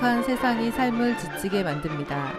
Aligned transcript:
미혹한 0.00 0.22
세상이 0.22 0.70
삶을 0.70 1.18
지치게 1.18 1.62
만듭니다. 1.62 2.32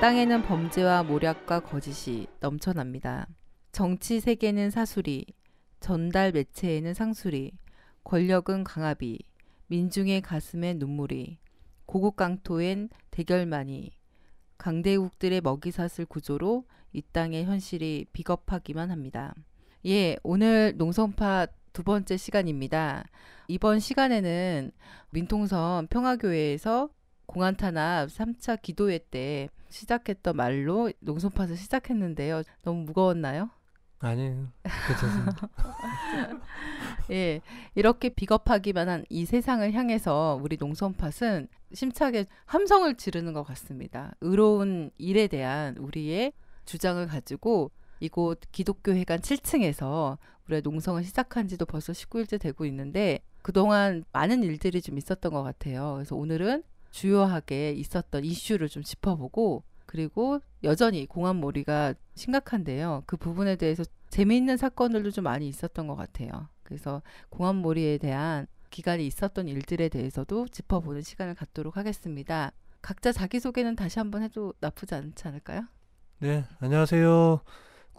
땅에는 0.00 0.42
범죄와 0.42 1.04
모략과 1.04 1.60
거짓이 1.60 2.26
넘쳐납니다. 2.40 3.28
정치 3.70 4.18
세계는 4.18 4.70
사수리, 4.70 5.24
전달 5.78 6.32
매체에는 6.32 6.92
상수리, 6.92 7.52
권력은 8.02 8.64
강압이, 8.64 9.20
민중의 9.68 10.22
가슴엔 10.22 10.80
눈물이, 10.80 11.38
고국 11.86 12.16
강토엔 12.16 12.88
대결만이, 13.12 13.92
강대국들의 14.58 15.42
먹이사슬 15.42 16.06
구조로 16.06 16.64
이 16.92 17.02
땅의 17.12 17.44
현실이 17.44 18.06
비겁하기만 18.12 18.90
합니다. 18.90 19.32
예, 19.86 20.16
오늘 20.24 20.74
농성파 20.76 21.46
두 21.72 21.82
번째 21.82 22.16
시간입니다. 22.16 23.04
이번 23.48 23.78
시간에는 23.78 24.70
민통선 25.10 25.86
평화교회에서 25.88 26.88
공안 27.26 27.56
탄압 27.56 28.08
3차 28.08 28.60
기도회 28.60 28.98
때 29.10 29.48
시작했던 29.68 30.36
말로 30.36 30.90
농성팟을 31.00 31.56
시작했는데요. 31.56 32.42
너무 32.62 32.82
무거웠나요? 32.84 33.50
아니에요. 34.00 34.48
괜찮습니다. 34.88 35.48
예, 37.10 37.40
이렇게 37.74 38.08
비겁하기만 38.08 38.88
한 38.88 39.04
이 39.10 39.24
세상을 39.26 39.70
향해서 39.72 40.40
우리 40.42 40.56
농성팟은 40.58 41.48
심차게 41.72 42.26
함성을 42.46 42.94
지르는 42.96 43.32
것 43.32 43.42
같습니다. 43.44 44.12
의로운 44.20 44.90
일에 44.98 45.26
대한 45.26 45.76
우리의 45.76 46.32
주장을 46.64 47.04
가지고 47.06 47.70
이곳 48.00 48.40
기독교회관 48.52 49.20
7층에서 49.20 50.16
우리가 50.50 50.60
농성을 50.62 51.02
시작한 51.04 51.48
지도 51.48 51.64
벌써 51.64 51.92
19일째 51.92 52.40
되고 52.40 52.64
있는데 52.66 53.20
그동안 53.42 54.04
많은 54.12 54.42
일들이 54.42 54.82
좀 54.82 54.98
있었던 54.98 55.32
것 55.32 55.42
같아요. 55.42 55.94
그래서 55.94 56.16
오늘은 56.16 56.62
주요하게 56.90 57.72
있었던 57.72 58.24
이슈를 58.24 58.68
좀 58.68 58.82
짚어보고 58.82 59.62
그리고 59.86 60.40
여전히 60.62 61.06
공안몰이가 61.06 61.94
심각한데요. 62.14 63.04
그 63.06 63.16
부분에 63.16 63.56
대해서 63.56 63.84
재미있는 64.08 64.56
사건들도 64.56 65.10
좀 65.12 65.24
많이 65.24 65.48
있었던 65.48 65.86
것 65.86 65.96
같아요. 65.96 66.48
그래서 66.62 67.02
공안몰이에 67.30 67.98
대한 67.98 68.46
기간이 68.70 69.06
있었던 69.06 69.48
일들에 69.48 69.88
대해서도 69.88 70.48
짚어보는 70.48 71.02
시간을 71.02 71.34
갖도록 71.34 71.76
하겠습니다. 71.76 72.52
각자 72.82 73.12
자기소개는 73.12 73.76
다시 73.76 73.98
한번 73.98 74.22
해도 74.22 74.54
나쁘지 74.60 74.94
않지 74.94 75.26
않을까요? 75.26 75.62
네, 76.18 76.44
안녕하세요. 76.60 77.40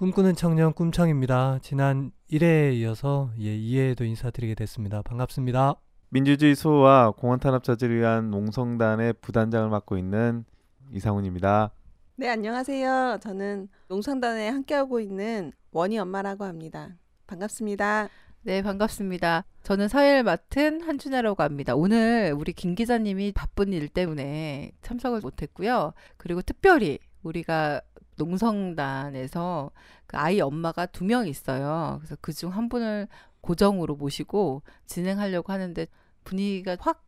꿈꾸는 0.01 0.33
청년 0.33 0.73
꿈창입니다. 0.73 1.59
지난 1.61 2.11
1회에 2.31 2.73
이어서 2.77 3.29
예, 3.37 3.55
2회에도 3.55 4.01
인사드리게 4.01 4.55
됐습니다. 4.55 5.03
반갑습니다. 5.03 5.75
민주주의 6.09 6.55
수호와 6.55 7.11
공원 7.11 7.39
탄압자들을 7.39 7.99
위한 7.99 8.31
농성단의 8.31 9.13
부단장을 9.21 9.69
맡고 9.69 9.99
있는 9.99 10.43
이상훈입니다. 10.91 11.69
네, 12.15 12.29
안녕하세요. 12.29 13.19
저는 13.21 13.69
농성단에 13.89 14.49
함께하고 14.49 14.99
있는 14.99 15.51
원희 15.71 15.99
엄마라고 15.99 16.45
합니다. 16.45 16.95
반갑습니다. 17.27 18.09
네, 18.41 18.63
반갑습니다. 18.63 19.45
저는 19.61 19.87
사회를 19.87 20.23
맡은 20.23 20.81
한준혜라고 20.81 21.43
합니다. 21.43 21.75
오늘 21.75 22.33
우리 22.35 22.53
김 22.53 22.73
기자님이 22.73 23.33
바쁜 23.33 23.71
일 23.71 23.87
때문에 23.87 24.71
참석을 24.81 25.19
못했고요. 25.21 25.93
그리고 26.17 26.41
특별히 26.41 26.97
우리가 27.21 27.81
농성단에서 28.17 29.71
그 30.07 30.17
아이 30.17 30.39
엄마가 30.41 30.85
두 30.87 31.03
명 31.05 31.27
있어요. 31.27 31.97
그래서 31.99 32.15
그 32.21 32.33
중 32.33 32.49
한 32.51 32.69
분을 32.69 33.07
고정으로 33.41 33.95
모시고 33.95 34.61
진행하려고 34.85 35.51
하는데 35.53 35.87
분위기가 36.23 36.77
확 36.79 37.03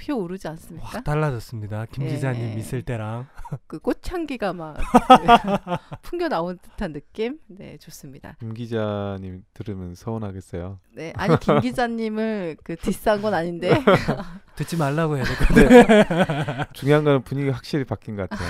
피어오르지 0.00 0.48
않습니까? 0.48 0.88
확 0.88 1.04
달라졌습니다. 1.04 1.84
김 1.92 2.04
예. 2.04 2.08
기자님 2.08 2.58
있을 2.58 2.82
때랑. 2.82 3.26
그 3.66 3.78
꽃향기가 3.78 4.54
막 4.54 4.78
풍겨 6.02 6.28
나온 6.28 6.58
듯한 6.58 6.94
느낌? 6.94 7.38
네, 7.46 7.76
좋습니다. 7.76 8.36
김 8.40 8.54
기자님 8.54 9.44
들으면 9.52 9.94
서운하겠어요. 9.94 10.80
네, 10.94 11.12
아니 11.16 11.38
김 11.38 11.60
기자님을 11.60 12.56
그 12.64 12.76
디스한 12.76 13.20
건 13.20 13.34
아닌데 13.34 13.70
듣지 14.56 14.76
말라고 14.76 15.16
해야 15.16 15.24
될것 15.24 15.48
같아요. 15.48 15.68
네. 15.68 16.66
중요한 16.72 17.04
거는 17.04 17.22
분위기가 17.22 17.54
확실히 17.54 17.84
바뀐 17.84 18.16
것 18.16 18.28
같아요. 18.28 18.48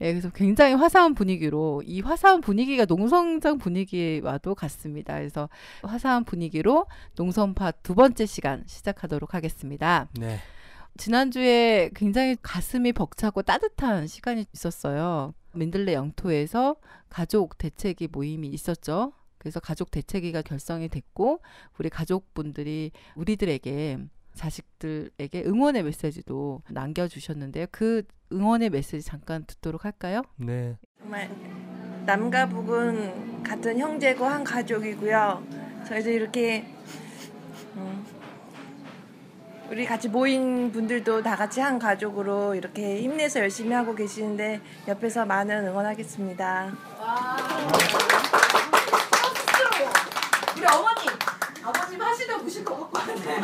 예, 0.00 0.12
그래서 0.12 0.30
굉장히 0.30 0.74
화사한 0.74 1.14
분위기로 1.14 1.82
이 1.84 2.00
화사한 2.00 2.40
분위기가 2.40 2.84
농성장 2.84 3.58
분위기와도 3.58 4.54
같습니다. 4.54 5.14
그래서 5.14 5.48
화사한 5.82 6.24
분위기로 6.24 6.86
농성파 7.16 7.72
두 7.82 7.94
번째 7.94 8.26
시간 8.26 8.64
시작하도록 8.66 9.34
하겠습니다. 9.34 10.08
네. 10.18 10.21
지난주에 10.96 11.90
굉장히 11.94 12.36
가슴이 12.42 12.92
벅차고 12.92 13.42
따뜻한 13.42 14.06
시간이 14.06 14.46
있었어요. 14.52 15.34
민들레 15.54 15.94
영토에서 15.94 16.76
가족 17.08 17.58
대책위 17.58 18.08
모임이 18.10 18.48
있었죠. 18.48 19.12
그래서 19.38 19.58
가족 19.58 19.90
대책위가 19.90 20.42
결성이 20.42 20.88
됐고 20.88 21.40
우리 21.78 21.88
가족분들이 21.88 22.92
우리들에게 23.16 23.98
자식들에게 24.34 25.44
응원의 25.44 25.82
메시지도 25.82 26.62
남겨주셨는데요. 26.70 27.66
그 27.70 28.02
응원의 28.32 28.70
메시지 28.70 29.04
잠깐 29.04 29.44
듣도록 29.46 29.84
할까요? 29.84 30.22
네. 30.36 30.76
정말 30.98 31.30
남과 32.06 32.48
북은 32.48 33.42
같은 33.42 33.78
형제고 33.78 34.24
한 34.24 34.42
가족이고요. 34.44 35.46
저희도 35.86 36.10
이렇게 36.10 36.64
음, 37.76 38.01
우리 39.72 39.86
같이 39.86 40.06
모인 40.06 40.70
분들도 40.70 41.22
다 41.22 41.34
같이 41.34 41.58
한 41.58 41.78
가족으로 41.78 42.54
이렇게 42.54 43.00
힘내서 43.00 43.40
열심히 43.40 43.72
하고 43.72 43.94
계시는데 43.94 44.60
옆에서 44.86 45.24
많은 45.24 45.66
응원하겠습니다. 45.68 46.72
우리 50.54 50.66
어머니 50.66 51.08
아버님 51.64 52.02
하시다 52.02 52.36
보실 52.36 52.62
것 52.62 52.80
같고 52.80 52.98
한데 52.98 53.40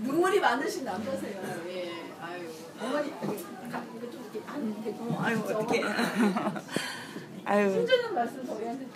눈물이 0.02 0.40
많으신 0.40 0.86
남자세요. 0.86 1.42
예, 1.68 1.92
아유 2.22 2.48
어머니 2.80 3.10
좀 3.20 4.30
이렇게 4.32 4.40
안 4.50 4.82
되고. 4.82 5.18
아유 5.20 5.38
어떻게 5.44 5.84
아유. 7.44 7.86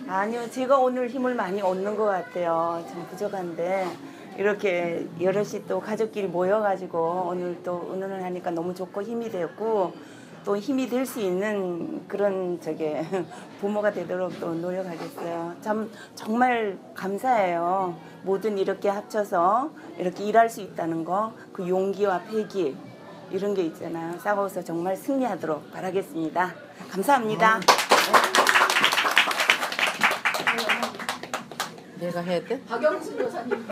아니요 0.08 0.50
제가 0.50 0.78
오늘 0.78 1.10
힘을 1.10 1.34
많이 1.34 1.60
얻는 1.60 1.94
것 1.94 2.06
같아요. 2.06 2.82
좀 2.90 3.06
부족한데 3.10 4.09
이렇게 4.40 5.06
여럿이 5.20 5.66
또 5.68 5.80
가족끼리 5.80 6.26
모여가지고 6.26 7.26
오늘 7.28 7.62
또 7.62 7.90
의논을 7.92 8.24
하니까 8.24 8.50
너무 8.50 8.74
좋고 8.74 9.02
힘이 9.02 9.30
되었고 9.30 9.92
또 10.46 10.56
힘이 10.56 10.88
될 10.88 11.04
수 11.04 11.20
있는 11.20 12.08
그런 12.08 12.58
저게 12.62 13.04
부모가 13.60 13.92
되도록 13.92 14.40
또 14.40 14.54
노력하겠어요. 14.54 15.56
참 15.60 15.90
정말 16.14 16.78
감사해요. 16.94 17.94
모든 18.22 18.56
이렇게 18.56 18.88
합쳐서 18.88 19.70
이렇게 19.98 20.24
일할 20.24 20.48
수 20.48 20.62
있다는 20.62 21.04
거 21.04 21.34
그 21.52 21.68
용기와 21.68 22.22
패기 22.30 22.74
이런 23.30 23.52
게 23.52 23.62
있잖아요. 23.64 24.18
싸워서 24.20 24.64
정말 24.64 24.96
승리하도록 24.96 25.70
바라겠습니다. 25.70 26.54
감사합니다. 26.90 27.60
내가 32.00 32.20
해야 32.22 32.40
돼? 32.44 32.60
박영순 32.64 33.18
여사님 33.20 33.66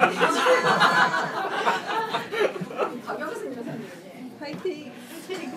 박영순 3.06 3.52
여사님 3.56 3.88
예. 4.04 4.38
파이팅! 4.38 4.92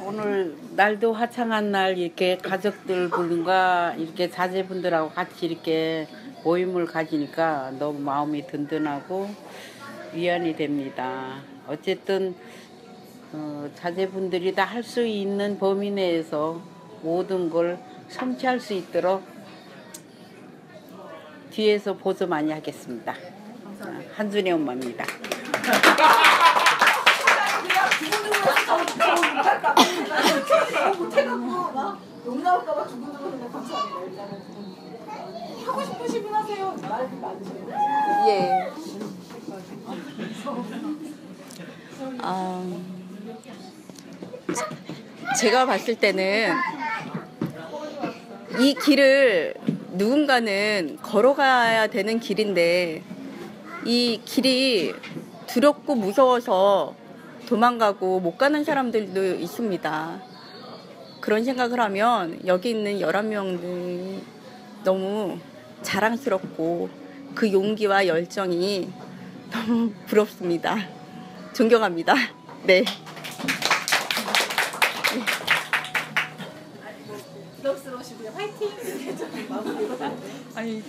오늘 0.06 0.56
날도 0.76 1.14
화창한 1.14 1.72
날 1.72 1.98
이렇게 1.98 2.38
가족들 2.38 3.10
분과 3.10 3.96
이렇게 3.98 4.30
자제분들하고 4.30 5.10
같이 5.12 5.46
이렇게 5.46 6.08
모임을 6.44 6.86
가지니까 6.86 7.72
너무 7.78 8.00
마음이 8.00 8.48
든든하고 8.48 9.30
위안이 10.14 10.56
됩니다. 10.56 11.42
어쨌든 11.68 12.36
어, 13.34 13.70
자제분들이 13.76 14.54
다 14.56 14.66
할 14.66 14.84
수 14.84 15.06
있는 15.06 15.58
범위 15.60 15.90
내에서 15.92 16.60
모든 17.02 17.50
걸 17.50 17.78
성취할 18.10 18.60
수 18.60 18.74
있도록 18.74 19.24
뒤에서 21.52 21.94
보조 21.94 22.26
많이 22.26 22.52
하겠습니다. 22.52 23.14
어, 23.82 24.04
한준혜 24.16 24.52
엄마입니다. 24.52 25.06
하고 35.66 35.84
싶으신 35.84 36.24
분 36.24 36.34
하세요. 36.34 36.76
말 36.82 37.10
많으세요. 37.10 37.68
예. 38.28 38.72
아, 42.20 42.64
제가 45.40 45.66
봤을 45.66 45.96
때는 45.96 46.54
이 48.60 48.74
길을 48.74 49.54
누군가는 49.92 50.98
걸어가야 51.02 51.88
되는 51.88 52.20
길인데 52.20 53.04
이 53.86 54.22
길이 54.24 54.94
두렵고 55.48 55.96
무서워서 55.96 56.96
도망가고 57.48 58.22
못 58.22 58.38
가는 58.38 58.64
사람들도 58.64 59.36
있습니다. 59.36 60.22
그런 61.20 61.44
생각을 61.44 61.80
하면 61.82 62.40
여기 62.46 62.70
있는 62.70 63.00
11명들 63.00 64.22
너무 64.84 65.38
자랑스럽고 65.82 66.90
그 67.36 67.52
용기와 67.52 68.08
열정이 68.08 68.90
너무 69.52 69.92
부럽습니다. 70.08 70.78
존경합니다. 71.54 72.16
네. 72.64 72.86
부담스러우시고요. 77.58 78.32
화이팅! 78.32 78.70
마무리로. 79.50 79.98
아니 80.62 80.84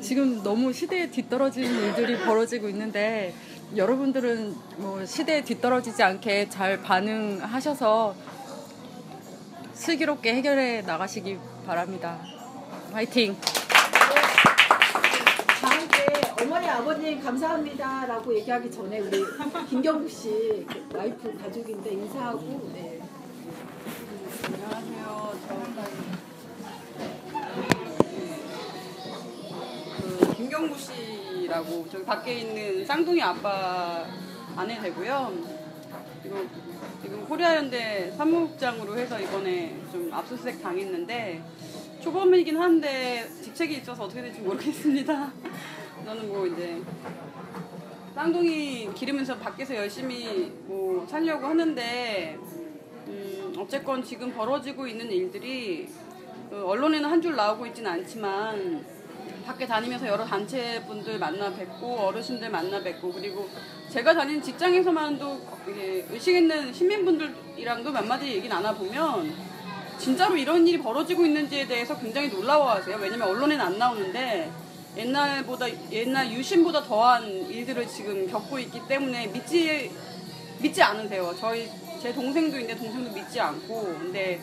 지금 0.00 0.42
너무 0.42 0.72
시대에 0.72 1.08
뒤떨어지는 1.08 1.70
일들이 1.70 2.18
벌어지고 2.24 2.68
있는데 2.70 3.32
여러분들은 3.76 4.52
뭐 4.78 5.06
시대에 5.06 5.44
뒤떨어지지 5.44 6.02
않게 6.02 6.48
잘 6.48 6.82
반응하셔서 6.82 8.16
슬기롭게 9.74 10.34
해결해 10.34 10.82
나가시기 10.82 11.38
바랍니다. 11.64 12.18
화이팅! 12.92 13.36
다 15.60 15.68
함께 15.70 16.04
어머니 16.42 16.68
아버님 16.68 17.22
감사합니다라고 17.22 18.34
얘기하기 18.34 18.72
전에 18.72 18.98
우리 18.98 19.24
김경국 19.70 20.10
씨그 20.10 20.88
와이프 20.96 21.38
가족인데 21.40 21.92
인사하고 21.92 22.72
네. 22.74 23.00
안녕하세요. 24.48 25.38
그 25.46 26.11
김경구 30.42 30.76
씨라고 30.76 31.86
저기 31.88 32.04
밖에 32.04 32.34
있는 32.40 32.84
쌍둥이 32.84 33.22
아빠 33.22 34.04
아내 34.56 34.76
되고요. 34.80 35.32
지금 36.20 36.50
지금 37.00 37.24
코리아연대 37.26 38.10
사무국장으로 38.16 38.98
해서 38.98 39.20
이번에 39.20 39.72
좀 39.92 40.10
압수수색 40.12 40.60
당했는데 40.60 41.40
초범이긴 42.02 42.58
한데 42.58 43.28
직책이 43.40 43.76
있어서 43.76 44.02
어떻게 44.02 44.20
될지 44.22 44.40
모르겠습니다. 44.40 45.32
저는 46.04 46.28
뭐 46.28 46.44
이제 46.48 46.82
쌍둥이 48.12 48.92
기르면서 48.94 49.36
밖에서 49.38 49.76
열심히 49.76 50.52
뭐 50.66 51.06
살려고 51.08 51.46
하는데 51.46 52.36
음, 53.06 53.54
어쨌건 53.56 54.02
지금 54.02 54.32
벌어지고 54.34 54.88
있는 54.88 55.08
일들이 55.08 55.88
그 56.50 56.66
언론에는 56.66 57.08
한 57.08 57.22
줄 57.22 57.36
나오고 57.36 57.64
있지는 57.66 57.92
않지만 57.92 58.84
밖에 59.42 59.66
다니면서 59.66 60.06
여러 60.06 60.24
단체 60.24 60.82
분들 60.86 61.18
만나 61.18 61.52
뵙고 61.54 61.98
어르신들 61.98 62.50
만나 62.50 62.82
뵙고 62.82 63.12
그리고 63.12 63.48
제가 63.90 64.14
다니는 64.14 64.42
직장에서만도 64.42 65.40
의식 66.10 66.34
있는 66.34 66.72
시민분들이랑도 66.72 67.92
몇 67.92 68.04
마디 68.04 68.28
얘기 68.28 68.48
나눠보면 68.48 69.34
진짜로 69.98 70.36
이런 70.36 70.66
일이 70.66 70.78
벌어지고 70.78 71.24
있는지에 71.26 71.66
대해서 71.66 71.98
굉장히 71.98 72.28
놀라워하세요. 72.28 72.96
왜냐면 72.96 73.28
언론에는 73.28 73.64
안 73.64 73.78
나오는데 73.78 74.50
옛날보다 74.96 75.66
옛날 75.90 76.30
유신보다 76.32 76.82
더한 76.82 77.24
일들을 77.24 77.86
지금 77.86 78.26
겪고 78.28 78.58
있기 78.58 78.80
때문에 78.88 79.28
믿지 79.28 79.90
믿지 80.60 80.82
않으세요. 80.82 81.34
저희 81.38 81.68
제 82.00 82.12
동생도 82.12 82.58
있는데 82.58 82.76
동생도 82.76 83.12
믿지 83.12 83.40
않고 83.40 83.84
근데 83.98 84.40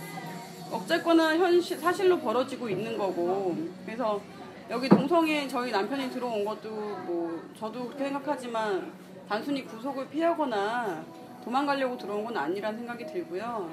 어쨌거나 0.72 1.36
현실 1.38 1.78
사실로 1.80 2.20
벌어지고 2.20 2.70
있는 2.70 2.98
거고 2.98 3.56
그래서 3.86 4.22
여기 4.70 4.88
농성에 4.88 5.48
저희 5.48 5.72
남편이 5.72 6.12
들어온 6.12 6.46
것도 6.46 6.70
뭐 6.70 7.42
저도 7.60 7.86
그렇게 7.86 8.04
생각하지만 8.06 8.92
단순히 9.28 9.66
구속을 9.66 10.08
피하거나 10.10 11.04
도망가려고 11.44 11.98
들어온 11.98 12.24
건 12.24 12.38
아니란 12.38 12.78
생각이 12.78 13.08
들고요. 13.08 13.68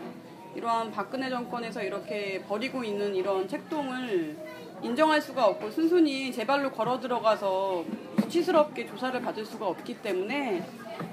이러한 0.54 0.90
박근혜 0.90 1.28
정권에서 1.28 1.82
이렇게 1.82 2.42
벌이고 2.48 2.82
있는 2.82 3.14
이런 3.14 3.46
책동을 3.46 4.38
인정할 4.82 5.20
수가 5.20 5.46
없고 5.46 5.70
순순히 5.70 6.32
제 6.32 6.46
발로 6.46 6.72
걸어 6.72 6.98
들어가서 6.98 7.84
수치스럽게 8.20 8.86
조사를 8.86 9.20
받을 9.20 9.44
수가 9.44 9.66
없기 9.68 10.00
때문에 10.00 10.66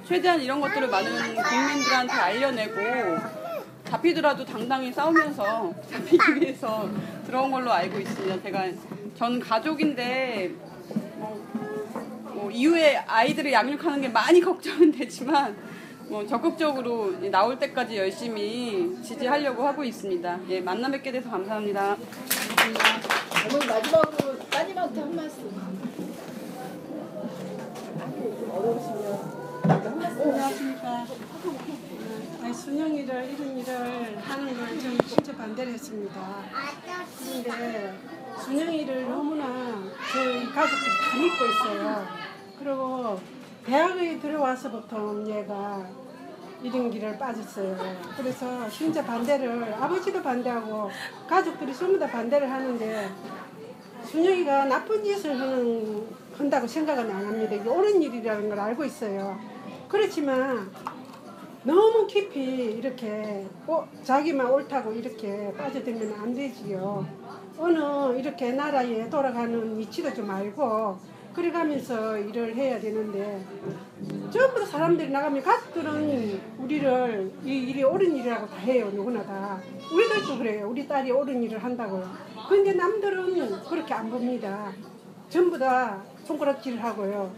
최대한 0.06 0.40
이런 0.40 0.62
것들을 0.62 0.88
많은 0.88 1.36
국민들한테 1.36 2.14
알려내고 2.14 2.74
잡히더라도 3.84 4.46
당당히 4.46 4.94
싸우면서 4.94 5.74
잡히기 5.92 6.36
위해서 6.36 6.90
들어온 7.26 7.52
걸로 7.52 7.72
알고 7.72 8.00
있습니다. 8.00 8.42
제가 8.42 8.68
전 9.16 9.40
가족인데 9.40 10.52
뭐, 11.18 11.48
뭐 12.34 12.52
이후에 12.52 12.98
아이들을 12.98 13.52
양육하는 13.52 14.02
게 14.02 14.10
많이 14.10 14.40
걱정은 14.42 14.92
되지만 14.92 15.56
뭐 16.10 16.26
적극적으로 16.26 17.12
나올 17.30 17.58
때까지 17.58 17.98
열심히 17.98 19.02
지지하려고 19.02 19.66
하고 19.66 19.84
있습니다. 19.84 20.40
예, 20.50 20.62
만나 20.62 20.90
뵙게 20.90 21.12
돼서 21.12 21.30
감사합니다. 21.30 21.96
어머니 23.46 23.66
마지막으로 23.66 24.40
따님한테 24.50 25.00
한 25.02 25.16
말씀. 25.16 25.74
어려우시면 28.52 29.64
한 29.64 30.00
말씀 30.00 30.22
안녕하십니까. 30.22 31.33
아니, 32.54 32.62
순영이를 32.62 33.34
이런 33.34 33.58
일을 33.58 34.20
하는 34.20 34.56
걸 34.56 34.80
저는 34.80 34.98
진짜 35.08 35.36
반대를 35.36 35.74
했습니다. 35.74 36.44
그런데 37.44 37.98
순영이를 38.46 39.10
너무나 39.10 39.82
저희 40.14 40.46
가족들이 40.52 40.92
다 41.02 41.18
믿고 41.18 41.46
있어요. 41.46 42.08
그리고 42.60 43.20
대학에 43.66 44.20
들어와서부터 44.20 45.26
얘가 45.28 45.90
이런 46.62 46.92
길을 46.92 47.18
빠졌어요. 47.18 47.76
그래서 48.16 48.70
진짜 48.70 49.04
반대를 49.04 49.74
아버지도 49.74 50.22
반대하고 50.22 50.92
가족들이 51.28 51.76
전부 51.76 51.98
다 51.98 52.06
반대를 52.06 52.52
하는데 52.52 53.10
순영이가 54.06 54.66
나쁜 54.66 55.04
짓을 55.04 55.40
하는, 55.40 56.06
한다고 56.38 56.68
생각은 56.68 57.10
안 57.10 57.26
합니다. 57.26 57.56
이게 57.56 57.68
옳은 57.68 58.00
일이라는 58.00 58.48
걸 58.48 58.60
알고 58.60 58.86
있어요. 58.86 59.40
그렇지만 59.88 60.72
너무 61.64 62.06
깊이 62.08 62.42
이렇게 62.44 63.46
어, 63.68 63.88
자기만 64.04 64.52
옳다고 64.52 64.92
이렇게 64.92 65.54
빠져들면 65.58 66.14
안 66.20 66.34
되지요. 66.34 67.06
어느 67.58 68.18
이렇게 68.20 68.52
나라에 68.52 69.10
돌아가는 69.10 69.78
위치도 69.78 70.14
좀 70.14 70.30
알고 70.30 70.98
그래가면서 71.34 72.18
일을 72.18 72.56
해야 72.56 72.80
되는데 72.80 73.44
전부 74.30 74.60
다 74.60 74.66
사람들이 74.66 75.10
나가면 75.10 75.42
가족들은 75.42 76.42
우리를 76.60 77.32
이 77.46 77.50
일이 77.50 77.84
옳은 77.84 78.16
일이라고 78.18 78.48
다 78.48 78.56
해요 78.58 78.90
누구나 78.94 79.24
다. 79.24 79.60
우리들도 79.92 80.38
그래요. 80.38 80.68
우리 80.70 80.88
딸이 80.88 81.12
옳은 81.12 81.42
일을 81.44 81.64
한다고요 81.64 82.08
근데 82.50 82.74
남들은 82.74 83.64
그렇게 83.64 83.94
안 83.94 84.10
봅니다. 84.10 84.72
전부 85.30 85.58
다 85.58 86.04
손가락질 86.26 86.84
하고요. 86.84 87.32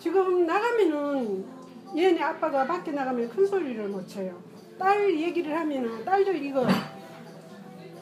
지금 0.00 0.46
나가면은 0.46 1.57
얘네 1.96 2.22
아빠가 2.22 2.66
밖에 2.66 2.92
나가면 2.92 3.28
큰 3.30 3.46
소리를 3.46 3.88
못 3.88 4.06
쳐요 4.06 4.40
딸 4.78 5.18
얘기를 5.18 5.56
하면은 5.56 6.04
딸도 6.04 6.32
이거 6.32 6.66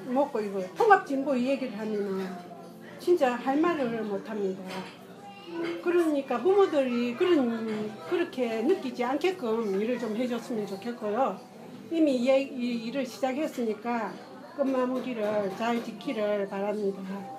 먹고 0.06 0.40
이거 0.40 0.62
통합진보 0.76 1.36
얘기를 1.38 1.76
하면은 1.78 2.26
진짜 2.98 3.34
할 3.34 3.60
말을 3.60 4.02
못 4.02 4.28
합니다. 4.28 4.62
그러니까 5.82 6.38
부모들이 6.38 7.14
그런 7.14 7.92
그렇게 8.08 8.62
느끼지 8.62 9.04
않게끔 9.04 9.80
일을 9.80 9.98
좀 9.98 10.16
해줬으면 10.16 10.66
좋겠고요. 10.66 11.38
이미 11.90 12.16
이, 12.16 12.26
이 12.26 12.86
일을 12.86 13.06
시작했으니까 13.06 14.12
끝마무리를 14.56 15.52
잘 15.56 15.82
지키를 15.82 16.48
바랍니다. 16.48 17.35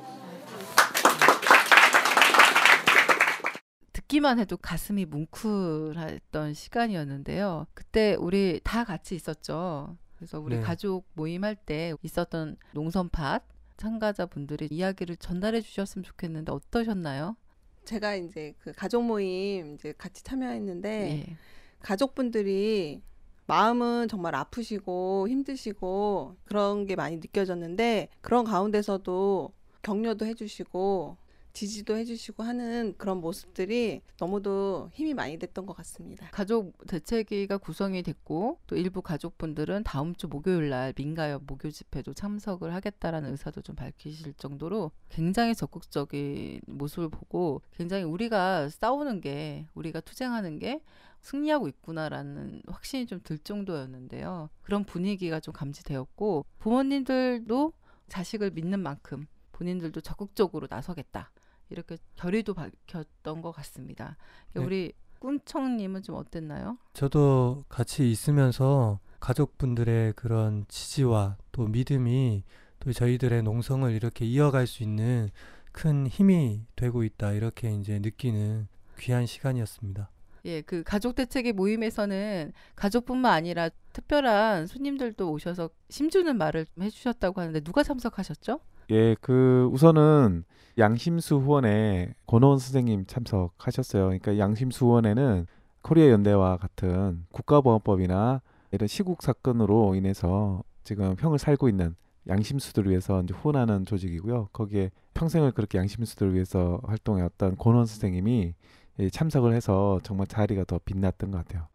듣기만 4.08 4.40
해도 4.40 4.56
가슴이 4.58 5.06
뭉클했던 5.06 6.54
시간이었는데요. 6.54 7.68
그때 7.74 8.16
우리 8.16 8.62
다 8.64 8.86
같이 8.86 9.16
있었죠. 9.16 9.98
그래서 10.16 10.40
우리 10.40 10.56
네. 10.56 10.62
가족 10.62 11.06
모임할 11.14 11.56
때 11.56 11.94
있었던 12.02 12.56
농선팟 12.74 13.42
참가자분들이 13.76 14.70
이야기를 14.72 15.18
전달해 15.18 15.62
주셨으면 15.62 16.04
좋겠는데 16.04 16.52
어떠셨나요? 16.52 17.36
제가 17.84 18.16
이제 18.16 18.54
그 18.60 18.72
가족 18.72 19.04
모임 19.04 19.76
이제 19.76 19.94
같이 19.98 20.24
참여했는데 20.24 20.90
예. 21.12 21.38
가족분들이 21.82 23.02
마음은 23.46 24.08
정말 24.08 24.36
아프시고 24.36 25.28
힘드시고 25.30 26.38
그런 26.46 26.86
게 26.86 26.96
많이 26.96 27.18
느껴졌는데 27.18 28.10
그런 28.22 28.46
가운데서도 28.46 29.54
격려도 29.82 30.26
해주시고 30.26 31.18
지지도 31.58 31.98
해주시고 31.98 32.44
하는 32.44 32.94
그런 33.00 33.20
모습들이 33.20 34.04
너무도 34.20 34.92
힘이 34.94 35.16
많이 35.16 35.40
됐던 35.40 35.66
것 35.66 35.76
같습니다. 35.78 36.28
가족 36.32 36.78
대책위가 36.86 37.58
구성이 37.58 38.04
됐고 38.04 38.60
또 38.68 38.76
일부 38.76 39.02
가족분들은 39.02 39.84
다음 39.84 40.14
주 40.14 40.28
목요일 40.28 40.70
날 40.70 40.94
민가협 40.96 41.46
목요 41.48 41.72
집회도 41.72 42.14
참석을 42.14 42.76
하겠다라는 42.76 43.32
의사도 43.32 43.64
좀 43.64 43.76
밝히실 43.76 44.36
정도로 44.36 44.92
굉장히 45.10 45.56
적극적인 45.56 46.62
모습을 46.68 47.10
보고 47.10 47.64
굉장히 47.76 48.04
우리가 48.04 48.70
싸우는 48.70 49.22
게 49.22 49.66
우리가 49.74 50.02
투쟁하는 50.02 50.60
게 50.60 50.84
승리하고 51.22 51.68
있구나라는 51.70 52.62
확신이 52.68 53.08
좀 53.08 53.18
들 53.24 53.40
정도였는데요. 53.40 54.52
그런 54.62 54.84
분위기가 54.84 55.40
좀 55.40 55.56
감지되었고 55.56 56.46
부모님들도 56.60 57.74
자식을 58.10 58.52
믿는 58.52 58.80
만큼 58.80 59.26
본인들도 59.54 60.02
적극적으로 60.02 60.68
나서겠다. 60.70 61.32
이렇게 61.70 61.98
결의도 62.16 62.54
밝혔던 62.54 63.42
것 63.42 63.52
같습니다. 63.52 64.18
네. 64.54 64.64
우리 64.64 64.94
꾼청님은 65.20 66.04
좀 66.04 66.16
어땠나요? 66.16 66.78
저도 66.94 67.66
같이 67.70 68.12
있으면서 68.12 69.00
가족분들의 69.20 70.14
그런 70.14 70.66
지지와 70.68 71.38
또 71.52 71.68
믿음이 71.68 72.44
또 72.80 72.94
저희들의 72.94 73.42
농성을 73.44 73.92
이렇게 73.92 74.26
이어갈 74.26 74.68
수 74.68 74.84
있는 74.84 75.30
큰 75.72 76.08
힘이 76.08 76.66
되고 76.76 77.04
있다 77.04 77.34
이렇게 77.34 77.72
이제 77.72 78.00
느끼는 78.00 78.68
귀한 79.00 79.26
시간이었습니다. 79.26 80.10
예, 80.46 80.62
그 80.62 80.84
가족 80.84 81.16
대책의 81.16 81.54
모임에서는 81.54 82.54
가족뿐만 82.76 83.34
아니라 83.34 83.70
특별한 83.92 84.68
손님들도 84.68 85.30
오셔서 85.30 85.70
심주는 85.90 86.36
말을 86.38 86.66
좀 86.66 86.84
해주셨다고 86.84 87.42
하는데 87.42 87.60
누가 87.60 87.84
참석하셨죠? 87.84 88.60
예, 88.92 89.16
그 89.20 89.70
우선은 89.74 90.46
양심수 90.78 91.38
후원에 91.38 92.14
권호원 92.28 92.60
선생님 92.60 93.06
참석하셨어요. 93.08 94.04
그러니까 94.06 94.38
양심수 94.38 94.86
후원에는 94.86 95.48
코리아 95.82 96.10
연대와 96.10 96.58
같은 96.58 97.26
국가보안법이나 97.32 98.42
이런 98.72 98.88
시국 98.88 99.22
사건으로 99.24 99.96
인해서 99.96 100.64
지금 100.84 101.16
형을 101.18 101.40
살고 101.40 101.70
있는 101.70 101.96
양심수들을 102.28 102.90
위해서 102.90 103.22
이제 103.24 103.34
후원하는 103.34 103.86
조직이고요. 103.86 104.50
거기에 104.52 104.92
평생을 105.14 105.52
그렇게 105.54 105.78
양심수들을 105.78 106.34
위해서 106.34 106.80
활동해왔던 106.86 107.58
권원 107.58 107.86
선생님이 107.86 108.54
예, 109.00 109.10
참석을 109.10 109.54
해서 109.54 110.00
정말 110.04 110.28
자리가 110.28 110.66
더 110.66 110.80
빛났던 110.84 111.32
것 111.32 111.38
같아요. 111.38 111.68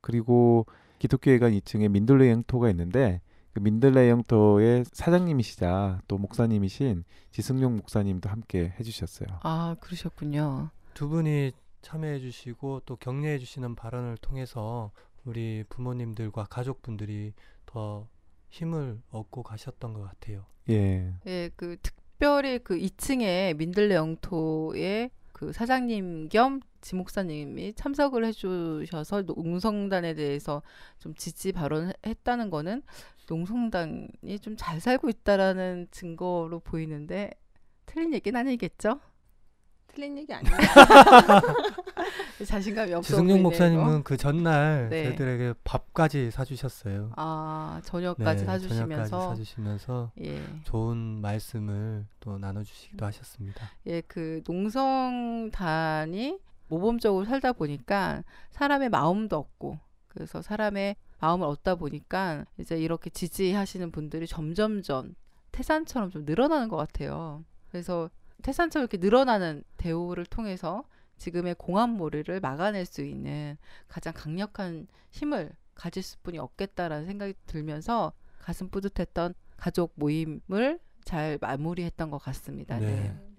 그리고 0.00 0.66
기독교회관 0.98 1.52
2층에 1.52 1.90
민들레 1.90 2.30
영토가 2.30 2.70
있는데 2.70 3.20
그 3.52 3.60
민들레 3.60 4.08
영토의 4.10 4.84
사장님이시자 4.92 6.02
또 6.06 6.18
목사님이신 6.18 7.04
지승용 7.30 7.76
목사님도 7.76 8.28
함께 8.28 8.74
해주셨어요. 8.78 9.40
아, 9.42 9.76
그러셨군요. 9.80 10.70
두 10.94 11.08
분이 11.08 11.52
참여해 11.82 12.20
주시고 12.20 12.82
또 12.86 12.96
격려해 12.96 13.38
주시는 13.38 13.74
발언을 13.74 14.16
통해서 14.18 14.92
우리 15.24 15.64
부모님들과 15.68 16.44
가족분들이 16.44 17.32
더 17.66 18.08
힘을 18.50 19.00
얻고 19.10 19.42
가셨던 19.42 19.94
것 19.94 20.02
같아요. 20.02 20.44
예. 20.68 21.14
예, 21.26 21.50
그 21.56 21.76
특별히 21.82 22.58
그 22.58 22.76
2층에 22.76 23.56
민들레 23.56 23.94
영토에 23.94 25.10
그 25.32 25.52
사장님 25.52 26.28
겸 26.28 26.60
지 26.80 26.94
목사님이 26.96 27.74
참석을 27.74 28.24
해주셔서 28.24 29.22
농성단에 29.22 30.14
대해서 30.14 30.62
좀 30.98 31.14
지지 31.14 31.52
발언했다는 31.52 32.50
거는 32.50 32.82
농성단이 33.28 34.38
좀 34.40 34.56
잘 34.56 34.80
살고 34.80 35.08
있다라는 35.08 35.88
증거로 35.90 36.60
보이는데 36.60 37.30
틀린 37.86 38.12
얘기는 38.14 38.38
아니겠죠? 38.38 39.00
틀린 39.88 40.16
얘기 40.18 40.32
아니에요. 40.32 40.56
자신감이 42.46 42.92
없어 42.94 43.08
지승용. 43.16 43.42
목사님은 43.42 44.02
그 44.04 44.16
전날 44.16 44.88
네. 44.88 45.04
저희들에게 45.04 45.54
밥까지 45.64 46.30
사주셨어요. 46.30 47.12
아 47.16 47.80
저녁까지 47.84 48.40
네, 48.42 48.46
사주시면서 48.46 49.08
저녁까지 49.10 49.44
사주시면서 49.44 50.12
예. 50.22 50.40
좋은 50.64 50.96
말씀을 51.20 52.06
또 52.20 52.38
나눠주시기도 52.38 53.04
하셨습니다. 53.04 53.68
예, 53.86 54.00
그 54.02 54.42
농성단이 54.46 56.38
모범적으로 56.70 57.24
살다 57.26 57.52
보니까 57.52 58.22
사람의 58.50 58.88
마음도 58.88 59.38
얻고 59.38 59.78
그래서 60.08 60.40
사람의 60.40 60.96
마음을 61.20 61.46
얻다 61.46 61.74
보니까 61.74 62.46
이제 62.58 62.78
이렇게 62.78 63.10
지지하시는 63.10 63.90
분들이 63.90 64.26
점점점 64.26 65.14
태산처럼 65.52 66.10
좀 66.10 66.24
늘어나는 66.24 66.68
것 66.68 66.76
같아요. 66.76 67.44
그래서 67.70 68.08
태산처럼 68.42 68.84
이렇게 68.84 68.96
늘어나는 68.96 69.64
대우를 69.76 70.24
통해서 70.26 70.84
지금의 71.18 71.56
공안몰이를 71.58 72.40
막아낼 72.40 72.86
수 72.86 73.02
있는 73.02 73.58
가장 73.88 74.14
강력한 74.16 74.86
힘을 75.10 75.52
가질 75.74 76.02
수뿐이 76.02 76.38
없겠다라는 76.38 77.06
생각이 77.06 77.34
들면서 77.46 78.12
가슴 78.38 78.68
뿌듯했던 78.70 79.34
가족 79.56 79.92
모임을 79.96 80.80
잘 81.04 81.38
마무리했던 81.40 82.10
것 82.10 82.18
같습니다. 82.18 82.78
네. 82.78 82.86
네. 82.86 83.29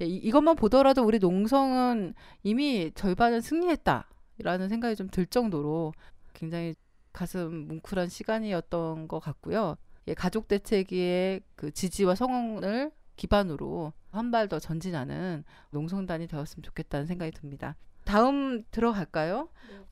예, 0.00 0.06
이, 0.06 0.16
이것만 0.16 0.56
보더라도 0.56 1.04
우리 1.04 1.18
농성은 1.18 2.14
이미 2.42 2.90
절반은 2.94 3.40
승리했다라는 3.40 4.68
생각이 4.68 4.96
좀 4.96 5.08
들 5.10 5.26
정도로 5.26 5.92
굉장히 6.34 6.74
가슴 7.12 7.66
뭉클한 7.68 8.08
시간이었던 8.08 9.08
것 9.08 9.20
같고요. 9.20 9.76
예, 10.08 10.14
가족 10.14 10.48
대책의 10.48 11.40
그 11.56 11.70
지지와 11.72 12.14
성원을 12.14 12.90
기반으로 13.16 13.92
한 14.10 14.30
발 14.30 14.48
더 14.48 14.58
전진하는 14.58 15.44
농성단이 15.70 16.26
되었으면 16.28 16.62
좋겠다는 16.62 17.06
생각이 17.06 17.32
듭니다. 17.32 17.76
다음 18.04 18.62
들어갈까요? 18.70 19.48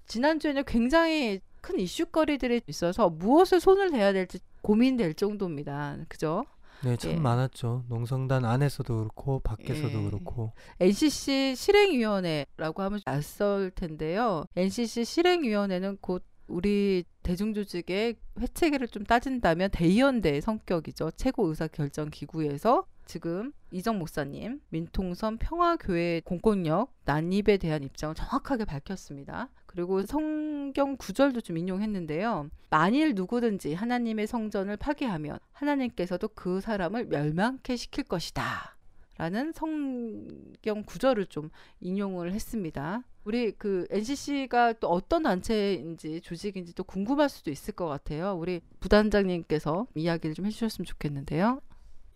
지난주에는 0.06 0.64
굉장히 0.66 1.40
큰 1.60 1.78
이슈거리들이 1.80 2.60
있어서 2.68 3.08
무엇을 3.08 3.60
손을 3.60 3.90
대야 3.90 4.12
될지 4.12 4.38
고민될 4.62 5.14
정도입니다. 5.14 5.96
그죠? 6.08 6.44
네, 6.84 6.96
참 6.96 7.12
예. 7.12 7.16
많았죠. 7.16 7.84
농성단 7.88 8.44
안에서도 8.44 8.96
그렇고 8.98 9.40
밖에서도 9.40 9.98
예. 9.98 10.04
그렇고. 10.04 10.52
NCC 10.80 11.54
실행위원회라고 11.56 12.82
하면 12.82 13.00
낯설 13.04 13.70
텐데요. 13.70 14.44
NCC 14.54 15.04
실행위원회는 15.04 15.98
곧 16.00 16.24
우리 16.46 17.04
대중조직의 17.22 18.16
회체계를 18.38 18.88
좀 18.88 19.04
따진다면 19.04 19.70
대의원대 19.70 20.40
성격이죠. 20.40 21.12
최고 21.16 21.48
의사 21.48 21.66
결정 21.68 22.10
기구에서 22.10 22.84
지금 23.06 23.52
이정 23.70 23.98
목사님 23.98 24.60
민통선 24.68 25.38
평화교회 25.38 26.22
공권력 26.24 26.92
난입에 27.04 27.58
대한 27.58 27.82
입장을 27.82 28.14
정확하게 28.14 28.64
밝혔습니다. 28.64 29.48
그리고 29.66 30.02
성경 30.02 30.96
구절도 30.96 31.40
좀 31.40 31.58
인용했는데요. 31.58 32.48
만일 32.70 33.14
누구든지 33.14 33.74
하나님의 33.74 34.26
성전을 34.26 34.76
파괴하면 34.76 35.38
하나님께서도 35.52 36.28
그 36.28 36.60
사람을 36.60 37.06
멸망케 37.06 37.76
시킬 37.76 38.04
것이다. 38.04 38.74
라는 39.16 39.52
성경 39.52 40.82
구절을 40.84 41.26
좀 41.26 41.50
인용을 41.80 42.32
했습니다. 42.32 43.04
우리 43.24 43.52
그 43.52 43.86
NCC가 43.90 44.74
또 44.74 44.88
어떤 44.88 45.22
단체인지 45.22 46.20
조직인지 46.20 46.74
또 46.74 46.84
궁금할 46.84 47.28
수도 47.28 47.50
있을 47.50 47.74
것 47.74 47.86
같아요. 47.86 48.34
우리 48.34 48.60
부단장님께서 48.80 49.86
이야기를 49.94 50.34
좀 50.34 50.46
해주셨으면 50.46 50.84
좋겠는데요. 50.84 51.60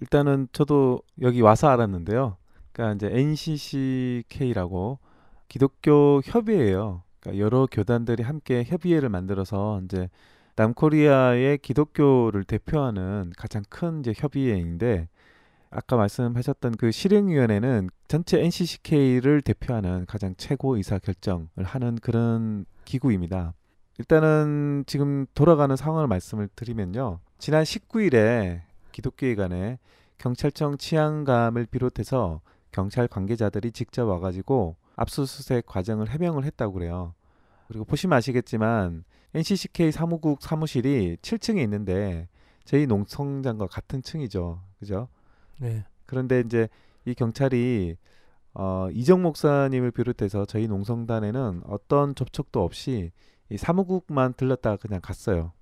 일단은 0.01 0.49
저도 0.53 1.03
여기 1.23 1.41
와서 1.41 1.69
알았는데요. 1.69 2.37
그러니까 2.73 2.95
이제 3.07 3.19
NCCK라고 3.19 4.99
기독교 5.49 6.21
협의회예요. 6.25 7.03
그러니까 7.21 7.45
여러 7.45 7.67
교단들이 7.67 8.23
함께 8.23 8.65
협의회를 8.65 9.09
만들어서 9.09 9.81
이제 9.85 10.09
남코리아의 10.57 11.59
기독교를 11.59 12.45
대표하는 12.45 13.33
가장 13.37 13.63
큰 13.69 14.01
이제 14.01 14.13
협의회인데 14.17 15.09
아까 15.71 15.97
말씀하셨던 15.97 16.77
그 16.77 16.91
실행위원회는 16.91 17.91
전체 18.09 18.41
NCCK를 18.41 19.43
대표하는 19.43 20.07
가장 20.07 20.35
최고 20.37 20.77
의사 20.77 20.99
결정을 20.99 21.49
하는 21.63 21.97
그런 21.97 22.65
기구입니다. 22.85 23.55
일단은 23.99 24.85
지금 24.87 25.27
돌아가는 25.35 25.75
상황을 25.75 26.07
말씀을 26.07 26.49
드리면요. 26.55 27.19
지난 27.39 27.65
19일에 27.65 28.63
기독교회 28.99 29.37
간에 29.37 29.79
경찰청 30.19 30.77
치안감을 30.77 31.67
비롯해서 31.67 32.41
경찰 32.73 33.07
관계자들이 33.07 33.71
직접 33.71 34.05
와가지고 34.07 34.77
압수수색 34.97 35.67
과정을 35.67 36.11
해명을 36.11 36.45
했다고 36.45 36.73
그래요. 36.75 37.15
그리고 37.69 37.85
보시면 37.85 38.17
아시겠지만 38.17 39.05
NCCK 39.35 39.93
사무국 39.93 40.43
사무실이 40.43 41.19
7층에 41.23 41.63
있는데 41.63 42.29
저희 42.65 42.87
농성장과 42.87 43.69
같은 43.69 44.03
층이죠. 44.03 44.63
그죠? 44.81 45.09
네. 45.61 45.85
그런데 46.07 46.41
이제 46.41 46.69
이 47.05 47.15
경찰이 47.15 47.97
어, 48.55 48.89
이정 48.93 49.23
목사님을 49.23 49.93
비롯해서 49.93 50.45
저희 50.45 50.67
농성단에는 50.67 51.63
어떤 51.67 52.17
접촉도 52.17 52.65
없이 52.65 53.13
이 53.49 53.57
사무국만 53.57 54.35
들렀다가 54.35 54.77
그냥 54.77 55.01
갔어요. 55.01 55.53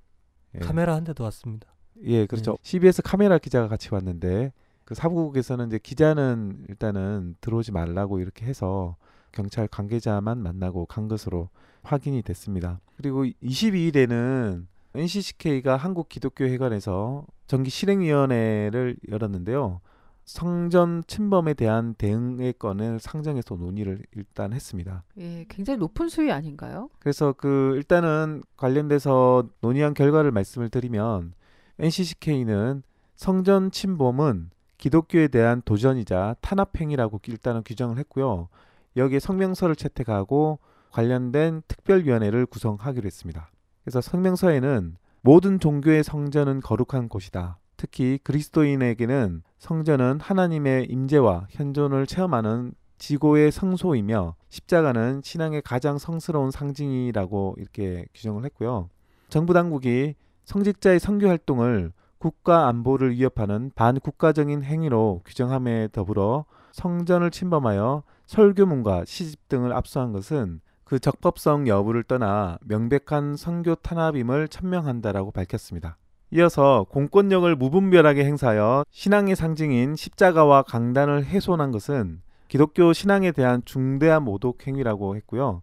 예. 0.54 0.60
카메라 0.60 0.94
한 0.94 1.04
대도 1.04 1.22
왔습니다. 1.24 1.75
예, 2.04 2.26
그렇죠. 2.26 2.56
CBS 2.62 3.02
카메라 3.02 3.38
기자가 3.38 3.68
같이 3.68 3.88
왔는데 3.92 4.52
그 4.84 4.94
사무국에서는 4.94 5.66
이제 5.66 5.78
기자는 5.82 6.64
일단은 6.68 7.36
들어오지 7.40 7.72
말라고 7.72 8.20
이렇게 8.20 8.46
해서 8.46 8.96
경찰 9.32 9.68
관계자만 9.68 10.38
만나고 10.38 10.86
간 10.86 11.08
것으로 11.08 11.48
확인이 11.82 12.22
됐습니다. 12.22 12.80
그리고 12.96 13.24
22일에는 13.24 14.66
NCCK가 14.94 15.76
한국 15.76 16.08
기독교 16.08 16.44
회관에서 16.44 17.26
정기 17.46 17.70
실행위원회를 17.70 18.96
열었는데요. 19.10 19.80
성전 20.24 21.04
침범에 21.06 21.54
대한 21.54 21.94
대응의 21.94 22.54
건을 22.58 22.98
상정해서 22.98 23.54
논의를 23.54 24.02
일단 24.16 24.52
했습니다. 24.52 25.04
예, 25.18 25.44
굉장히 25.48 25.78
높은 25.78 26.08
수위 26.08 26.32
아닌가요? 26.32 26.88
그래서 26.98 27.32
그 27.32 27.74
일단은 27.76 28.42
관련돼서 28.56 29.48
논의한 29.60 29.94
결과를 29.94 30.32
말씀을 30.32 30.68
드리면 30.68 31.32
NCCK는 31.78 32.82
성전 33.16 33.70
침범은 33.70 34.50
기독교에 34.78 35.28
대한 35.28 35.62
도전이자 35.64 36.36
탄압행위라고 36.40 37.20
일단은 37.26 37.62
규정을 37.64 37.98
했고요. 37.98 38.48
여기에 38.96 39.20
성명서를 39.20 39.76
채택하고 39.76 40.58
관련된 40.90 41.62
특별위원회를 41.68 42.46
구성하기로 42.46 43.06
했습니다. 43.06 43.50
그래서 43.84 44.00
성명서에는 44.00 44.96
모든 45.20 45.60
종교의 45.60 46.02
성전은 46.04 46.60
거룩한 46.60 47.08
곳이다. 47.08 47.58
특히 47.76 48.18
그리스도인에게는 48.22 49.42
성전은 49.58 50.20
하나님의 50.20 50.86
임재와 50.86 51.48
현존을 51.50 52.06
체험하는 52.06 52.72
지고의 52.98 53.52
성소이며 53.52 54.36
십자가는 54.48 55.20
신앙의 55.22 55.60
가장 55.62 55.98
성스러운 55.98 56.50
상징이라고 56.50 57.56
이렇게 57.58 58.06
규정을 58.14 58.44
했고요. 58.44 58.88
정부 59.28 59.52
당국이 59.52 60.14
성직자의 60.46 61.00
선교 61.00 61.28
활동을 61.28 61.92
국가 62.18 62.68
안보를 62.68 63.12
위협하는 63.12 63.70
반국가적인 63.74 64.62
행위로 64.62 65.22
규정함에 65.26 65.88
더불어 65.92 66.46
성전을 66.72 67.30
침범하여 67.30 68.04
설교문과 68.26 69.04
시집 69.04 69.48
등을 69.48 69.72
압수한 69.72 70.12
것은 70.12 70.60
그 70.84 70.98
적법성 70.98 71.66
여부를 71.66 72.04
떠나 72.04 72.58
명백한 72.62 73.36
선교 73.36 73.74
탄압임을 73.74 74.48
천명한다라고 74.48 75.32
밝혔습니다. 75.32 75.98
이어서 76.30 76.86
공권력을 76.90 77.54
무분별하게 77.56 78.24
행사하여 78.24 78.84
신앙의 78.90 79.36
상징인 79.36 79.96
십자가와 79.96 80.62
강단을 80.62 81.24
훼손한 81.24 81.72
것은 81.72 82.22
기독교 82.48 82.92
신앙에 82.92 83.32
대한 83.32 83.62
중대한 83.64 84.22
모독 84.22 84.66
행위라고 84.66 85.16
했고요. 85.16 85.62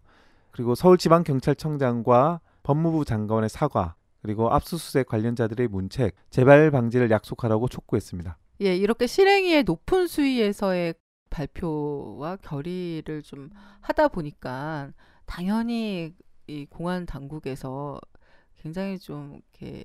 그리고 0.50 0.74
서울지방경찰청장과 0.74 2.40
법무부 2.62 3.04
장관의 3.04 3.48
사과, 3.48 3.94
그리고 4.24 4.50
압수수색 4.50 5.06
관련자들의 5.06 5.68
문책, 5.68 6.14
재발 6.30 6.70
방지를 6.70 7.10
약속하라고 7.10 7.68
촉구했습니다. 7.68 8.38
예, 8.62 8.74
이렇게 8.74 9.06
실행위의 9.06 9.64
높은 9.64 10.06
수위에서의 10.06 10.94
발표와 11.28 12.36
결의를 12.36 13.20
좀 13.22 13.50
하다 13.82 14.08
보니까 14.08 14.92
당연히 15.26 16.14
이 16.46 16.64
공안 16.64 17.04
당국에서 17.04 18.00
굉장히 18.56 18.98
좀 18.98 19.40
이렇게 19.60 19.84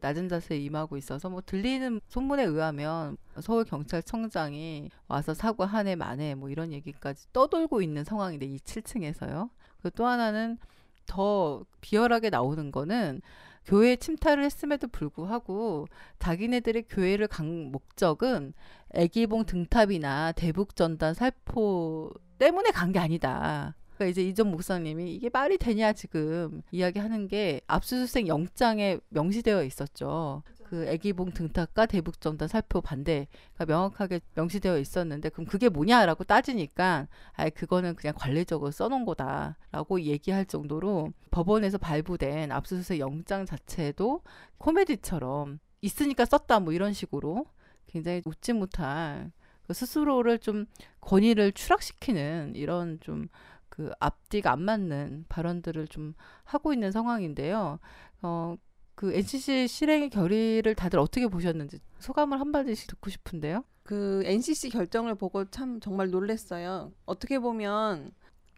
낮은 0.00 0.28
자세에 0.28 0.58
임하고 0.58 0.98
있어서 0.98 1.30
뭐 1.30 1.40
들리는 1.40 1.98
소문에 2.08 2.44
의하면 2.44 3.16
서울 3.40 3.64
경찰청장이 3.64 4.90
와서 5.08 5.32
사과 5.32 5.64
한 5.64 5.86
해 5.86 5.96
만에 5.96 6.34
뭐 6.34 6.50
이런 6.50 6.72
얘기까지 6.74 7.26
떠돌고 7.32 7.80
있는 7.80 8.04
상황인데 8.04 8.44
이 8.44 8.58
7층에서요. 8.58 9.48
그 9.82 9.90
또 9.92 10.04
하나는 10.06 10.58
더 11.06 11.64
비열하게 11.80 12.28
나오는 12.30 12.70
거는 12.70 13.22
교회 13.64 13.96
침탈을 13.96 14.44
했음에도 14.44 14.88
불구하고 14.88 15.86
자기네들의 16.18 16.84
교회를 16.88 17.28
간 17.28 17.70
목적은 17.72 18.54
애기봉 18.94 19.46
등탑이나 19.46 20.32
대북전단 20.32 21.14
살포 21.14 22.12
때문에 22.38 22.70
간 22.70 22.92
게 22.92 22.98
아니다. 22.98 23.74
그러니까 24.02 24.08
이제 24.08 24.22
이전 24.22 24.50
목사님이 24.50 25.14
이게 25.14 25.30
말이 25.32 25.58
되냐 25.58 25.92
지금 25.92 26.62
이야기하는 26.72 27.28
게 27.28 27.60
압수수색 27.68 28.26
영장에 28.26 28.98
명시되어 29.10 29.62
있었죠. 29.64 30.42
그 30.64 30.86
애기봉 30.86 31.32
등탑과 31.32 31.86
대북전단 31.86 32.48
살포 32.48 32.80
반대가 32.80 33.64
명확하게 33.66 34.20
명시되어 34.34 34.78
있었는데 34.78 35.28
그럼 35.28 35.46
그게 35.46 35.68
뭐냐라고 35.68 36.24
따지니까 36.24 37.06
아 37.34 37.50
그거는 37.50 37.94
그냥 37.94 38.14
관례적으로 38.16 38.70
써놓은 38.70 39.04
거다라고 39.04 40.00
얘기할 40.00 40.46
정도로 40.46 41.12
법원에서 41.30 41.78
발부된 41.78 42.50
압수수색 42.50 42.98
영장 42.98 43.46
자체도 43.46 44.22
코미디처럼 44.58 45.60
있으니까 45.82 46.24
썼다 46.24 46.60
뭐 46.60 46.72
이런 46.72 46.92
식으로 46.92 47.46
굉장히 47.86 48.22
웃지 48.24 48.52
못할 48.52 49.30
그 49.66 49.74
스스로를 49.74 50.38
좀 50.38 50.66
권위를 51.00 51.52
추락시키는 51.52 52.54
이런 52.56 52.98
좀 53.00 53.28
그 53.72 53.90
앞뒤가 54.00 54.52
안 54.52 54.60
맞는 54.60 55.24
발언들을 55.30 55.88
좀 55.88 56.12
하고 56.44 56.74
있는 56.74 56.92
상황인데요. 56.92 57.78
어, 58.20 58.56
그 58.94 59.14
NCC 59.14 59.66
실행의 59.66 60.10
결의를 60.10 60.74
다들 60.74 60.98
어떻게 60.98 61.26
보셨는지 61.26 61.80
소감을 61.98 62.38
한마디씩 62.38 62.86
듣고 62.88 63.08
싶은데요. 63.08 63.64
그 63.82 64.20
NCC 64.26 64.68
결정을 64.68 65.14
보고 65.14 65.46
참 65.46 65.80
정말 65.80 66.10
놀랐어요. 66.10 66.92
어떻게 67.06 67.38
보면 67.38 68.12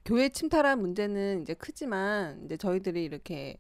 교회 0.05 0.31
침탈한 0.31 0.81
문제는 0.81 1.43
이제 1.43 1.55
크지만 1.55 2.45
이제 2.47 2.57
저희들이 2.57 3.05
이렇게 3.05 3.59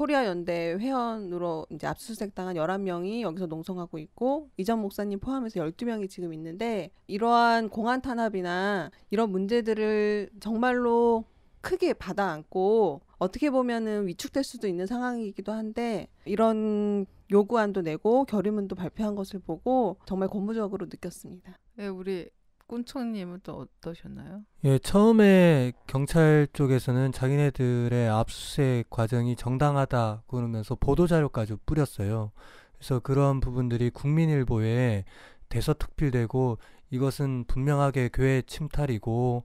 코리아 0.00 0.24
연대 0.24 0.78
회원으로 0.80 1.66
이제 1.68 1.86
압수수색 1.86 2.34
당한 2.34 2.56
11명이 2.56 3.20
여기서 3.20 3.44
농성하고 3.44 3.98
있고 3.98 4.48
이전 4.56 4.78
목사님 4.78 5.20
포함해서 5.20 5.60
12명이 5.60 6.08
지금 6.08 6.32
있는데 6.32 6.90
이러한 7.06 7.68
공안 7.68 8.00
탄압이나 8.00 8.90
이런 9.10 9.30
문제들을 9.30 10.30
정말로 10.40 11.26
크게 11.60 11.92
받아 11.92 12.30
안고 12.30 13.02
어떻게 13.18 13.50
보면은 13.50 14.06
위축될 14.06 14.42
수도 14.42 14.66
있는 14.68 14.86
상황이기도 14.86 15.52
한데 15.52 16.08
이런 16.24 17.04
요구안도 17.30 17.82
내고 17.82 18.24
결의문도 18.24 18.76
발표한 18.76 19.14
것을 19.14 19.38
보고 19.40 19.98
정말 20.06 20.30
고무적으로 20.30 20.86
느꼈습니다. 20.86 21.58
네, 21.74 21.88
우리 21.88 22.30
꾼초님은 22.70 23.40
또 23.42 23.66
어떠셨나요? 23.80 24.42
예, 24.62 24.78
처음에 24.78 25.72
경찰 25.88 26.46
쪽에서는 26.52 27.10
자기네들의 27.10 28.08
압수수색 28.08 28.90
과정이 28.90 29.34
정당하다 29.34 30.22
그러면서 30.28 30.76
보도자료까지 30.76 31.56
뿌렸어요. 31.66 32.30
그래서 32.78 33.00
그런 33.00 33.40
부분들이 33.40 33.90
국민일보에 33.90 35.04
대서특필되고 35.48 36.58
이것은 36.90 37.44
분명하게 37.48 38.10
교회 38.12 38.40
침탈이고 38.42 39.44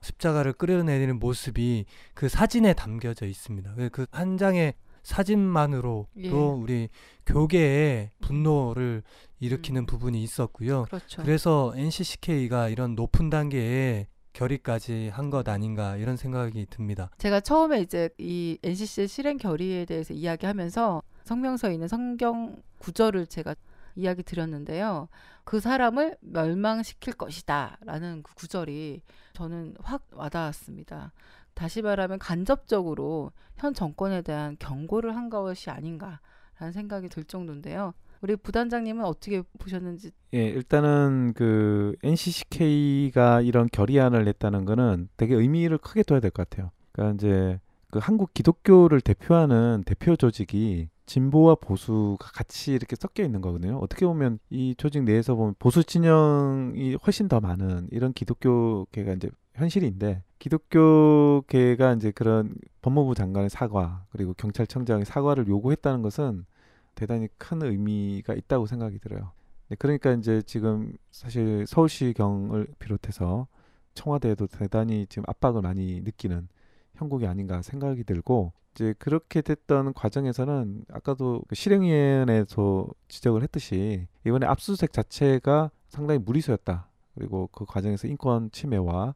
십자가를 0.00 0.52
끌어내리는 0.52 1.16
모습이 1.20 1.84
그 2.14 2.28
사진에 2.28 2.74
담겨져 2.74 3.26
있습니다. 3.26 3.72
그 3.92 4.06
한 4.10 4.36
장의 4.36 4.74
사진만으로도 5.04 6.08
예. 6.18 6.30
우리 6.30 6.88
교계의 7.26 8.10
분노를 8.20 9.02
일으키는 9.40 9.82
음. 9.82 9.86
부분이 9.86 10.22
있었고요. 10.22 10.84
그렇죠. 10.84 11.22
그래서 11.22 11.72
NCCK가 11.76 12.68
이런 12.70 12.94
높은 12.94 13.30
단계의 13.30 14.08
결의까지 14.32 15.10
한 15.12 15.30
것 15.30 15.48
아닌가 15.48 15.96
이런 15.96 16.16
생각이 16.16 16.66
듭니다. 16.68 17.10
제가 17.18 17.40
처음에 17.40 17.80
이제 17.80 18.08
이 18.18 18.58
NCC 18.64 19.06
실행 19.06 19.36
결의에 19.36 19.84
대해서 19.84 20.12
이야기하면서 20.12 21.02
성명서에 21.24 21.74
있는 21.74 21.86
성경 21.86 22.56
구절을 22.78 23.26
제가 23.26 23.54
이야기 23.96 24.24
드렸는데요. 24.24 25.08
그 25.44 25.60
사람을 25.60 26.16
멸망시킬 26.20 27.12
것이다 27.14 27.78
라는 27.82 28.22
그 28.24 28.34
구절이 28.34 29.02
저는 29.34 29.76
확 29.80 30.02
와닿았습니다. 30.12 31.12
다시 31.54 31.82
말하면 31.82 32.18
간접적으로 32.18 33.32
현 33.56 33.74
정권에 33.74 34.22
대한 34.22 34.56
경고를 34.58 35.16
한 35.16 35.30
것이 35.30 35.70
아닌가라는 35.70 36.72
생각이 36.72 37.08
들 37.08 37.24
정도인데요. 37.24 37.94
우리 38.20 38.36
부단장님은 38.36 39.04
어떻게 39.04 39.42
보셨는지 39.58 40.10
예, 40.32 40.46
일단은 40.46 41.34
그 41.34 41.94
NCCK가 42.02 43.40
이런 43.42 43.68
결의안을 43.70 44.24
냈다는 44.24 44.64
거는 44.64 45.08
되게 45.16 45.34
의미를 45.34 45.78
크게 45.78 46.02
둬야 46.02 46.20
될 46.20 46.30
것 46.30 46.48
같아요. 46.48 46.70
그러니까 46.92 47.14
이제 47.16 47.60
그 47.90 47.98
한국 48.00 48.32
기독교를 48.34 49.00
대표하는 49.00 49.82
대표 49.86 50.16
조직이 50.16 50.88
진보와 51.06 51.56
보수가 51.56 52.30
같이 52.32 52.72
이렇게 52.72 52.96
섞여 52.98 53.22
있는 53.22 53.40
거거든요. 53.42 53.78
어떻게 53.78 54.06
보면 54.06 54.38
이 54.48 54.74
조직 54.78 55.02
내에서 55.04 55.34
보면 55.34 55.54
보수 55.58 55.84
진영이 55.84 56.96
훨씬 57.06 57.28
더 57.28 57.40
많은 57.40 57.88
이런 57.92 58.12
기독교계가 58.14 59.12
이제 59.12 59.28
현실인데 59.54 60.22
기독교계가 60.38 61.94
이제 61.94 62.10
그런 62.10 62.54
법무부 62.82 63.14
장관의 63.14 63.50
사과 63.50 64.04
그리고 64.10 64.34
경찰청장의 64.34 65.04
사과를 65.04 65.46
요구했다는 65.48 66.02
것은 66.02 66.44
대단히 66.94 67.28
큰 67.38 67.62
의미가 67.62 68.34
있다고 68.34 68.66
생각이 68.66 68.98
들어요. 68.98 69.32
네, 69.68 69.76
그러니까 69.78 70.12
이제 70.12 70.42
지금 70.42 70.92
사실 71.10 71.64
서울시경을 71.66 72.68
비롯해서 72.78 73.46
청와대에도 73.94 74.46
대단히 74.48 75.06
지금 75.08 75.24
압박을 75.28 75.62
많이 75.62 76.00
느끼는 76.00 76.48
형국이 76.94 77.26
아닌가 77.26 77.62
생각이 77.62 78.04
들고 78.04 78.52
이제 78.74 78.92
그렇게 78.98 79.40
됐던 79.40 79.94
과정에서는 79.94 80.84
아까도 80.92 81.42
그 81.48 81.54
실행위원회에서 81.54 82.88
지적을 83.08 83.42
했듯이 83.42 84.08
이번에 84.26 84.46
압수수색 84.46 84.92
자체가 84.92 85.70
상당히 85.88 86.18
무리수였다. 86.18 86.88
그리고 87.14 87.48
그 87.52 87.64
과정에서 87.64 88.08
인권 88.08 88.50
침해와 88.50 89.14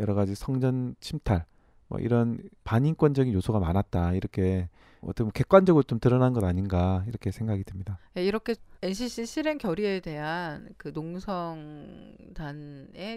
여러 0.00 0.14
가지 0.14 0.34
성전 0.34 0.96
침탈 1.00 1.44
뭐 1.88 1.98
이런 1.98 2.38
반인권적인 2.64 3.32
요소가 3.32 3.58
많았다 3.60 4.14
이렇게 4.14 4.68
어떻게 5.02 5.22
보면 5.24 5.32
객관적으로 5.32 5.82
좀 5.82 5.98
드러난 5.98 6.32
것 6.32 6.44
아닌가 6.44 7.04
이렇게 7.06 7.30
생각이 7.30 7.64
듭니다. 7.64 7.98
예, 8.16 8.24
이렇게 8.24 8.54
NCC 8.82 9.26
실행 9.26 9.58
결의에 9.58 10.00
대한 10.00 10.68
그 10.76 10.88
농성단의 10.88 12.22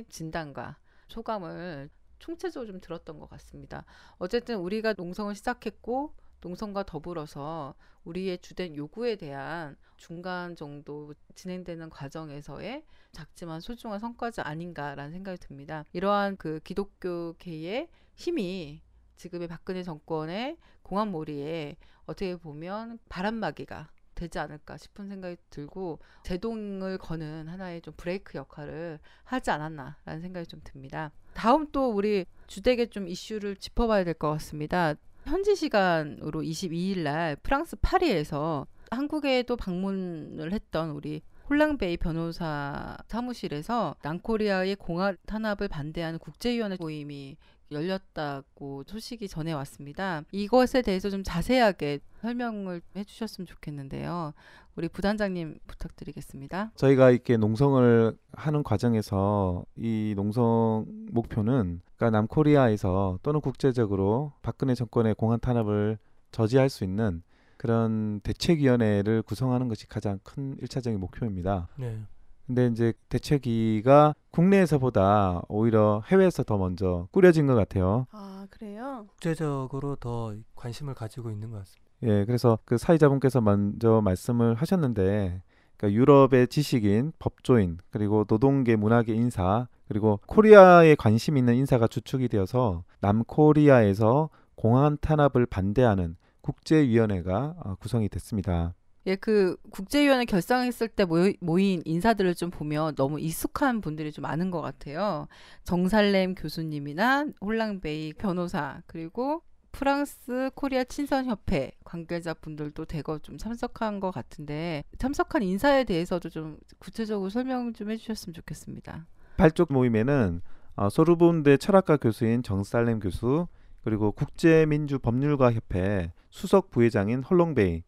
진단과 0.09 0.77
소감을 1.07 1.89
총체적으로 2.19 2.71
좀 2.71 2.79
들었던 2.79 3.19
것 3.19 3.29
같습니다. 3.31 3.85
어쨌든 4.17 4.57
우리가 4.57 4.93
농성을 4.93 5.35
시작했고 5.35 6.13
농성과 6.43 6.83
더불어서 6.83 7.73
우리의 8.03 8.39
주된 8.39 8.75
요구에 8.75 9.15
대한 9.15 9.77
중간 9.95 10.55
정도 10.57 11.13
진행되는 11.35 11.89
과정에서의 11.89 12.83
작지만 13.13 13.61
소중한 13.61 13.99
성과지 13.99 14.41
아닌가라는 14.41 15.11
생각이 15.13 15.37
듭니다. 15.39 15.85
이러한 15.93 16.35
그 16.35 16.59
기독교계의 16.63 17.87
힘이 18.15 18.81
지금의 19.15 19.47
박근혜 19.47 19.83
정권의 19.83 20.57
공안몰이에 20.81 21.77
어떻게 22.05 22.35
보면 22.35 22.99
바람막이가 23.07 23.89
되지 24.15 24.37
않을까 24.37 24.77
싶은 24.77 25.07
생각이 25.07 25.37
들고 25.49 25.99
제동을 26.23 26.97
거는 26.97 27.47
하나의 27.47 27.81
좀 27.81 27.93
브레이크 27.95 28.37
역할을 28.37 28.99
하지 29.23 29.49
않았나라는 29.51 30.21
생각이 30.21 30.45
좀 30.47 30.59
듭니다. 30.63 31.11
다음 31.33 31.71
또 31.71 31.89
우리 31.89 32.25
주되게 32.47 32.87
좀 32.87 33.07
이슈를 33.07 33.55
짚어봐야 33.55 34.03
될 34.03 34.13
것 34.13 34.29
같습니다. 34.31 34.95
현지 35.25 35.55
시간으로 35.55 36.41
22일 36.41 36.99
날 36.99 37.35
프랑스 37.37 37.75
파리에서 37.81 38.67
한국에도 38.91 39.55
방문을 39.55 40.51
했던 40.51 40.91
우리 40.91 41.21
홀랑베이 41.49 41.97
변호사 41.97 42.97
사무실에서 43.07 43.95
남코리아의 44.01 44.75
공화 44.75 45.13
탄압을 45.25 45.67
반대하는 45.67 46.19
국제위원회 46.19 46.77
모임이 46.79 47.37
열렸다고 47.71 48.83
소식이 48.85 49.27
전해 49.27 49.51
왔습니다. 49.53 50.23
이것에 50.31 50.81
대해서 50.81 51.09
좀 51.09 51.23
자세하게 51.23 51.99
설명을 52.21 52.81
해주셨으면 52.95 53.47
좋겠는데요. 53.47 54.33
우리 54.75 54.87
부단장님 54.87 55.59
부탁드리겠습니다. 55.67 56.71
저희가 56.75 57.11
이렇게 57.11 57.37
농성을 57.37 58.17
하는 58.31 58.63
과정에서 58.63 59.65
이 59.75 60.13
농성 60.15 60.85
목표는 61.11 61.81
그러니까 62.03 62.17
남코리아에서 62.17 63.19
또는 63.23 63.39
국제적으로 63.39 64.33
박근혜 64.41 64.75
정권의 64.75 65.15
공안 65.15 65.39
탄압을 65.39 65.97
저지할 66.31 66.67
수 66.67 66.83
있는 66.83 67.23
그런 67.55 68.19
대책위원회를 68.21 69.21
구성하는 69.21 69.69
것이 69.69 69.87
가장 69.87 70.19
큰 70.23 70.57
일차적인 70.61 70.99
목표입니다. 70.99 71.69
네. 71.77 71.97
근데 72.45 72.67
이제 72.67 72.91
대책위가 73.07 74.15
국내에서보다 74.31 75.43
오히려 75.47 76.03
해외에서 76.07 76.43
더 76.43 76.57
먼저 76.57 77.07
꾸려진 77.11 77.47
것 77.47 77.55
같아요. 77.55 78.05
아 78.11 78.47
그래요? 78.49 79.05
국제적으로 79.07 79.95
더 79.95 80.33
관심을 80.55 80.95
가지고 80.95 81.31
있는 81.31 81.51
것 81.51 81.59
같습니다. 81.59 81.83
예, 82.03 82.25
그래서 82.25 82.59
그 82.65 82.77
사회자분께서 82.77 83.39
먼저 83.39 84.01
말씀을 84.03 84.55
하셨는데, 84.55 85.41
그러니까 85.77 85.99
유럽의 85.99 86.47
지식인, 86.47 87.13
법조인, 87.19 87.77
그리고 87.89 88.25
노동계, 88.27 88.75
문화계 88.75 89.13
인사, 89.13 89.67
그리고 89.87 90.19
코리아에 90.25 90.95
관심 90.95 91.37
있는 91.37 91.55
인사가 91.55 91.87
주축이 91.87 92.27
되어서 92.29 92.83
남코리아에서 93.01 94.29
공안 94.55 94.97
탄압을 95.01 95.45
반대하는 95.45 96.15
국제위원회가 96.41 97.55
어, 97.63 97.75
구성이 97.75 98.09
됐습니다. 98.09 98.73
예, 99.05 99.15
그 99.17 99.57
국제위원회 99.69 100.23
결성했을 100.23 100.87
때 100.87 101.05
모인 101.41 101.81
인사들을 101.83 102.35
좀 102.35 102.49
보면 102.49 102.95
너무 102.95 103.19
익숙한 103.19 103.81
분들이 103.81 104.13
좀 104.13 104.21
많은 104.23 104.49
것 104.49 104.61
같아요. 104.61 105.27
정살렘 105.65 106.35
교수님이나 106.35 107.25
홀랑베이 107.41 108.13
변호사 108.13 108.81
그리고 108.87 109.41
프랑스 109.73 110.51
코리아 110.53 110.83
친선협회 110.83 111.71
관계자분들도 111.83 112.85
대거 112.85 113.19
좀 113.19 113.37
참석한 113.37 113.99
것 113.99 114.11
같은데 114.11 114.83
참석한 114.99 115.41
인사에 115.41 115.83
대해서도 115.83 116.29
좀 116.29 116.57
구체적으로 116.77 117.29
설명 117.29 117.73
좀 117.73 117.89
해주셨으면 117.89 118.35
좋겠습니다. 118.35 119.07
발족 119.35 119.73
모임에는 119.73 120.41
어, 120.75 120.89
소르본대 120.89 121.57
철학과 121.57 121.97
교수인 121.97 122.43
정살렘 122.43 122.99
교수 122.99 123.47
그리고 123.83 124.11
국제민주법률가 124.11 125.51
협회 125.51 126.13
수석 126.29 126.69
부회장인 126.69 127.23
홀롱베이 127.23 127.83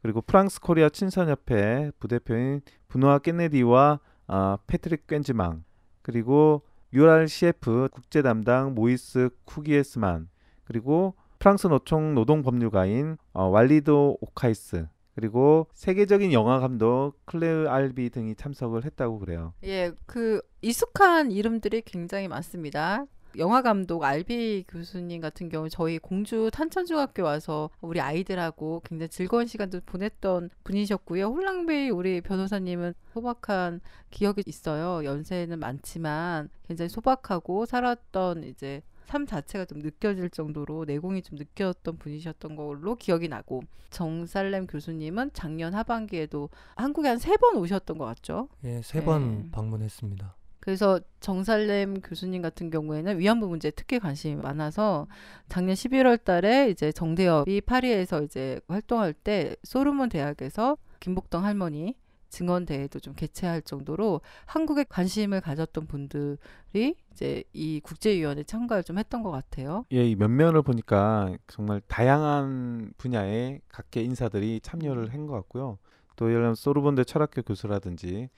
그리고 0.00 0.22
프랑스 0.22 0.60
코리아 0.60 0.88
친선협회 0.88 1.92
부대표인 1.98 2.62
분노아 2.88 3.18
깻네디와 3.18 4.00
어, 4.28 4.56
패트릭 4.66 5.06
꽹즈망 5.06 5.64
그리고 6.00 6.62
유랄 6.94 7.28
CF 7.28 7.90
국제 7.92 8.22
담당 8.22 8.74
모이스 8.74 9.28
쿠기에스만 9.44 10.30
그리고 10.64 11.14
프랑스 11.38 11.66
노총 11.66 12.14
노동 12.14 12.42
법률가인 12.42 13.16
어, 13.32 13.48
왈리도 13.48 14.18
오카이스 14.20 14.86
그리고 15.14 15.66
세계적인 15.72 16.32
영화 16.32 16.58
감독 16.60 17.14
클레르 17.24 17.68
알비 17.68 18.10
등이 18.10 18.34
참석을 18.34 18.84
했다고 18.84 19.18
그래요. 19.18 19.54
예, 19.64 19.92
그 20.04 20.42
익숙한 20.60 21.32
이름들이 21.32 21.82
굉장히 21.82 22.28
많습니다. 22.28 23.06
영화 23.38 23.60
감독 23.60 24.02
알비 24.04 24.64
교수님 24.68 25.20
같은 25.20 25.48
경우 25.48 25.68
저희 25.68 25.98
공주 25.98 26.50
탄천중학교 26.52 27.22
와서 27.22 27.70
우리 27.80 28.00
아이들하고 28.00 28.82
굉장히 28.84 29.08
즐거운 29.08 29.46
시간도 29.46 29.80
보냈던 29.84 30.50
분이셨고요. 30.64 31.26
홀랑베이 31.28 31.90
우리 31.90 32.20
변호사님은 32.20 32.94
소박한 33.12 33.80
기억이 34.10 34.42
있어요. 34.46 35.04
연세는 35.04 35.58
많지만 35.58 36.48
굉장히 36.66 36.88
소박하고 36.88 37.66
살았던 37.66 38.44
이제 38.44 38.82
삶 39.06 39.26
자체가 39.26 39.64
좀 39.66 39.78
느껴질 39.78 40.30
정도로 40.30 40.84
내공이 40.84 41.22
좀 41.22 41.38
느꼈던 41.38 41.98
분이셨던 41.98 42.56
걸로 42.56 42.96
기억이 42.96 43.28
나고 43.28 43.62
정살렘 43.90 44.66
교수님은 44.66 45.30
작년 45.32 45.74
하반기에도 45.74 46.48
한국에 46.76 47.08
한 47.08 47.18
세 47.18 47.36
번 47.36 47.56
오셨던 47.56 47.98
것 47.98 48.04
같죠? 48.06 48.48
예, 48.64 48.80
세번 48.82 49.42
네. 49.44 49.48
방문했습니다. 49.52 50.34
그래서 50.60 50.98
정살렘 51.20 52.00
교수님 52.00 52.42
같은 52.42 52.70
경우에는 52.70 53.20
위안부 53.20 53.46
문제에 53.46 53.70
특히 53.70 54.00
관심이 54.00 54.34
많아서 54.34 55.06
작년 55.48 55.74
11월 55.76 56.22
달에 56.24 56.70
이제 56.70 56.90
정대협이 56.90 57.60
파리에서 57.60 58.22
이제 58.24 58.58
활동할 58.66 59.12
때 59.12 59.54
소르몬 59.62 60.08
대학에서 60.08 60.76
김복동 60.98 61.44
할머니 61.44 61.94
증언 62.28 62.66
대회도 62.66 63.00
좀 63.00 63.14
개최할 63.14 63.62
정도로 63.62 64.20
한국에 64.44 64.84
관심을 64.84 65.40
가졌던 65.40 65.86
분들이 65.86 66.94
이제 67.12 67.44
이 67.52 67.80
국제위원회 67.80 68.42
참가를 68.42 68.84
좀 68.84 68.98
했던 68.98 69.22
것 69.22 69.30
같아요. 69.30 69.84
예, 69.92 70.04
이 70.06 70.14
면면을 70.14 70.62
보니까 70.62 71.36
정말 71.46 71.80
다양한 71.88 72.92
분야의 72.98 73.60
각계 73.68 74.02
인사들이 74.02 74.60
참여를 74.62 75.12
한 75.12 75.26
것 75.26 75.32
같고요. 75.34 75.78
또 76.16 76.26
예를 76.26 76.40
들면 76.40 76.54
소르본대 76.54 77.04
철학교 77.04 77.42
교수라든지 77.42 78.28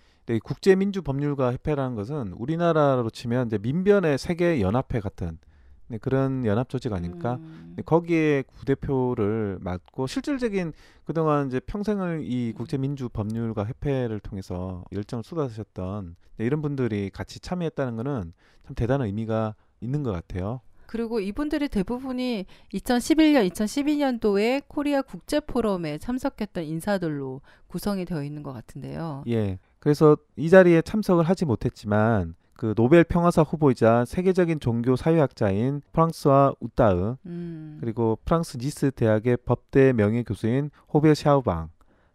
국제민주법률가 0.42 1.53
협회라는 1.53 1.94
것은 1.96 2.33
우리나라로 2.37 3.09
치면 3.11 3.46
이제 3.46 3.59
민변의 3.59 4.18
세계 4.18 4.61
연합회 4.61 5.01
같은 5.01 5.38
네, 5.88 5.98
그런 5.98 6.44
연합 6.44 6.68
조직 6.68 6.92
아닙니까? 6.92 7.38
음. 7.40 7.74
네, 7.77 7.83
거기에 7.83 8.44
부대표를 8.55 9.59
맡고 9.61 10.07
실질적인 10.07 10.72
그동안 11.05 11.48
이제 11.48 11.61
평생을 11.61 12.20
이 12.24 12.53
국제민주 12.53 13.09
법률가 13.09 13.64
협회를 13.64 14.20
통해서 14.20 14.85
열정을 14.92 15.24
쏟아하셨던 15.24 16.16
네, 16.37 16.44
이런 16.44 16.61
분들이 16.61 17.11
같이 17.11 17.40
참여했다는 17.40 17.96
것은 17.96 18.33
참 18.66 18.74
대단한 18.74 19.07
의미가 19.07 19.55
있는 19.81 20.03
것 20.03 20.12
같아요. 20.12 20.61
그리고 20.87 21.20
이분들이 21.20 21.68
대부분이 21.68 22.46
2011년, 22.72 23.51
2012년도에 23.51 24.62
코리아 24.68 25.03
국제 25.03 25.38
포럼에 25.38 25.98
참석했던 25.98 26.64
인사들로 26.64 27.42
구성이 27.66 28.07
되어 28.07 28.22
있는 28.22 28.42
것 28.42 28.55
같은데요. 28.55 29.22
예. 29.29 29.59
그래서 29.81 30.16
이 30.37 30.48
자리에 30.48 30.81
참석을 30.81 31.24
하지 31.24 31.44
못했지만 31.44 32.35
그 32.59 32.75
노벨 32.75 33.05
평화상 33.05 33.42
후보이자 33.42 34.05
세계적인 34.05 34.59
종교 34.59 34.97
사회학자인 34.97 35.81
프랑스와 35.92 36.55
우따으 36.59 37.14
음. 37.25 37.79
그리고 37.81 38.18
프랑스 38.25 38.59
니스 38.59 38.90
대학의 38.90 39.37
법대 39.44 39.92
명예 39.92 40.25
교수인 40.25 40.73
호베 40.92 41.14
샤우방 41.14 41.71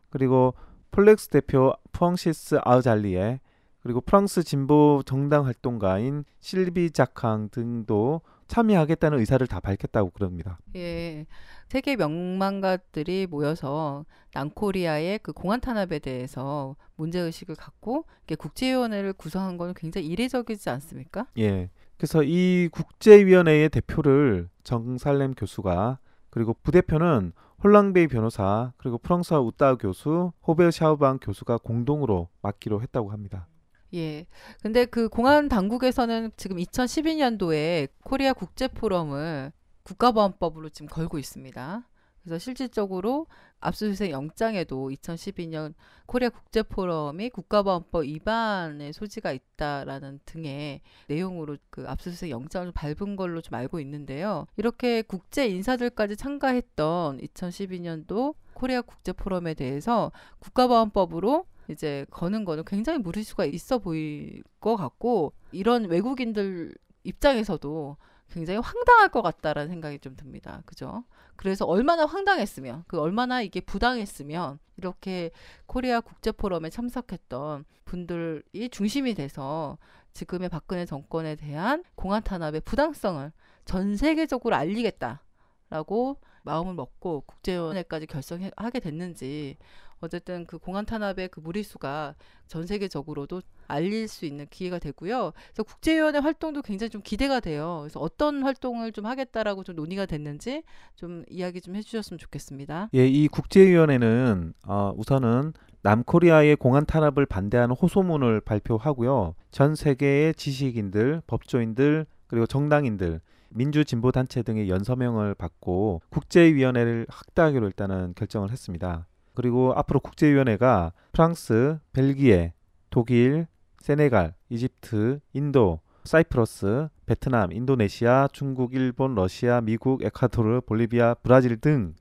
그리고 0.09 0.53
폴렉스 0.91 1.29
대표 1.29 1.71
푸앙시스 1.93 2.59
아우잘리에 2.61 3.39
그리고 3.83 4.01
프랑스 4.01 4.43
진보 4.43 5.01
정당 5.05 5.45
활동가인 5.45 6.25
실비 6.41 6.91
자캉 6.91 7.47
등도 7.49 8.19
참여하겠다는 8.53 9.17
의사를 9.17 9.45
다 9.47 9.59
밝혔다고 9.59 10.11
그럽니다. 10.11 10.59
예, 10.75 11.25
세계 11.69 11.95
명망가들이 11.95 13.25
모여서 13.25 14.05
남코리아의 14.35 15.19
그 15.23 15.33
공안 15.33 15.59
탄압에 15.59 15.97
대해서 15.97 16.75
문제 16.95 17.19
의식을 17.19 17.55
갖고 17.55 18.05
국제위원회를 18.37 19.13
구성한 19.13 19.57
건 19.57 19.73
굉장히 19.75 20.05
이례적이지 20.07 20.69
않습니까? 20.69 21.25
예. 21.39 21.71
그래서 21.97 22.21
이 22.21 22.69
국제위원회의 22.71 23.69
대표를 23.69 24.49
정살렘 24.63 25.33
교수가 25.33 25.97
그리고 26.29 26.55
부대표는 26.61 27.33
홀랑베이 27.63 28.07
변호사 28.07 28.71
그리고 28.77 28.99
프랑스와 28.99 29.39
우따 29.39 29.75
교수 29.75 30.31
호베 30.45 30.69
샤우방 30.69 31.17
교수가 31.19 31.57
공동으로 31.59 32.29
맡기로 32.43 32.83
했다고 32.83 33.11
합니다. 33.11 33.47
예. 33.93 34.25
근데 34.61 34.85
그 34.85 35.07
공안 35.09 35.49
당국에서는 35.49 36.31
지금 36.35 36.57
2012년도에 36.57 37.89
코리아 38.03 38.33
국제 38.33 38.67
포럼을 38.67 39.51
국가보안법으로 39.83 40.69
지금 40.69 40.87
걸고 40.87 41.19
있습니다. 41.19 41.87
그래서 42.23 42.39
실질적으로 42.39 43.27
압수수색 43.59 44.11
영장에도 44.11 44.89
2012년 44.89 45.73
코리아 46.05 46.29
국제 46.29 46.63
포럼이 46.63 47.29
국가보안법 47.29 48.03
위반의 48.05 48.93
소지가 48.93 49.31
있다라는 49.31 50.21
등의 50.25 50.81
내용으로 51.07 51.57
그 51.69 51.85
압수수색 51.87 52.29
영장을 52.29 52.71
받은 52.71 53.15
걸로 53.15 53.41
좀 53.41 53.55
알고 53.55 53.79
있는데요. 53.81 54.45
이렇게 54.57 55.01
국제 55.01 55.47
인사들까지 55.47 56.15
참가했던 56.15 57.19
2012년도 57.19 58.35
코리아 58.53 58.81
국제 58.81 59.11
포럼에 59.11 59.53
대해서 59.53 60.11
국가보안법으로 60.39 61.45
이제 61.69 62.05
거는 62.11 62.45
거는 62.45 62.65
굉장히 62.65 62.99
무리수가 62.99 63.45
있어 63.45 63.77
보일 63.77 64.43
것 64.59 64.75
같고 64.75 65.33
이런 65.51 65.85
외국인들 65.85 66.73
입장에서도 67.03 67.97
굉장히 68.31 68.59
황당할 68.59 69.09
것 69.09 69.21
같다라는 69.21 69.69
생각이 69.69 69.99
좀 69.99 70.15
듭니다. 70.15 70.63
그죠? 70.65 71.03
그래서 71.35 71.65
얼마나 71.65 72.05
황당했으면, 72.05 72.83
그 72.87 72.99
얼마나 72.99 73.41
이게 73.41 73.61
부당했으면 73.61 74.59
이렇게 74.77 75.31
코리아 75.67 76.01
국제포럼에 76.01 76.69
참석했던 76.69 77.65
분들이 77.85 78.69
중심이 78.69 79.13
돼서 79.13 79.77
지금의 80.13 80.49
박근혜 80.49 80.85
정권에 80.85 81.35
대한 81.35 81.83
공안 81.95 82.23
탄압의 82.23 82.61
부당성을 82.61 83.31
전 83.65 83.97
세계적으로 83.97 84.55
알리겠다라고 84.55 86.19
마음을 86.43 86.73
먹고 86.73 87.21
국제위원회까지 87.21 88.07
결성하게 88.07 88.79
됐는지 88.79 89.57
어쨌든 90.03 90.45
그 90.45 90.57
공안 90.57 90.85
탄압의 90.85 91.29
그 91.29 91.39
무리수가 91.39 92.15
전 92.47 92.67
세계적으로도 92.67 93.41
알릴 93.67 94.07
수 94.07 94.25
있는 94.25 94.45
기회가 94.49 94.77
되고요. 94.77 95.31
그래서 95.47 95.63
국제위원회 95.63 96.19
활동도 96.19 96.61
굉장히 96.61 96.89
좀 96.89 97.01
기대가 97.01 97.39
돼요. 97.39 97.79
그래서 97.81 97.99
어떤 97.99 98.43
활동을 98.43 98.91
좀 98.91 99.05
하겠다라고 99.05 99.63
좀 99.63 99.75
논의가 99.75 100.05
됐는지 100.05 100.63
좀 100.95 101.23
이야기 101.29 101.61
좀 101.61 101.75
해주셨으면 101.75 102.17
좋겠습니다. 102.17 102.89
예, 102.93 103.07
이 103.07 103.27
국제위원회는 103.29 104.53
어, 104.67 104.93
우선은 104.97 105.53
남코리아의 105.83 106.55
공안 106.57 106.85
탄압을 106.85 107.25
반대하는 107.25 107.75
호소문을 107.75 108.41
발표하고요. 108.41 109.35
전 109.51 109.75
세계의 109.75 110.35
지식인들, 110.35 111.21
법조인들, 111.27 112.05
그리고 112.27 112.45
정당인들, 112.45 113.21
민주진보 113.49 114.11
단체 114.11 114.43
등의 114.43 114.69
연서명을 114.69 115.35
받고 115.35 116.01
국제위원회를 116.09 117.05
확대하기로 117.09 117.67
일단은 117.67 118.13
결정을 118.15 118.51
했습니다. 118.51 119.07
그리고 119.33 119.73
앞으로 119.75 119.99
국제위원회가 119.99 120.93
프랑스, 121.11 121.79
벨기에, 121.93 122.53
독일, 122.89 123.47
세네갈, 123.79 124.33
이집트, 124.49 125.19
인도, 125.33 125.79
사이프러스, 126.03 126.89
베트남, 127.05 127.51
인도네시아, 127.51 128.29
중국, 128.31 128.73
일본, 128.73 129.15
러시아, 129.15 129.61
미국, 129.61 130.03
에콰도르, 130.03 130.61
볼리비아, 130.61 131.15
브라질 131.15 131.57
등 131.57 131.93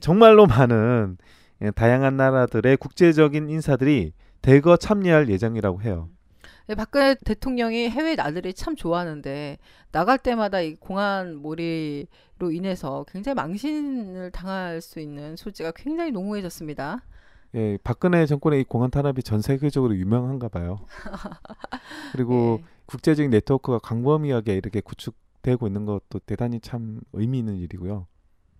정말로 0.00 0.46
많은 0.46 1.18
예, 1.62 1.70
다양한 1.72 2.16
나라들의 2.16 2.76
국제적인 2.76 3.48
인사들이 3.50 4.12
대거 4.42 4.76
참여할 4.76 5.28
예정이라고 5.28 5.82
해요. 5.82 6.08
네, 6.68 6.74
박근혜 6.74 7.14
대통령이 7.14 7.88
해외 7.88 8.14
나들이 8.14 8.52
참 8.52 8.76
좋아하는데 8.76 9.56
나갈 9.90 10.18
때마다 10.18 10.60
이 10.60 10.74
공안 10.74 11.36
몰이로 11.36 12.50
인해서 12.52 13.06
굉장히 13.08 13.36
망신을 13.36 14.32
당할 14.32 14.82
수 14.82 15.00
있는 15.00 15.34
소지가 15.34 15.72
굉장히 15.74 16.10
농후해졌습니다. 16.10 17.00
예, 17.54 17.78
박근혜 17.82 18.26
정권의 18.26 18.60
이 18.60 18.64
공안 18.64 18.90
탄압이 18.90 19.22
전 19.22 19.40
세계적으로 19.40 19.96
유명한가 19.96 20.48
봐요. 20.48 20.80
그리고 22.12 22.58
예. 22.60 22.64
국제적인 22.84 23.30
네트워크가 23.30 23.78
광범위하게 23.78 24.54
이렇게 24.54 24.82
구축되고 24.82 25.66
있는 25.66 25.86
것도 25.86 26.18
대단히 26.26 26.60
참 26.60 27.00
의미 27.14 27.38
있는 27.38 27.56
일이고요. 27.56 28.06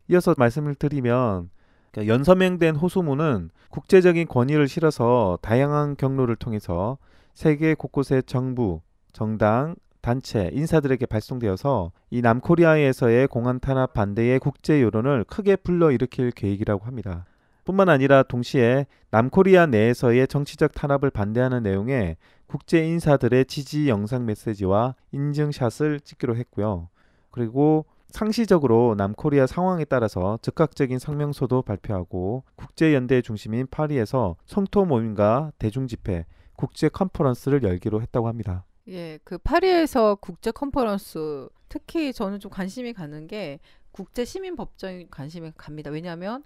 이어서 0.09 0.35
말씀을 0.38 0.77
드리면 0.77 1.51
그러니까 1.92 2.14
연서명된 2.14 2.77
호소문은 2.77 3.51
국제적인 3.68 4.29
권위를 4.29 4.66
실어서 4.66 5.38
다양한 5.42 5.97
경로를 5.99 6.37
통해서 6.37 6.97
세계 7.38 7.74
곳곳의 7.74 8.24
정부, 8.24 8.81
정당, 9.12 9.77
단체, 10.01 10.51
인사들에게 10.53 11.07
발송되어서 11.07 11.92
이 12.11 12.20
남코리아에서의 12.20 13.29
공안 13.29 13.61
탄압 13.61 13.92
반대의 13.92 14.40
국제 14.40 14.83
여론을 14.83 15.22
크게 15.22 15.55
불러일으킬 15.55 16.33
계획이라고 16.33 16.85
합니다. 16.85 17.27
뿐만 17.64 17.90
아니라 17.90 18.24
동시에 18.24 18.87
남코리아 19.12 19.66
내에서의 19.66 20.27
정치적 20.27 20.74
탄압을 20.74 21.11
반대하는 21.11 21.62
내용의 21.62 22.16
국제 22.48 22.85
인사들의 22.85 23.44
지지 23.44 23.88
영상 23.88 24.27
메시지와 24.27 24.96
인증샷을 25.12 26.01
찍기로 26.01 26.35
했고요. 26.35 26.88
그리고 27.31 27.87
상시적으로 28.09 28.96
남코리아 28.98 29.46
상황에 29.46 29.85
따라서 29.85 30.40
즉각적인 30.42 30.98
성명서도 30.98 31.62
발표하고 31.62 32.42
국제연대 32.57 33.22
중심인 33.22 33.68
파리에서 33.70 34.35
성토 34.44 34.87
모임과 34.87 35.53
대중집회, 35.61 36.24
국제 36.59 36.88
컨퍼런스를 36.88 37.62
열기로 37.62 38.03
했다고 38.03 38.27
합니다. 38.27 38.64
예, 38.88 39.21
그 39.23 39.38
파리에서 39.38 40.16
국제 40.16 40.51
컨퍼런스 40.51 41.49
특히 41.68 42.12
저는 42.12 42.40
좀 42.40 42.51
관심이 42.51 42.92
가는 42.92 43.29
게 43.29 43.61
국제 43.92 44.25
시민 44.25 44.57
법정이 44.57 45.09
관심이 45.09 45.53
갑니다. 45.57 45.90
왜냐하면 45.90 46.42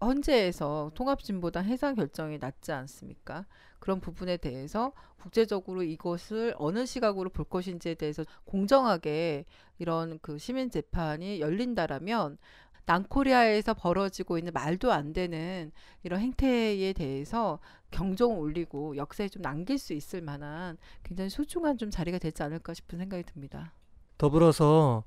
헌재에서 0.00 0.92
통합진보당 0.94 1.64
해산 1.64 1.96
결정이 1.96 2.38
났지 2.38 2.70
않습니까? 2.70 3.44
그런 3.80 3.98
부분에 3.98 4.36
대해서 4.36 4.92
국제적으로 5.20 5.82
이것을 5.82 6.54
어느 6.58 6.86
시각으로 6.86 7.30
볼 7.30 7.44
것인지에 7.44 7.94
대해서 7.94 8.24
공정하게 8.44 9.46
이런 9.78 10.20
그 10.22 10.38
시민 10.38 10.70
재판이 10.70 11.40
열린다라면 11.40 12.38
남코리아에서 12.84 13.74
벌어지고 13.74 14.38
있는 14.38 14.52
말도 14.52 14.92
안 14.92 15.12
되는 15.12 15.72
이런 16.04 16.20
행태에 16.20 16.92
대해서 16.92 17.58
경종을 17.90 18.38
울리고 18.38 18.96
역사에 18.96 19.28
좀 19.28 19.42
남길 19.42 19.78
수 19.78 19.92
있을 19.92 20.20
만한 20.20 20.76
굉장히 21.02 21.30
소중한 21.30 21.78
좀 21.78 21.90
자리가 21.90 22.18
되지 22.18 22.42
않을까 22.42 22.74
싶은 22.74 22.98
생각이 22.98 23.22
듭니다. 23.24 23.72
더불어서 24.18 25.04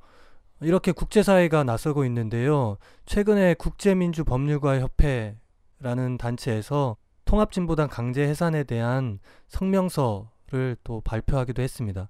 이렇게 0.62 0.92
국제사회가 0.92 1.64
나서고 1.64 2.06
있는데요. 2.06 2.78
최근에 3.06 3.54
국제민주법률가 3.56 4.80
협회라는 4.80 6.18
단체에서 6.18 6.98
통합진보당 7.26 7.90
강제 7.90 8.24
해산에 8.24 8.64
대한 8.64 9.20
성명서를 9.48 10.76
또 10.84 11.02
발표하기도 11.02 11.62
했습니다. 11.62 12.10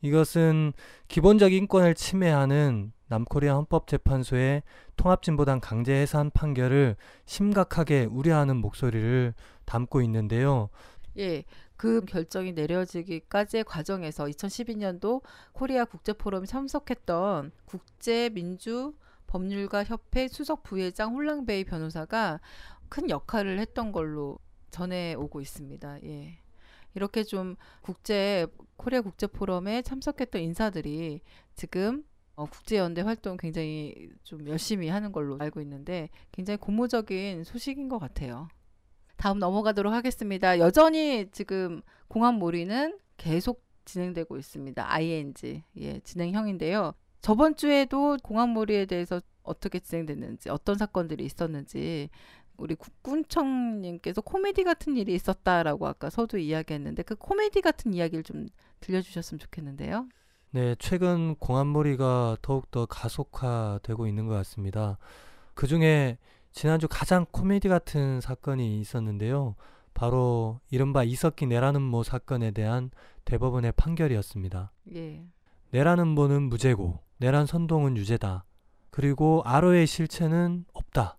이것은 0.00 0.72
기본적 1.08 1.52
인권을 1.52 1.94
침해하는 1.94 2.92
남코리아 3.08 3.54
헌법재판소의 3.54 4.62
통합진보당 4.96 5.60
강제 5.60 5.94
해산 5.94 6.30
판결을 6.30 6.96
심각하게 7.24 8.04
우려하는 8.04 8.56
목소리를 8.58 9.34
담고 9.68 10.02
있는데요. 10.02 10.70
예, 11.18 11.44
그 11.76 12.04
결정이 12.04 12.52
내려지기까지의 12.52 13.64
과정에서 13.64 14.24
2012년도 14.24 15.22
코리아 15.52 15.84
국제 15.84 16.12
포럼에 16.12 16.46
참석했던 16.46 17.52
국제 17.66 18.30
민주 18.30 18.94
법률가 19.26 19.84
협회 19.84 20.26
수석 20.26 20.62
부회장 20.62 21.14
홀랑베이 21.14 21.64
변호사가 21.64 22.40
큰 22.88 23.10
역할을 23.10 23.58
했던 23.58 23.92
걸로 23.92 24.38
전해 24.70 25.14
오고 25.14 25.40
있습니다. 25.40 26.02
예. 26.04 26.38
이렇게 26.94 27.22
좀 27.22 27.56
국제 27.82 28.46
코리아 28.76 29.02
국제 29.02 29.26
포럼에 29.26 29.82
참석했던 29.82 30.40
인사들이 30.40 31.20
지금 31.54 32.04
어, 32.36 32.46
국제연대 32.46 33.02
활동 33.02 33.36
굉장히 33.36 34.10
좀 34.22 34.46
열심히 34.46 34.88
하는 34.88 35.12
걸로 35.12 35.36
알고 35.40 35.60
있는데 35.60 36.08
굉장히 36.32 36.56
고무적인 36.56 37.44
소식인 37.44 37.88
것 37.88 37.98
같아요. 37.98 38.48
다음 39.18 39.38
넘어가도록 39.38 39.92
하겠습니다. 39.92 40.58
여전히 40.58 41.26
지금 41.32 41.82
공항 42.06 42.38
몰이는 42.38 42.98
계속 43.16 43.64
진행되고 43.84 44.38
있습니다. 44.38 44.92
ING 44.92 45.64
예, 45.78 46.00
진행형인데요. 46.00 46.94
저번 47.20 47.56
주에도 47.56 48.16
공항 48.22 48.50
몰이에 48.50 48.86
대해서 48.86 49.20
어떻게 49.42 49.80
진행됐는지 49.80 50.50
어떤 50.50 50.76
사건들이 50.76 51.24
있었는지 51.24 52.10
우리 52.56 52.76
국군청님께서 52.76 54.20
코미디 54.20 54.62
같은 54.62 54.96
일이 54.96 55.14
있었다라고 55.14 55.88
아까 55.88 56.10
서두 56.10 56.38
이야기했는데 56.38 57.02
그 57.02 57.16
코미디 57.16 57.60
같은 57.60 57.94
이야기를 57.94 58.22
좀 58.22 58.46
들려주셨으면 58.80 59.40
좋겠는데요. 59.40 60.06
네, 60.52 60.76
최근 60.78 61.34
공안몰이가 61.36 62.38
더욱더 62.40 62.86
가속화되고 62.86 64.06
있는 64.06 64.26
것 64.26 64.34
같습니다. 64.34 64.96
그 65.54 65.66
중에 65.66 66.18
지난주 66.58 66.88
가장 66.90 67.24
코미디 67.30 67.68
같은 67.68 68.20
사건이 68.20 68.80
있었는데요. 68.80 69.54
바로 69.94 70.58
이른바 70.72 71.04
이석기 71.04 71.46
내라는 71.46 71.80
모 71.80 72.02
사건에 72.02 72.50
대한 72.50 72.90
대법원의 73.26 73.74
판결이었습니다. 73.76 74.72
예. 74.96 75.24
내라는 75.70 76.08
모는 76.08 76.42
무죄고 76.48 76.98
내란 77.18 77.46
선동은 77.46 77.96
유죄다. 77.96 78.44
그리고 78.90 79.40
아로의 79.44 79.86
실체는 79.86 80.64
없다. 80.72 81.18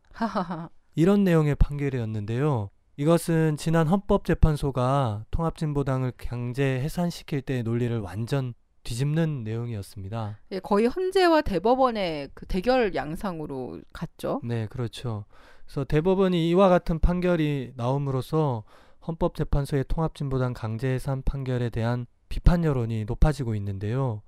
이런 0.95 1.23
내용의 1.23 1.55
판결이었는데요. 1.55 2.69
이것은 2.97 3.55
지난 3.55 3.87
헌법재판소가 3.87 5.23
통합진보당을 5.31 6.11
강제 6.17 6.81
해산시킬 6.81 7.43
때의 7.43 7.63
논리를 7.63 7.97
완전 8.01 8.53
뒤집는 8.83 9.43
내용이었습니다. 9.43 10.39
예, 10.51 10.59
거의 10.59 10.87
헌재와 10.87 11.41
대법원의 11.41 12.29
그 12.33 12.45
대결 12.45 12.95
양상으로 12.95 13.81
갔죠. 13.93 14.41
네, 14.43 14.67
그렇죠. 14.67 15.25
그래서 15.65 15.83
대법원이 15.83 16.49
이와 16.49 16.69
같은 16.69 16.99
판결이 16.99 17.73
나옴으로써 17.75 18.63
헌법재판소의 19.07 19.85
통합진보당 19.87 20.53
강제해산 20.53 21.23
판결에 21.23 21.69
대한 21.69 22.05
비판 22.27 22.63
여론이 22.63 23.05
높아지고 23.05 23.55
있는데요. 23.55 24.21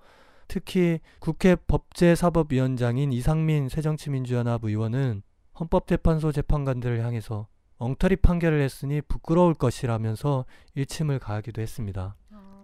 특히 0.47 0.99
국회 1.19 1.55
법제사법위원장인 1.55 3.13
이상민 3.13 3.69
새정치민주연합 3.69 4.63
의원은 4.65 5.23
헌법재판소 5.59 6.31
재판관들을 6.31 7.03
향해서 7.03 7.47
엉터리 7.77 8.15
판결을 8.15 8.61
했으니 8.61 9.01
부끄러울 9.01 9.53
것이라면서 9.53 10.45
일침을 10.75 11.19
가하기도 11.19 11.61
했습니다. 11.61 12.15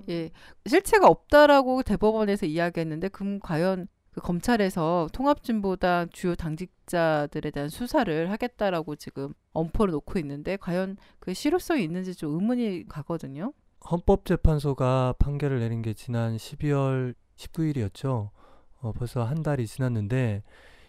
예, 0.09 0.31
실체가 0.65 1.07
없다라고 1.07 1.83
대법원에서 1.83 2.45
이야기했는데 2.45 3.09
그럼 3.09 3.39
과연 3.39 3.87
그 4.11 4.21
검찰에서 4.21 5.09
통합진보당 5.13 6.09
주요 6.11 6.35
당직자들에 6.35 7.51
대한 7.51 7.69
수사를 7.69 8.31
하겠다라고 8.31 8.95
지금 8.95 9.33
엄포를 9.53 9.91
놓고 9.91 10.17
있는데 10.19 10.57
과연 10.57 10.97
그 11.19 11.33
실효성이 11.33 11.83
있는지 11.83 12.15
좀 12.15 12.33
의문이 12.33 12.85
가거든요. 12.87 13.53
헌법재판소가 13.91 15.15
판결을 15.19 15.59
내린 15.59 15.81
게 15.81 15.93
지난 15.93 16.35
12월 16.35 17.13
19일이었죠. 17.35 18.31
어, 18.79 18.91
벌써 18.93 19.23
한 19.23 19.43
달이 19.43 19.67
지났는데 19.67 20.43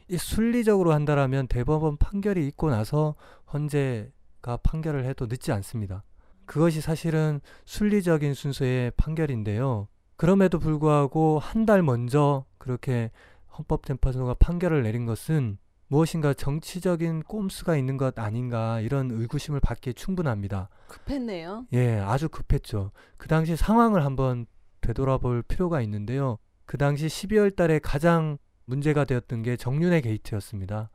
이 0.08 0.16
순리적으로 0.16 0.94
한다라면 0.94 1.48
대법원 1.48 1.98
판결이 1.98 2.46
있고 2.48 2.70
나서 2.70 3.14
헌재가 3.52 4.58
판결을 4.62 5.04
해도 5.04 5.26
늦지 5.26 5.52
않습니다. 5.52 6.02
그것이 6.48 6.80
사실은 6.80 7.40
순리적인 7.66 8.32
순서의 8.34 8.90
판결인데요. 8.96 9.86
그럼에도 10.16 10.58
불구하고 10.58 11.38
한 11.38 11.66
달 11.66 11.82
먼저 11.82 12.44
그렇게 12.56 13.10
헌법재판소가 13.56 14.34
판결을 14.34 14.82
내린 14.82 15.04
것은 15.04 15.58
무엇인가 15.88 16.32
정치적인 16.34 17.22
꼼수가 17.24 17.76
있는 17.76 17.96
것 17.96 18.18
아닌가 18.18 18.80
이런 18.80 19.10
의구심을 19.10 19.60
받기에 19.60 19.92
충분합니다. 19.92 20.68
급했네요. 20.88 21.66
예, 21.74 21.98
아주 21.98 22.28
급했죠. 22.28 22.92
그 23.18 23.28
당시 23.28 23.54
상황을 23.54 24.04
한번 24.04 24.46
되돌아볼 24.80 25.42
필요가 25.42 25.80
있는데요. 25.82 26.38
그 26.64 26.78
당시 26.78 27.06
12월 27.06 27.54
달에 27.54 27.78
가장 27.78 28.38
문제가 28.64 29.04
되었던 29.04 29.42
게 29.42 29.56
정윤회 29.56 30.00
게이트였습니다. 30.00 30.90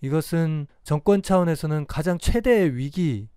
이것은 0.00 0.66
정권 0.82 1.22
차원에서는 1.22 1.86
가장 1.86 2.18
최대의 2.18 2.76
위기 2.76 3.28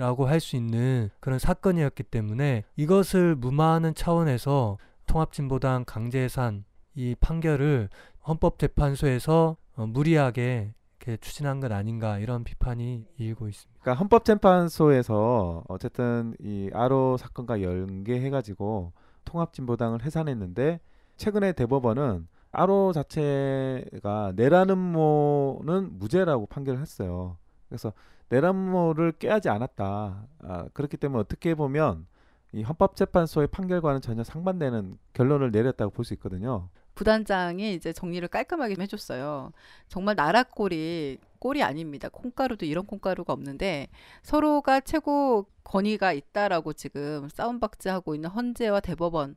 라고 0.00 0.26
할 0.26 0.40
수 0.40 0.56
있는 0.56 1.10
그런 1.20 1.38
사건이었기 1.38 2.04
때문에 2.04 2.64
이것을 2.76 3.34
무마하는 3.34 3.94
차원에서 3.94 4.78
통합진보당 5.04 5.84
강제해산 5.86 6.64
이 6.94 7.14
판결을 7.20 7.90
헌법재판소에서 8.26 9.58
어, 9.76 9.86
무리하게 9.86 10.72
추진한 11.20 11.60
것 11.60 11.70
아닌가 11.70 12.18
이런 12.18 12.44
비판이 12.44 13.04
일고 13.18 13.48
있습니다. 13.48 13.78
그러니까 13.82 14.00
헌법재판소에서 14.00 15.64
어쨌든 15.68 16.34
이 16.40 16.70
아로 16.72 17.18
사건과 17.18 17.60
연계해가지고 17.60 18.92
통합진보당을 19.26 20.02
해산했는데 20.02 20.80
최근에 21.18 21.52
대법원은 21.52 22.26
아로 22.52 22.94
자체가 22.94 24.32
내란음모는 24.34 25.98
무죄라고 25.98 26.46
판결을 26.46 26.80
했어요. 26.80 27.36
그래서 27.68 27.92
내란음모를 28.30 29.12
깨하지 29.12 29.48
않았다. 29.48 30.26
아, 30.40 30.68
그렇기 30.72 30.96
때문에 30.96 31.20
어떻게 31.20 31.54
보면 31.54 32.06
이 32.52 32.62
헌법재판소의 32.62 33.48
판결과는 33.48 34.00
전혀 34.00 34.24
상반되는 34.24 34.98
결론을 35.12 35.50
내렸다고 35.52 35.92
볼 35.92 36.04
수 36.04 36.14
있거든요. 36.14 36.68
부단장이 36.94 37.74
이제 37.74 37.92
정리를 37.92 38.26
깔끔하게 38.28 38.76
해줬어요. 38.78 39.52
정말 39.88 40.16
나라 40.16 40.42
꼴이 40.42 41.18
꼴이 41.38 41.62
아닙니다. 41.62 42.08
콩가루도 42.10 42.66
이런 42.66 42.84
콩가루가 42.86 43.32
없는데 43.32 43.88
서로가 44.22 44.80
최고 44.80 45.46
권위가 45.64 46.12
있다라고 46.12 46.72
지금 46.74 47.28
싸움박질하고 47.30 48.14
있는 48.14 48.28
헌재와 48.30 48.80
대법원의 48.80 49.36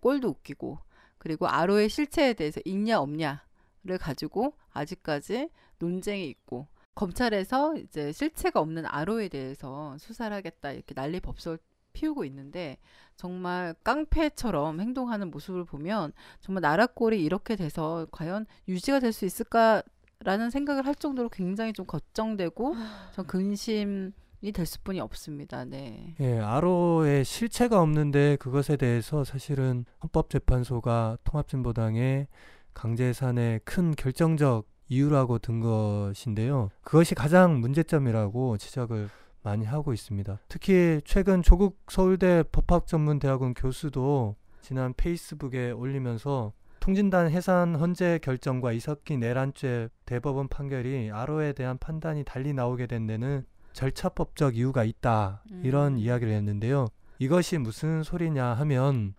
꼴도 0.00 0.28
웃기고 0.28 0.78
그리고 1.18 1.48
아로의 1.48 1.88
실체에 1.90 2.32
대해서 2.32 2.60
있냐 2.64 3.00
없냐를 3.00 3.98
가지고 4.00 4.54
아직까지 4.72 5.50
논쟁이 5.80 6.28
있고 6.28 6.66
검찰에서 6.94 7.76
이제 7.76 8.12
실체가 8.12 8.60
없는 8.60 8.86
아로에 8.86 9.28
대해서 9.28 9.96
수사를 9.98 10.34
하겠다 10.36 10.72
이렇게 10.72 10.94
난리 10.94 11.20
법석을 11.20 11.58
피우고 11.92 12.24
있는데 12.24 12.78
정말 13.16 13.74
깡패처럼 13.84 14.80
행동하는 14.80 15.30
모습을 15.30 15.64
보면 15.64 16.12
정말 16.40 16.62
나라 16.62 16.86
꼴이 16.86 17.22
이렇게 17.22 17.56
돼서 17.56 18.06
과연 18.10 18.46
유지가 18.68 18.98
될 19.00 19.12
수 19.12 19.24
있을까라는 19.26 20.50
생각을 20.50 20.86
할 20.86 20.94
정도로 20.94 21.28
굉장히 21.28 21.72
좀 21.72 21.86
걱정되고 21.86 22.74
전 23.12 23.26
근심 23.26 24.12
이 24.44 24.50
될 24.50 24.66
수뿐이 24.66 24.98
없습니다. 24.98 25.64
네. 25.64 26.16
예, 26.18 26.40
아로의 26.40 27.24
실체가 27.24 27.80
없는데 27.80 28.34
그것에 28.40 28.76
대해서 28.76 29.22
사실은 29.22 29.84
헌법재판소가 30.02 31.18
통합진보당의 31.22 32.26
강제산의 32.74 33.60
큰 33.64 33.92
결정적 33.94 34.66
이유라고 34.92 35.38
든 35.38 35.60
것인데요. 35.60 36.70
그것이 36.82 37.14
가장 37.14 37.60
문제점이라고 37.60 38.58
지적을 38.58 39.08
많이 39.42 39.64
하고 39.64 39.92
있습니다. 39.92 40.38
특히 40.48 41.00
최근 41.04 41.42
조국 41.42 41.78
서울대 41.88 42.44
법학전문대학원 42.52 43.54
교수도 43.54 44.36
지난 44.60 44.92
페이스북에 44.94 45.70
올리면서 45.70 46.52
통진단 46.80 47.30
해산 47.30 47.74
헌재 47.74 48.20
결정과 48.22 48.72
이석기 48.72 49.16
내란죄 49.16 49.88
대법원 50.04 50.48
판결이 50.48 51.10
아로에 51.12 51.52
대한 51.52 51.78
판단이 51.78 52.24
달리 52.24 52.52
나오게 52.52 52.86
된 52.86 53.06
데는 53.06 53.44
절차법적 53.72 54.56
이유가 54.56 54.84
있다. 54.84 55.42
이런 55.62 55.94
음. 55.94 55.98
이야기를 55.98 56.32
했는데요. 56.32 56.88
이것이 57.18 57.58
무슨 57.58 58.02
소리냐 58.02 58.44
하면 58.44 59.14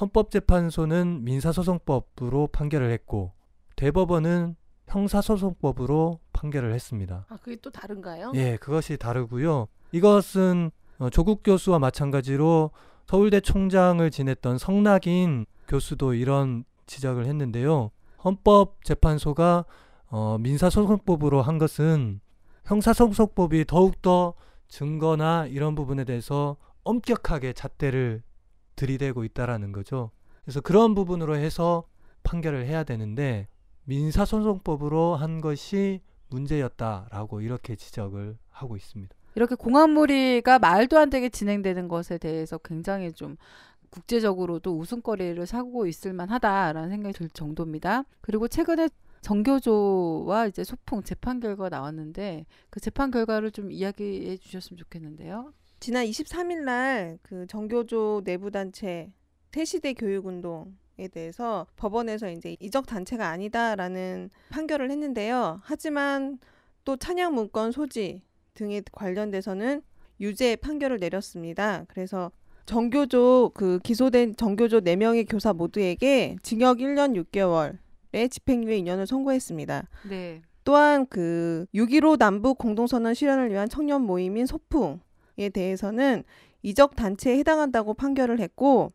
헌법재판소는 0.00 1.24
민사소송법으로 1.24 2.48
판결을 2.52 2.90
했고 2.92 3.32
대법원은 3.76 4.56
형사소송법으로 4.88 6.18
판결을 6.32 6.72
했습니다. 6.72 7.26
아, 7.28 7.36
그게 7.42 7.56
또 7.56 7.70
다른가요? 7.70 8.32
예, 8.34 8.56
그것이 8.56 8.96
다르고요. 8.96 9.68
이것은 9.92 10.70
어, 10.98 11.10
조국 11.10 11.42
교수와 11.42 11.78
마찬가지로 11.78 12.70
서울대 13.06 13.40
총장을 13.40 14.10
지냈던 14.10 14.58
성낙인 14.58 15.46
교수도 15.66 16.14
이런 16.14 16.64
지적을 16.86 17.26
했는데요. 17.26 17.90
헌법재판소가 18.24 19.64
어, 20.10 20.36
민사소송법으로 20.40 21.42
한 21.42 21.58
것은 21.58 22.20
형사소송법이 22.64 23.66
더욱더 23.66 24.34
증거나 24.68 25.46
이런 25.46 25.74
부분에 25.74 26.04
대해서 26.04 26.56
엄격하게 26.84 27.52
잣대를 27.52 28.22
들이대고 28.76 29.24
있다라는 29.24 29.72
거죠. 29.72 30.10
그래서 30.44 30.60
그런 30.60 30.94
부분으로 30.94 31.36
해서 31.36 31.84
판결을 32.22 32.66
해야 32.66 32.84
되는데 32.84 33.48
민사소송법으로 33.88 35.16
한 35.16 35.40
것이 35.40 36.00
문제였다라고 36.28 37.40
이렇게 37.40 37.74
지적을 37.74 38.36
하고 38.50 38.76
있습니다. 38.76 39.16
이렇게 39.34 39.54
공화무리가 39.54 40.58
말도 40.58 40.98
안 40.98 41.10
되게 41.10 41.28
진행되는 41.30 41.88
것에 41.88 42.18
대해서 42.18 42.58
굉장히 42.58 43.12
좀 43.12 43.36
국제적으로도 43.90 44.76
웃음거리를 44.76 45.46
사고 45.46 45.86
있을 45.86 46.12
만하다라는 46.12 46.90
생각이 46.90 47.14
들 47.14 47.30
정도입니다. 47.30 48.04
그리고 48.20 48.46
최근에 48.46 48.90
정교조와 49.22 50.46
이제 50.48 50.64
소풍 50.64 51.02
재판 51.02 51.40
결과가 51.40 51.70
나왔는데 51.70 52.44
그 52.68 52.80
재판 52.80 53.10
결과를 53.10 53.50
좀 53.50 53.70
이야기해 53.72 54.36
주셨으면 54.36 54.76
좋겠는데요. 54.76 55.54
지난 55.80 56.04
23일 56.04 56.62
날 56.64 57.18
그 57.22 57.46
정교조 57.46 58.22
내부 58.24 58.50
단체 58.50 59.12
새시대 59.52 59.94
교육 59.94 60.26
운동에 60.26 60.66
대해서 61.06 61.66
법원에서 61.76 62.30
이제 62.30 62.56
이적 62.58 62.86
단체가 62.86 63.28
아니다라는 63.28 64.30
판결을 64.50 64.90
했는데요. 64.90 65.60
하지만 65.62 66.40
또 66.84 66.96
찬양 66.96 67.34
문건 67.34 67.70
소지 67.70 68.22
등에 68.54 68.82
관련돼서는 68.90 69.82
유죄 70.20 70.56
판결을 70.56 70.98
내렸습니다. 70.98 71.84
그래서 71.86 72.32
정교조 72.66 73.52
그 73.54 73.78
기소된 73.84 74.34
정교조 74.36 74.80
4명의 74.80 75.24
교사 75.28 75.52
모두에게 75.52 76.36
징역 76.42 76.78
1년 76.78 77.14
6개월의 77.24 78.30
집행유예 78.30 78.80
2년을 78.80 79.06
선고했습니다. 79.06 79.88
네. 80.10 80.42
또한 80.64 81.06
그 81.06 81.66
6.15 81.74 82.18
남북 82.18 82.58
공동선언 82.58 83.14
실현을 83.14 83.50
위한 83.50 83.68
청년 83.70 84.02
모임인 84.02 84.44
소풍에 84.44 85.48
대해서는 85.54 86.24
이적 86.62 86.96
단체에 86.96 87.38
해당한다고 87.38 87.94
판결을 87.94 88.40
했고 88.40 88.90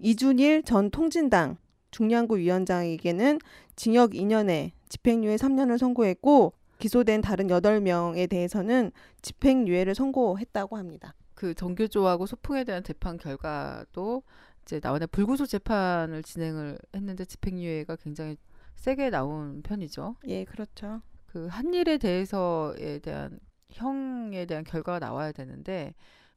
이준일 0.00 0.62
전 0.64 0.90
통진당 0.90 1.56
중량구 1.90 2.38
위원장에게는 2.38 3.38
징역 3.76 4.10
2년에 4.10 4.72
집행유예 4.88 5.36
3년을 5.36 5.78
선고했고 5.78 6.52
기소된 6.78 7.20
다른 7.20 7.46
8명에 7.48 8.28
대해서는 8.28 8.90
집행유예를 9.22 9.94
선고했다고 9.94 10.76
합니다. 10.76 11.14
그 11.34 11.54
정교조하고 11.54 12.26
소풍에 12.26 12.64
대한 12.64 12.82
재판 12.82 13.16
결과도 13.16 14.22
이제 14.62 14.80
나오는 14.82 15.06
불구속 15.10 15.46
재판을 15.48 16.22
진행을 16.22 16.78
했는데 16.94 17.24
집행유예가 17.24 17.96
굉장히 17.96 18.36
세게 18.76 19.10
나온 19.10 19.62
편이죠. 19.62 20.16
예, 20.26 20.44
그렇죠. 20.44 21.00
그 21.26 21.48
한 21.48 21.74
일에 21.74 21.98
대해서에 21.98 23.00
대한 23.00 23.40
형에 23.70 24.46
대한 24.46 24.62
결과가 24.64 25.00
나와야 25.00 25.32
되는데 25.32 25.94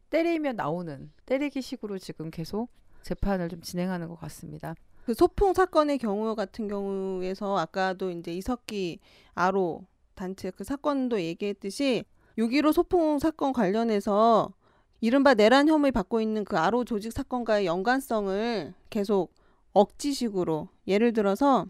때리면 0.10 0.56
나오는 0.56 1.12
때리기 1.26 1.62
식으로 1.62 2.00
지금 2.00 2.32
계속 2.32 2.70
재판을 3.08 3.48
좀 3.48 3.62
진행하는 3.62 4.10
것 4.10 4.20
같습니다. 4.20 4.76
그 5.06 5.14
소풍 5.14 5.54
사건의 5.54 5.98
경우 5.98 6.36
같은 6.36 6.68
경우에서 6.68 7.58
아까도 7.58 8.12
이제 8.12 8.34
이석기 8.34 9.00
아로 9.34 9.86
단체 10.16 10.52
그 10.52 10.66
사건도 10.66 11.22
얘기했듯이 11.22 12.04
6.15 12.38 12.74
소풍 12.74 13.20
사건 13.20 13.54
관련해서 13.54 14.54
이른바 15.00 15.34
내란 15.34 15.70
혐의 15.70 15.92
받고 15.92 16.20
있는 16.20 16.44
그 16.44 16.58
아로 16.58 16.84
조직 16.84 17.14
사건과의 17.14 17.66
연관성을 17.66 18.74
계속 18.90 19.34
억지식으로 19.72 20.68
예를 20.88 21.14
들어서 21.14 21.68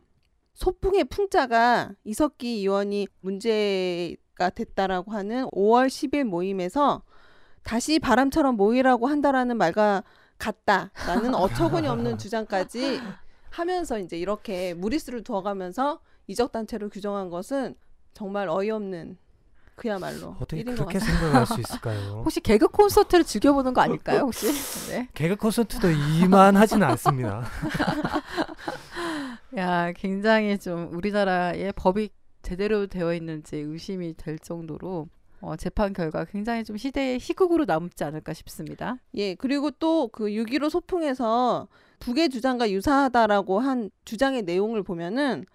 소풍의 0.55 1.03
풍자가 1.05 1.91
이석기 2.03 2.47
의원이 2.47 3.07
문제가 3.21 4.49
됐다라고 4.49 5.11
하는 5.11 5.45
5월 5.51 5.87
10일 5.87 6.23
모임에서 6.23 7.03
다시 7.61 7.99
바람처럼 7.99 8.55
모이라고 8.55 9.07
한다라는 9.07 9.57
말과 9.57 10.03
같다라는 10.37 11.35
어처구니 11.35 11.87
없는 11.87 12.17
주장까지 12.17 13.01
하면서 13.49 13.99
이제 13.99 14.17
이렇게 14.17 14.73
무리수를 14.73 15.23
두어가면서 15.23 15.99
이적 16.27 16.51
단체로 16.51 16.89
규정한 16.89 17.29
것은 17.29 17.75
정말 18.13 18.49
어이없는 18.49 19.17
그야말로 19.75 20.35
어떻게 20.39 20.63
그렇게. 20.63 20.99
생각할 20.99 21.45
수 21.45 21.59
있을까요? 21.59 22.21
혹시 22.25 22.41
개그 22.41 22.67
콘서트를 22.67 23.23
즐겨보는 23.23 23.73
거 23.73 23.81
아닐까요? 23.81 24.21
혹시? 24.21 24.47
네. 24.89 25.07
개그 25.13 25.35
콘서트도 25.35 25.89
이만하지는 25.91 26.85
않습니다. 26.87 27.45
야, 29.57 29.91
굉장히 29.93 30.57
좀 30.57 30.89
우리나라의 30.93 31.73
법이 31.73 32.09
제대로 32.41 32.87
되어 32.87 33.13
있는지 33.13 33.57
의심이 33.57 34.15
될 34.17 34.39
정도로 34.39 35.07
어, 35.39 35.55
재판 35.55 35.93
결과 35.93 36.25
굉장히 36.25 36.63
좀 36.63 36.77
시대의 36.77 37.19
희극으로 37.19 37.65
남지 37.65 38.03
않을까 38.03 38.33
싶습니다. 38.33 38.97
예, 39.15 39.35
그리고 39.35 39.71
또 39.71 40.07
그 40.11 40.25
6.15 40.25 40.69
소풍에서 40.69 41.67
북의 41.99 42.29
주장과 42.29 42.71
유사하다라고 42.71 43.59
한 43.59 43.89
주장의 44.05 44.43
내용을 44.43 44.83
보면은 44.83 45.45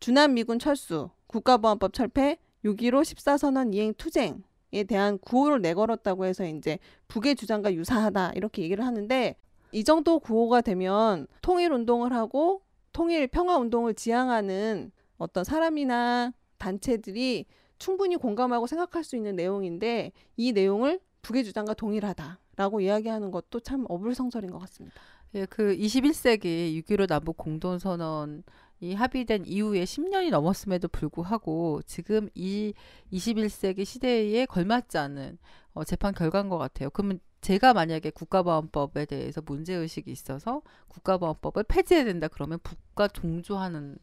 주남 0.00 0.34
미군 0.34 0.58
철수, 0.58 1.10
국가보안법 1.26 1.92
철폐, 1.92 2.38
6.15 2.64 3.02
14선언 3.02 3.74
이행 3.74 3.94
투쟁에 3.94 4.84
대한 4.86 5.18
구호를 5.18 5.60
내걸었다고 5.62 6.24
해서 6.24 6.44
이제 6.44 6.78
북의 7.08 7.34
주장과 7.36 7.74
유사하다 7.74 8.32
이렇게 8.34 8.62
얘기를 8.62 8.84
하는데 8.84 9.36
이 9.72 9.84
정도 9.84 10.18
구호가 10.18 10.60
되면 10.60 11.26
통일 11.40 11.72
운동을 11.72 12.12
하고 12.12 12.62
통일 12.92 13.26
평화 13.26 13.56
운동을 13.56 13.94
지향하는 13.94 14.92
어떤 15.18 15.44
사람이나 15.44 16.32
단체들이 16.58 17.46
충분히 17.82 18.14
공감하고 18.14 18.68
생각할 18.68 19.02
수 19.02 19.16
있는 19.16 19.34
내용인데 19.34 20.12
이 20.36 20.52
내용을 20.52 21.00
북의 21.22 21.42
주장과 21.42 21.74
동일하다라고 21.74 22.80
이야기하는 22.80 23.32
것도 23.32 23.58
참 23.58 23.86
어불성설인 23.88 24.52
것 24.52 24.60
같습니다. 24.60 25.00
예, 25.34 25.46
그 25.46 25.76
21세기 25.76 26.80
6.15 26.84 27.08
남북 27.08 27.36
공동선언 27.36 28.44
이 28.78 28.94
합의된 28.94 29.46
이후에 29.46 29.82
10년이 29.82 30.30
넘었음에도 30.30 30.86
불구하고 30.86 31.82
지금 31.84 32.28
이 32.34 32.72
21세기 33.12 33.84
시대에 33.84 34.46
걸맞지 34.46 34.98
않은 34.98 35.38
어, 35.74 35.82
재판 35.82 36.14
결과인 36.14 36.48
것 36.48 36.58
같아요. 36.58 36.88
그러면 36.90 37.18
제가 37.40 37.74
만약에 37.74 38.10
국가보안법에 38.10 39.06
대해서 39.06 39.40
문제의식이 39.44 40.08
있어서 40.12 40.62
국가보안법을 40.86 41.64
폐지해야 41.64 42.04
된다 42.04 42.28
그러면 42.28 42.60
북과 42.62 43.08
종조하는 43.08 43.98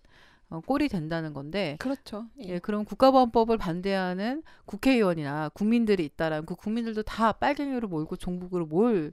어, 0.50 0.62
꼴이 0.62 0.88
된다는 0.90 1.34
건데 1.34 1.78
그렇죠. 1.80 2.26
예, 2.40 2.60
그럼 2.60 2.86
국가보안법을 2.86 3.58
반대하는 3.58 4.44
국회의원이나 4.66 5.50
국민들이 5.50 6.06
있다라면 6.06 6.46
그 6.46 6.56
국민들도 6.56 7.04
다 7.04 7.32
빨갱이로 7.34 7.88
몰고 7.88 8.16
종북으로 8.16 8.66
몰 8.66 9.12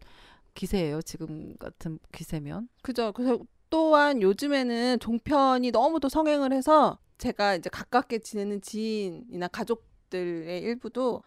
기세예요. 0.54 1.02
지금 1.02 1.54
같은 1.58 1.98
기세면. 2.12 2.68
그죠. 2.82 3.12
그래서 3.12 3.38
또한 3.68 4.22
요즘에는 4.22 4.98
종편이 5.00 5.70
너무 5.70 6.00
도 6.00 6.08
성행을 6.08 6.52
해서 6.52 6.98
제가 7.18 7.56
이제 7.56 7.68
가깝게 7.70 8.20
지내는 8.20 8.62
지인이나 8.62 9.48
가족들의 9.48 10.62
일부도 10.62 11.22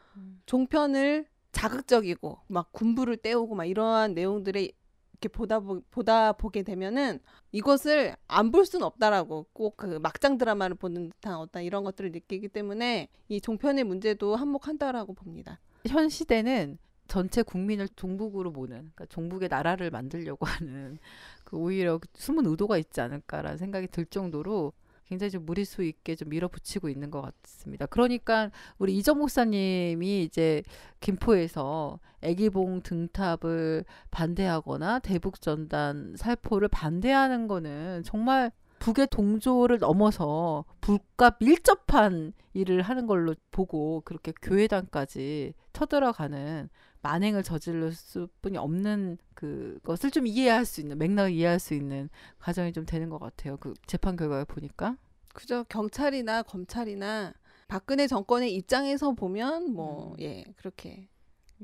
종편을 0.46 1.28
자극적이고 1.52 2.40
막 2.48 2.72
군부를 2.72 3.18
떼우고 3.18 3.56
막 3.56 3.66
이러한 3.66 4.14
내용들에 4.14 4.72
이렇게 5.22 5.28
보다 5.30 5.60
보, 5.60 5.82
보다 5.92 6.32
보게 6.32 6.64
되면은 6.64 7.20
이것을 7.52 8.16
안 8.28 8.52
볼 8.52 8.66
수는 8.66 8.86
없다라고 8.86 9.48
꼭 9.54 9.76
그 9.78 10.00
막장 10.02 10.38
드라마를 10.38 10.76
보는 10.76 11.10
듯한 11.10 11.36
어떤 11.36 11.64
이런 11.64 11.84
것들을 11.84 12.12
느끼기 12.12 12.48
때문에 12.50 13.10
이 13.28 13.40
종편의 13.42 13.84
문제도 13.84 14.36
한몫한다라고 14.36 15.14
봅니다. 15.14 15.60
현 15.88 16.10
시대는 16.10 16.78
전체 17.08 17.42
국민을 17.44 17.88
종북으로 17.96 18.52
모는 18.52 18.78
그러니까 18.78 19.06
종북의 19.08 19.50
나라를 19.50 19.92
만들려고 19.92 20.46
하는 20.48 20.98
그 21.44 21.58
오히려 21.58 22.00
숨은 22.14 22.46
의도가 22.46 22.78
있지 22.78 23.02
않을까라는 23.02 23.58
생각이 23.58 23.88
들 23.88 24.06
정도로 24.06 24.74
굉장히 25.10 25.32
좀 25.32 25.46
무리수 25.46 25.84
있게 25.84 26.16
좀 26.16 26.30
밀어붙이고 26.30 26.88
있는 26.88 27.10
것 27.10 27.22
같습니다. 27.22 27.88
그러니까 27.88 28.52
우리 28.78 28.96
이정 28.96 29.18
목사님이 29.18 30.24
이제 30.24 30.62
김포에서 31.00 32.00
애기봉 32.22 32.82
등탑을 32.84 33.86
반대하거나 34.12 35.00
대북 35.00 35.42
전단 35.42 36.14
살포를 36.16 36.68
반대하는 36.68 37.48
거는 37.48 38.04
정말 38.06 38.52
북의 38.90 39.08
동조를 39.12 39.78
넘어서 39.78 40.66
북과 40.82 41.38
밀접한 41.40 42.34
일을 42.54 42.82
하는 42.82 43.06
걸로 43.06 43.36
보고 43.52 44.02
그렇게 44.04 44.34
교회당까지 44.42 45.54
쳐들어가는 45.74 46.70
만행을 47.02 47.44
저지를 47.44 47.94
수뿐이 47.94 48.58
없는 48.58 49.20
그것을 49.36 50.10
좀 50.10 50.26
이해할 50.26 50.66
수 50.66 50.82
있는 50.82 50.98
맥락을 50.98 51.32
이해할 51.32 51.60
수 51.60 51.76
있는 51.76 52.10
과정이 52.40 52.74
좀 52.74 52.86
되는 52.86 53.10
것 53.10 53.20
같아요. 53.20 53.58
그 53.58 53.74
재판 53.86 54.16
결과를 54.16 54.46
보니까. 54.46 54.98
그죠. 55.34 55.64
경찰이나 55.70 56.42
검찰이나 56.42 57.34
박근혜 57.68 58.08
정권의 58.08 58.54
입장에서 58.56 59.12
보면 59.12 59.72
뭐예 59.74 60.46
그렇게 60.58 61.08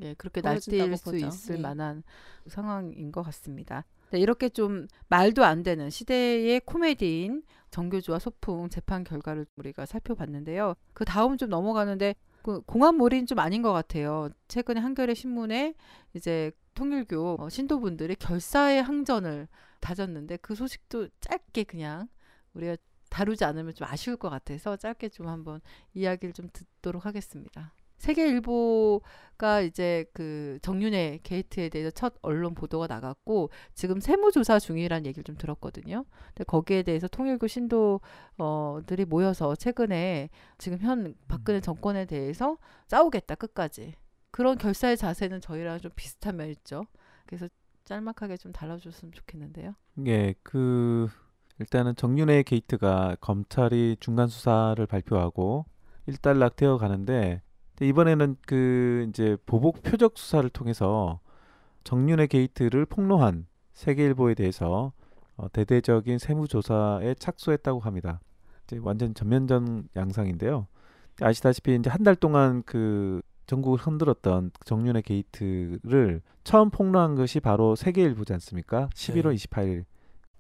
예 0.02 0.14
그렇게 0.14 0.42
날뛸 0.42 0.96
수 0.96 1.06
보죠. 1.06 1.26
있을 1.26 1.58
예. 1.58 1.62
만한 1.62 2.04
상황인 2.48 3.12
것 3.12 3.24
같습니다. 3.24 3.84
네, 4.12 4.20
이렇게 4.20 4.50
좀 4.50 4.88
말도 5.08 5.44
안 5.44 5.64
되는 5.64 5.90
시대의 5.90 6.62
코미디인 6.62 7.44
정교주와 7.72 8.20
소풍 8.20 8.70
재판 8.70 9.04
결과를 9.04 9.46
우리가 9.58 9.86
살펴봤는데요. 9.86 10.76
그 10.94 11.06
다음 11.06 11.38
좀 11.38 11.50
넘어가는데 11.50 12.16
그 12.44 12.62
공안몰이는 12.62 13.26
좀 13.26 13.40
아닌 13.40 13.62
것 13.62 13.74
같아요. 13.74 14.30
최근에 14.48 14.80
한겨레 14.80 15.16
신문에 15.16 15.74
이제 16.14 16.52
통일교 16.76 17.38
어, 17.40 17.50
신도분들이 17.50 18.16
결사의 18.16 18.84
항전을 18.84 19.48
다졌는데 19.80 20.38
그 20.38 20.56
소식도 20.56 21.10
짧게 21.22 21.64
그냥 21.64 22.08
우리가 22.54 22.78
다루지 23.10 23.46
않으면 23.46 23.74
좀 23.74 23.88
아쉬울 23.88 24.18
것 24.18 24.30
같아서 24.30 24.76
짧게 24.78 25.10
좀 25.10 25.28
한번 25.28 25.62
이야기를 25.94 26.34
좀 26.34 26.50
듣도록 26.54 27.06
하겠습니다. 27.06 27.74
세계일보가 27.98 29.62
이제 29.62 30.06
그 30.14 30.60
정윤회 30.62 31.20
게이트에 31.24 31.70
대해서 31.70 31.92
첫 31.92 32.14
언론 32.22 32.54
보도가 32.54 32.88
나갔고 32.88 33.50
지금 33.74 34.00
세무조사 34.00 34.60
중이라는 34.60 35.06
얘기를 35.06 35.24
좀 35.24 35.36
들었거든요. 35.38 36.06
근데 36.28 36.44
거기에 36.46 36.84
대해서 36.84 37.08
통일교 37.08 37.48
신도들이 37.48 39.06
모여서 39.08 39.56
최근에 39.56 40.30
지금 40.58 40.78
현 40.80 41.16
박근혜 41.28 41.60
정권에 41.62 42.06
대해서 42.06 42.58
싸우겠다 42.88 43.36
끝까지 43.36 43.94
그런 44.32 44.58
결사의 44.58 44.98
자세는 44.98 45.42
저희랑 45.42 45.80
좀 45.80 45.92
비슷한 45.96 46.38
면 46.38 46.50
있죠. 46.50 46.86
그래서 47.26 47.48
짤막하게 47.86 48.38
좀 48.38 48.52
달라줬으면 48.52 49.14
좋겠는데요. 49.14 49.76
예, 50.08 50.34
그 50.44 51.08
일단은 51.60 51.96
정윤회 51.96 52.44
게이트가 52.44 53.16
검찰이 53.22 53.98
중간 54.00 54.28
수사를 54.28 54.86
발표하고 54.86 55.66
일단락 56.06 56.58
되어 56.58 56.78
가는데 56.78 57.42
근데 57.78 57.88
이번에는 57.90 58.38
그 58.48 59.06
이제 59.10 59.38
보복 59.46 59.84
표적 59.84 60.18
수사를 60.18 60.50
통해서 60.50 61.20
정윤회 61.84 62.28
게이트를 62.28 62.86
폭로한 62.86 63.46
세계일보에 63.74 64.34
대해서 64.36 64.94
어, 65.38 65.48
대대적인 65.52 66.18
세무조사에 66.18 67.16
착수했다고 67.16 67.82
합니다. 67.82 68.22
이제 68.66 68.80
완전 68.82 69.14
전면전 69.14 69.90
양상인데요. 69.96 70.68
아시다시피 71.22 71.76
이제 71.76 71.90
한 71.90 72.04
달 72.04 72.16
동안 72.16 72.64
그 72.66 73.22
전국을 73.48 73.78
흔들었던 73.78 74.52
정윤회 74.66 75.02
게이트를 75.02 76.22
처음 76.44 76.70
폭로한 76.70 77.16
것이 77.16 77.40
바로 77.40 77.76
세계일보지 77.76 78.34
않습니까? 78.34 78.90
11월 78.96 79.36
28일. 79.36 79.84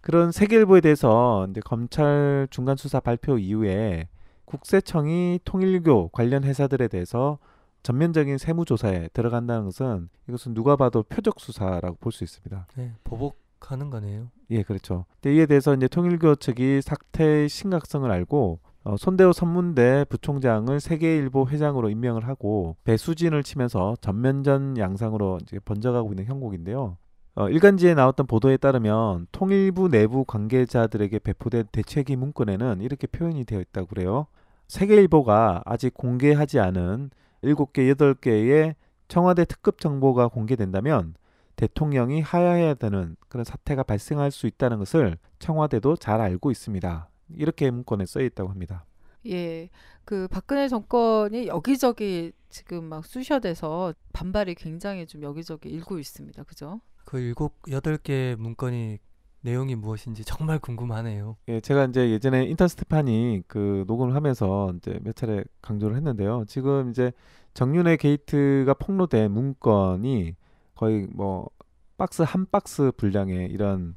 그런 0.01 0.31
세계일보에 0.31 0.81
대해서 0.81 1.45
이제 1.49 1.61
검찰 1.63 2.47
중간 2.49 2.77
수사 2.77 2.99
발표 2.99 3.37
이후에 3.37 4.07
국세청이 4.45 5.39
통일교 5.43 6.09
관련 6.09 6.43
회사들에 6.43 6.87
대해서 6.87 7.37
전면적인 7.83 8.37
세무 8.37 8.65
조사에 8.65 9.09
들어간다는 9.13 9.65
것은 9.65 10.09
이것은 10.27 10.53
누가 10.55 10.75
봐도 10.75 11.03
표적 11.03 11.39
수사라고 11.39 11.97
볼 11.99 12.11
수 12.11 12.23
있습니다. 12.23 12.67
네, 12.77 12.93
보복 13.03 13.37
하는 13.61 13.89
거네요. 13.89 14.29
예, 14.51 14.63
그렇죠. 14.63 15.05
근데 15.21 15.35
이에 15.35 15.45
대해서 15.45 15.73
이제 15.73 15.87
통일교 15.87 16.35
측이 16.35 16.81
사태의 16.81 17.49
심각성을 17.49 18.09
알고 18.09 18.59
어, 18.83 18.95
손대호 18.97 19.33
선문대 19.33 20.05
부총장을 20.09 20.79
세계일보 20.79 21.47
회장으로 21.49 21.89
임명을 21.89 22.27
하고 22.27 22.75
배수진을 22.83 23.41
치면서 23.41 23.95
전면전 24.01 24.77
양상으로 24.77 25.39
이제 25.41 25.57
번져가고 25.59 26.11
있는 26.11 26.25
형국인데요. 26.25 26.97
어, 27.37 27.49
일간지에 27.49 27.95
나왔던 27.95 28.27
보도에 28.27 28.55
따르면 28.55 29.27
통일부 29.33 29.89
내부 29.89 30.23
관계자들에게 30.23 31.19
배포된 31.19 31.65
대책위 31.71 32.15
문건에는 32.15 32.79
이렇게 32.79 33.07
표현이 33.07 33.43
되어 33.43 33.59
있다고 33.59 33.87
그래요. 33.87 34.27
세계일보가 34.67 35.63
아직 35.65 35.93
공개하지 35.93 36.59
않은 36.59 37.11
7개, 37.43 37.93
8개의 37.93 38.75
청와대 39.09 39.43
특급 39.43 39.81
정보가 39.81 40.29
공개된다면 40.29 41.13
대통령이 41.57 42.21
하야해야 42.21 42.73
되는 42.73 43.17
그런 43.27 43.43
사태가 43.43 43.83
발생할 43.83 44.31
수 44.31 44.47
있다는 44.47 44.79
것을 44.79 45.17
청와대도 45.39 45.97
잘 45.97 46.21
알고 46.21 46.51
있습니다. 46.51 47.09
이렇게 47.35 47.69
문건에 47.69 48.05
써 48.05 48.21
있다고 48.21 48.49
합니다. 48.49 48.85
예, 49.27 49.69
그 50.05 50.27
박근혜 50.29 50.69
정권이 50.69 51.47
여기저기 51.47 52.31
지금 52.49 52.85
막 52.85 53.05
쑤셔대서 53.05 53.93
반발이 54.13 54.55
굉장히 54.55 55.05
좀 55.05 55.21
여기저기 55.21 55.69
일고 55.69 55.99
있습니다. 55.99 56.43
그죠? 56.43 56.79
그 57.05 57.19
일곱 57.19 57.53
여덟 57.71 57.97
개 57.97 58.35
문건이 58.37 58.99
내용이 59.41 59.75
무엇인지 59.75 60.25
정말 60.25 60.57
궁금하네요. 60.57 61.37
예, 61.47 61.61
제가 61.61 61.85
이제 61.85 62.09
예전에 62.09 62.45
인턴 62.45 62.67
스테판이 62.67 63.43
그 63.47 63.85
녹음을 63.87 64.15
하면서 64.15 64.73
이제 64.77 64.99
몇 65.03 65.15
차례 65.15 65.43
강조를 65.61 65.95
했는데요. 65.95 66.45
지금 66.47 66.89
이제 66.89 67.11
정윤회 67.53 67.97
게이트가 67.97 68.73
폭로된 68.73 69.31
문건이 69.31 70.35
거의 70.73 71.07
뭐 71.13 71.49
박스 71.97 72.23
한 72.23 72.47
박스 72.51 72.91
분량의 72.97 73.51
이런 73.51 73.95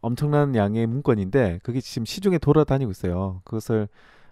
엄청난 0.00 0.54
양의 0.54 0.86
문건인데 0.86 1.60
그게 1.62 1.80
지금 1.80 2.04
시중에 2.04 2.38
돌아다니고 2.38 2.90
있어요. 2.90 3.40
그것을 3.44 3.88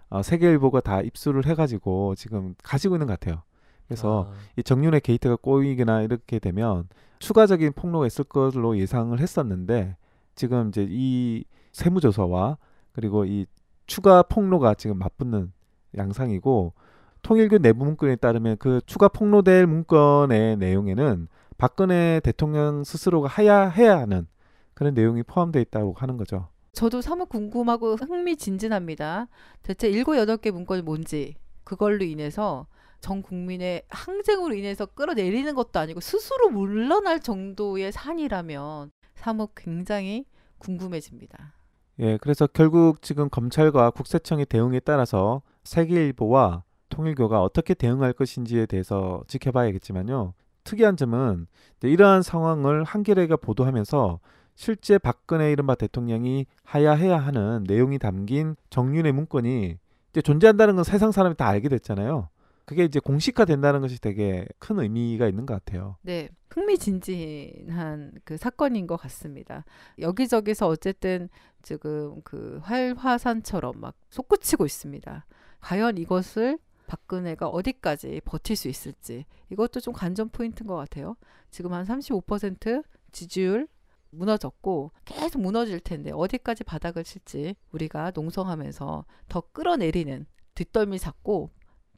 어, 0.09 0.21
세계일보가 0.21 0.81
다 0.81 1.01
입수를 1.01 1.45
해가지고 1.45 2.15
지금 2.15 2.55
가지고 2.61 2.95
있는 2.95 3.07
것 3.07 3.19
같아요. 3.19 3.43
그래서 3.87 4.27
아, 4.29 4.33
이 4.57 4.63
정윤의 4.63 5.01
게이트가 5.01 5.37
꼬이거나 5.37 6.01
이렇게 6.01 6.39
되면 6.39 6.87
추가적인 7.19 7.73
폭로가 7.73 8.05
있을 8.05 8.25
것으로 8.25 8.77
예상을 8.77 9.17
했었는데 9.19 9.95
지금 10.35 10.69
이제 10.69 10.85
이 10.89 11.43
세무조사와 11.71 12.57
그리고 12.91 13.25
이 13.25 13.45
추가 13.85 14.21
폭로가 14.23 14.73
지금 14.75 14.99
맞붙는 14.99 15.51
양상이고 15.97 16.73
통일교 17.21 17.59
내부 17.59 17.85
문건에 17.85 18.15
따르면 18.17 18.57
그 18.57 18.81
추가 18.85 19.07
폭로될 19.07 19.65
문건의 19.65 20.57
내용에는 20.57 21.27
박근혜 21.57 22.21
대통령 22.23 22.83
스스로가 22.83 23.29
해야 23.41 23.67
해야 23.69 23.97
하는 23.97 24.27
그런 24.73 24.93
내용이 24.93 25.23
포함되어 25.23 25.61
있다고 25.63 25.95
하는 25.97 26.17
거죠. 26.17 26.49
저도 26.73 27.01
사뭇 27.01 27.27
궁금하고 27.29 27.95
흥미진진합니다. 27.95 29.27
대체 29.63 29.89
일곱 29.89 30.17
여덟 30.17 30.37
개 30.37 30.51
문건이 30.51 30.83
뭔지 30.83 31.35
그걸로 31.63 32.03
인해서 32.03 32.67
전 32.99 33.21
국민의 33.21 33.83
항쟁으로 33.89 34.53
인해서 34.55 34.85
끌어내리는 34.85 35.53
것도 35.55 35.79
아니고 35.79 35.99
스스로 35.99 36.49
물러날 36.49 37.19
정도의 37.19 37.91
산이라면 37.91 38.91
사뭇 39.15 39.51
굉장히 39.55 40.25
궁금해집니다. 40.57 41.53
예, 41.99 42.17
그래서 42.17 42.47
결국 42.47 43.01
지금 43.01 43.29
검찰과 43.29 43.91
국세청의 43.91 44.45
대응에 44.45 44.79
따라서 44.79 45.41
세계일보와 45.63 46.63
통일교가 46.89 47.41
어떻게 47.41 47.73
대응할 47.73 48.13
것인지에 48.13 48.65
대해서 48.65 49.23
지켜봐야겠지만요. 49.27 50.33
특이한 50.63 50.97
점은 50.97 51.47
이러한 51.81 52.21
상황을 52.21 52.83
한겨레가 52.83 53.37
보도하면서 53.37 54.19
실제 54.55 54.97
박근혜 54.97 55.51
이른바 55.51 55.75
대통령이 55.75 56.45
하야해야 56.63 57.17
하는 57.17 57.63
내용이 57.67 57.99
담긴 57.99 58.55
정윤의 58.69 59.11
문건이 59.11 59.77
존재한다는 60.23 60.75
건 60.75 60.83
세상 60.83 61.11
사람이 61.11 61.35
다 61.35 61.47
알게 61.47 61.69
됐잖아요. 61.69 62.29
그게 62.67 62.83
이제 62.83 62.99
공식화 62.99 63.45
된다는 63.45 63.79
것이 63.79 63.97
되게 64.01 64.45
큰 64.59 64.77
의미가 64.77 65.29
있는 65.29 65.45
것 65.45 65.53
같아요. 65.53 65.95
네, 66.01 66.27
흥미진진한 66.49 68.11
그 68.25 68.35
사건인 68.35 68.87
것 68.87 68.97
같습니다. 68.97 69.63
여기저기서 69.99 70.67
어쨌든 70.67 71.29
지금 71.61 72.21
그 72.25 72.59
활화산처럼 72.63 73.79
막 73.79 73.95
솟구치고 74.09 74.65
있습니다. 74.65 75.25
과연 75.61 75.97
이것을 75.97 76.59
박근혜가 76.87 77.47
어디까지 77.47 78.19
버틸 78.25 78.57
수 78.57 78.67
있을지 78.67 79.23
이것도 79.49 79.79
좀 79.79 79.93
관전 79.93 80.27
포인트인 80.29 80.67
것 80.67 80.75
같아요. 80.75 81.15
지금 81.49 81.71
한 81.71 81.85
35% 81.85 82.83
지지율 83.13 83.69
무너졌고 84.09 84.91
계속 85.05 85.41
무너질 85.41 85.79
텐데 85.79 86.11
어디까지 86.13 86.65
바닥을 86.65 87.05
칠지 87.05 87.55
우리가 87.71 88.11
농성하면서 88.13 89.05
더 89.29 89.41
끌어내리는 89.53 90.25
뒷덜미 90.53 90.99
잡고 90.99 91.51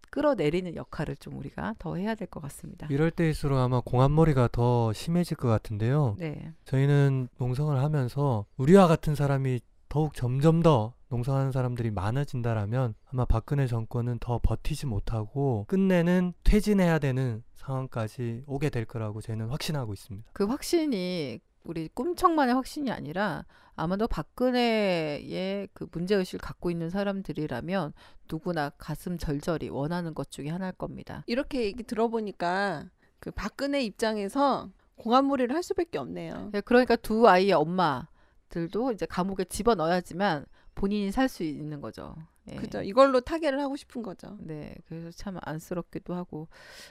끌어내리는 0.10 0.76
역할을 0.76 1.16
좀 1.18 1.38
우리가 1.38 1.76
더 1.80 1.96
해야 1.96 2.16
될 2.16 2.28
것 2.28 2.42
같습니다. 2.42 2.88
이럴 2.90 3.12
때일수록 3.12 3.58
아마 3.58 3.82
공안머리가 3.82 4.50
더 4.52 4.92
심해질 4.94 5.38
것 5.38 5.48
같은데요. 5.48 6.16
네. 6.20 6.54
저희는 6.66 7.28
농성을 7.38 7.78
하면서 7.82 8.46
우리와 8.58 8.88
같은 8.88 9.16
사람이 9.16 9.60
더욱 9.90 10.14
점점 10.14 10.62
더 10.62 10.94
농성하는 11.08 11.52
사람들이 11.52 11.90
많아진다라면 11.90 12.94
아마 13.12 13.26
박근혜 13.26 13.66
정권은 13.66 14.20
더 14.20 14.40
버티지 14.44 14.86
못하고 14.86 15.66
끝내는 15.68 16.34
퇴진해야 16.44 17.00
되는 17.00 17.44
상황까지 17.56 18.44
오게 18.46 18.70
될 18.70 18.86
거라고 18.86 19.20
저희는 19.22 19.50
확신하고 19.50 19.94
있습니다. 19.94 20.30
그 20.34 20.46
확신이 20.46 21.40
우리 21.64 21.90
꿈청만의 21.90 22.56
확신이 22.56 22.92
아니라 22.92 23.46
아마도 23.76 24.08
박근혜의 24.08 25.70
그 25.74 25.88
문제의식을 25.92 26.40
갖고 26.40 26.72
있는 26.72 26.90
사람들이라면 26.90 27.94
누구나 28.30 28.70
가슴 28.78 29.18
절절히 29.18 29.70
원하는 29.70 30.14
것 30.14 30.32
중에 30.32 30.50
하나일 30.50 30.74
겁니다. 30.74 31.24
이렇게 31.28 31.64
얘기 31.64 31.84
들어보니까 31.84 32.90
그 33.20 33.32
박근혜 33.32 33.82
입장에서 33.82 34.70
공안몰이를 34.96 35.56
할 35.56 35.64
수밖에 35.64 35.98
없네요. 35.98 36.52
예, 36.54 36.62
그러니까 36.62 36.96
두 36.96 37.28
아이의 37.28 37.54
엄마들도 37.54 38.92
이제 38.92 39.06
감옥에 39.06 39.46
집어넣어야지만 39.46 40.46
본인이 40.76 41.12
살 41.12 41.28
수 41.30 41.44
있는 41.44 41.82
거죠. 41.82 42.16
예. 42.52 42.56
그죠? 42.56 42.82
이걸로 42.82 43.22
타결을 43.22 43.60
하고 43.62 43.76
싶은 43.76 44.02
거죠. 44.02 44.38
네, 44.40 44.76
그래서 44.88 45.12
참 45.12 45.38
안쓰럽기도 45.42 46.14
하고 46.14 46.48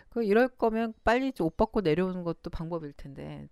그 0.08 0.22
이럴 0.24 0.48
거면 0.48 0.94
빨리 1.04 1.32
옷 1.40 1.56
벗고 1.56 1.80
내려오는 1.80 2.22
것도 2.22 2.50
방법일 2.50 2.92
텐데 2.92 3.48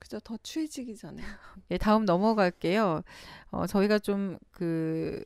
그죠? 0.00 0.18
더 0.18 0.36
추해지기 0.42 0.96
전에. 0.96 1.22
예, 1.70 1.78
다음 1.78 2.04
넘어갈게요. 2.04 3.02
어, 3.52 3.66
저희가 3.66 4.00
좀 4.00 4.38
그 4.50 5.24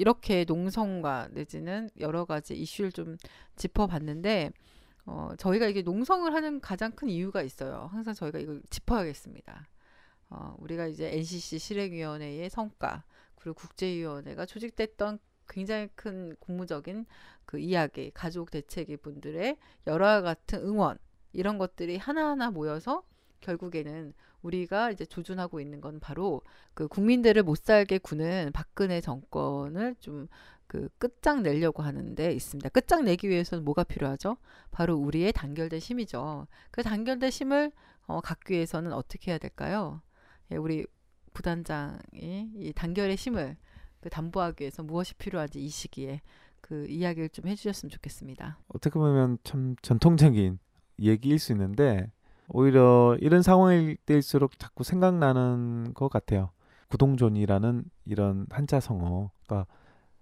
이렇게 0.00 0.44
농성과 0.44 1.28
내지는 1.32 1.90
여러 1.98 2.24
가지 2.24 2.54
이슈를 2.54 2.90
좀 2.90 3.18
짚어봤는데 3.56 4.50
어, 5.04 5.30
저희가 5.36 5.66
이게 5.66 5.82
농성을 5.82 6.32
하는 6.32 6.60
가장 6.60 6.92
큰 6.92 7.10
이유가 7.10 7.42
있어요. 7.42 7.88
항상 7.92 8.14
저희가 8.14 8.38
이걸 8.38 8.62
짚어야겠습니다. 8.70 9.68
어, 10.30 10.56
우리가 10.58 10.86
이제 10.86 11.10
NCC 11.12 11.58
실행위원회의 11.58 12.48
성과 12.48 13.04
그리고 13.34 13.54
국제위원회가 13.56 14.46
조직됐던 14.46 15.18
굉장히 15.48 15.88
큰 15.94 16.34
국무적인 16.38 17.04
그 17.44 17.58
이야기, 17.58 18.10
가족 18.12 18.50
대책위 18.50 18.98
분들의 18.98 19.56
여러 19.86 20.22
같은 20.22 20.60
응원 20.60 20.98
이런 21.32 21.58
것들이 21.58 21.98
하나하나 21.98 22.50
모여서 22.50 23.02
결국에는 23.40 24.12
우리가 24.42 24.90
이제 24.90 25.04
조준하고 25.04 25.60
있는 25.60 25.80
건 25.80 26.00
바로 26.00 26.42
그 26.74 26.88
국민들을 26.88 27.42
못 27.42 27.58
살게 27.58 27.98
구는 27.98 28.52
박근혜 28.52 29.00
정권을 29.00 29.96
좀 30.00 30.28
그 30.70 30.88
끝장 30.98 31.42
내려고 31.42 31.82
하는데 31.82 32.32
있습니다. 32.32 32.68
끝장 32.68 33.04
내기 33.04 33.28
위해서는 33.28 33.64
뭐가 33.64 33.82
필요하죠? 33.82 34.36
바로 34.70 34.94
우리의 34.94 35.32
단결된 35.32 35.80
힘이죠. 35.80 36.46
그 36.70 36.84
단결된 36.84 37.28
힘을 37.28 37.72
어, 38.06 38.20
갖기 38.20 38.54
위해서는 38.54 38.92
어떻게 38.92 39.32
해야 39.32 39.38
될까요? 39.38 40.00
예, 40.52 40.56
우리 40.56 40.86
부단장이 41.34 42.52
이 42.54 42.72
단결의 42.72 43.16
힘을 43.16 43.56
그 44.00 44.10
담보하기 44.10 44.62
위해서 44.62 44.84
무엇이 44.84 45.14
필요한지 45.14 45.60
이 45.60 45.68
시기에 45.68 46.20
그 46.60 46.86
이야기를 46.86 47.30
좀 47.30 47.48
해주셨으면 47.48 47.90
좋겠습니다. 47.90 48.60
어떻게 48.68 48.94
보면 48.94 49.38
참 49.42 49.74
전통적인 49.82 50.60
얘기일 51.00 51.40
수 51.40 51.50
있는데 51.50 52.12
오히려 52.50 53.16
이런 53.20 53.42
상황일 53.42 53.96
때일수록 54.06 54.58
자꾸 54.58 54.84
생각나는 54.84 55.94
것 55.94 56.08
같아요. 56.08 56.50
구동존이라는 56.88 57.84
이런 58.06 58.46
한자 58.50 58.80
성어. 58.80 59.30
그러니까 59.46 59.66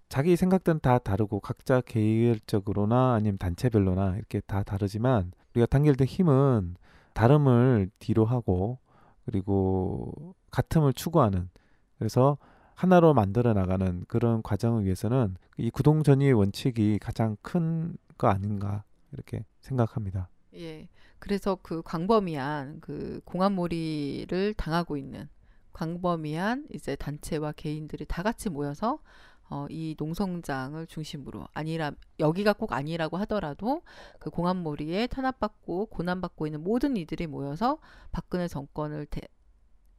자기 0.09 0.35
생각들은 0.35 0.79
다 0.81 0.99
다르고 0.99 1.39
각자 1.39 1.81
개별적으로나 1.81 3.13
아니면 3.13 3.37
단체별로나 3.37 4.15
이렇게 4.15 4.39
다 4.41 4.63
다르지만 4.63 5.31
우리가 5.53 5.65
단결된 5.67 6.07
힘은 6.07 6.75
다름을 7.13 7.89
뒤로 7.99 8.25
하고 8.25 8.79
그리고 9.25 10.35
같음을 10.51 10.93
추구하는 10.93 11.49
그래서 11.97 12.37
하나로 12.75 13.13
만들어 13.13 13.53
나가는 13.53 14.05
그런 14.07 14.41
과정을 14.41 14.85
위해서는 14.85 15.35
이 15.57 15.69
구동전의 15.69 16.33
원칙이 16.33 16.99
가장 16.99 17.35
큰 17.41 17.97
거 18.19 18.27
아닌가 18.27 18.83
이렇게 19.13 19.45
생각합니다. 19.61 20.29
예. 20.55 20.87
그래서 21.19 21.57
그 21.61 21.81
광범위한 21.83 22.79
그 22.81 23.21
공안몰이를 23.25 24.53
당하고 24.55 24.97
있는 24.97 25.27
광범위한 25.73 26.67
이제 26.73 26.95
단체와 26.95 27.51
개인들이 27.53 28.05
다 28.05 28.23
같이 28.23 28.49
모여서 28.49 28.99
어, 29.49 29.65
이 29.69 29.95
농성장을 29.97 30.85
중심으로 30.87 31.47
아니라 31.53 31.91
여기가 32.19 32.53
꼭 32.53 32.71
아니라고 32.73 33.17
하더라도 33.17 33.81
그 34.19 34.29
공안몰이에 34.29 35.07
탄압받고 35.07 35.87
고난받고 35.87 36.47
있는 36.47 36.63
모든 36.63 36.95
이들이 36.97 37.27
모여서 37.27 37.79
박근혜 38.11 38.47
정권을 38.47 39.07
대, 39.07 39.21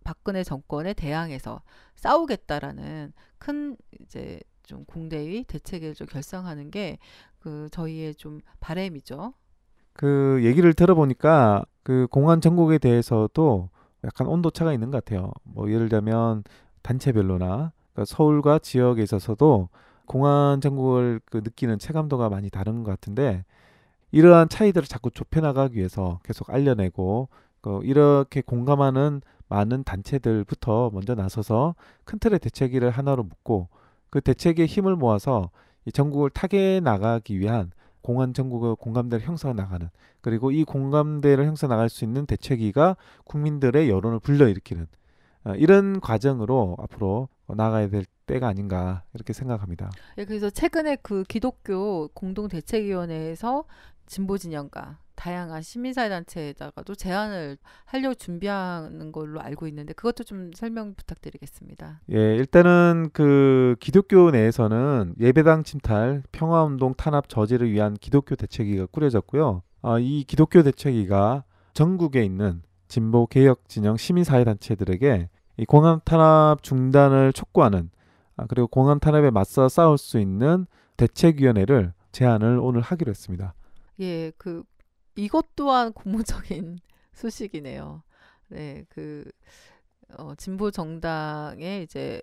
박근혜 0.05 0.45
정권에 0.45 0.95
대항해서 0.95 1.63
싸우겠다라는 1.97 3.13
큰 3.39 3.77
이제 4.01 4.41
좀 4.63 4.85
공대의 4.85 5.45
대책을 5.45 5.95
좀 5.95 6.07
결성하는 6.07 6.71
게 6.71 6.99
그 7.41 7.69
저희의 7.73 8.15
좀 8.15 8.41
바램이죠. 8.61 9.35
그 9.93 10.41
얘기를 10.43 10.73
들어보니까 10.73 11.65
그 11.83 12.07
공안 12.11 12.41
전국에 12.41 12.79
대해서도 12.79 13.69
약간 14.05 14.27
온도차가 14.27 14.73
있는 14.73 14.91
것 14.91 15.05
같아요. 15.05 15.33
뭐 15.45 15.71
예를 15.71 15.89
들면 15.89 16.45
단체별로나 16.83 17.73
그러니까 17.93 18.05
서울과 18.07 18.61
지역에 18.61 19.03
있어서도 19.03 19.69
공안 20.07 20.61
전국을 20.61 21.21
그 21.25 21.39
느끼는 21.39 21.79
체감도가 21.79 22.29
많이 22.29 22.51
다른 22.51 22.83
것 22.83 22.91
같은데 22.91 23.45
이러한 24.13 24.49
차이들을 24.49 24.89
자꾸 24.89 25.11
좁혀나가기 25.11 25.77
위해서 25.77 26.19
계속 26.25 26.51
알려내고 26.51 27.29
그 27.61 27.81
이렇게 27.85 28.41
공감하는 28.41 29.21
많은 29.49 29.85
단체들부터 29.85 30.91
먼저 30.93 31.15
나서서 31.15 31.75
큰 32.05 32.19
틀의 32.19 32.39
대책위를 32.39 32.91
하나로 32.91 33.23
묶고 33.25 33.69
그 34.09 34.21
대책의 34.21 34.67
힘을 34.67 34.97
모아서 34.97 35.51
이 35.85 35.93
전국을 35.93 36.31
타개 36.31 36.81
나가기 36.81 37.39
위한 37.39 37.71
공안 38.03 38.35
전국의 38.35 38.77
공감대를 38.77 39.27
형성해 39.27 39.55
나가는 39.55 39.89
그리고 40.21 40.51
이 40.51 40.65
공감대를 40.65 41.47
형성해 41.47 41.71
나갈 41.71 41.89
수 41.89 42.05
있는 42.05 42.27
대책위가 42.27 42.97
국민들의 43.25 43.89
여론을 43.89 44.21
불러일으키는 44.21 44.87
어, 45.45 45.55
이런 45.55 46.01
과정으로 46.01 46.77
앞으로 46.81 47.29
나가야 47.47 47.89
될 47.89 48.05
때가 48.27 48.49
아닌가 48.49 49.03
이렇게 49.15 49.33
생각합니다. 49.33 49.91
예, 50.19 50.25
그래서 50.25 50.51
최근에 50.51 50.97
그 51.03 51.25
기독교 51.25 52.09
공동 52.09 52.49
대책위원회에서 52.49 53.65
진보 54.07 54.39
진영과 54.39 54.99
다양한 55.21 55.61
시민사회단체에다가도 55.61 56.95
제안을 56.95 57.59
하려고 57.85 58.15
준비하는 58.15 59.13
걸로 59.13 59.43
알고 59.43 59.69
있는데 59.69 59.93
그것도 59.93 60.25
좀 60.25 60.51
설명 60.55 60.95
부탁드리겠습니다. 60.95 62.01
예, 62.11 62.37
일단은 62.37 63.11
그 63.13 63.77
기독교 63.81 64.31
내에서는 64.31 65.17
예배당 65.21 65.65
침탈, 65.65 66.23
평화운동 66.33 66.95
탄압 66.95 67.29
저지를 67.29 67.71
위한 67.71 67.93
기독교 68.01 68.35
대책위가 68.35 68.87
꾸려졌고요. 68.87 69.63
아, 69.83 69.99
이 69.99 70.25
기독교 70.25 70.63
대책위가 70.63 71.45
전국에 71.75 72.25
있는 72.25 72.63
진보 72.89 73.27
개혁 73.27 73.69
진영 73.69 73.99
시민사회단체들에게 73.99 75.29
이 75.59 75.65
공안 75.67 76.01
탄압 76.03 76.63
중단을 76.63 77.35
촉구하는 77.35 77.91
아, 78.39 78.47
그리고 78.49 78.69
공안 78.69 78.99
탄압에 78.99 79.31
맞서 79.31 79.69
싸울 79.69 79.99
수 79.99 80.19
있는 80.19 80.67
대책위원회를 80.97 81.93
제안을 82.11 82.59
오늘 82.59 82.81
하기로 82.81 83.11
했습니다. 83.11 83.53
예, 84.01 84.33
그 84.39 84.63
이것 85.17 85.55
또한 85.57 85.93
고무적인 85.93 86.79
소식이네요. 87.13 88.03
네, 88.49 88.85
그 88.89 89.31
어, 90.17 90.35
진보 90.35 90.71
정당의 90.71 91.85
이제 91.85 92.21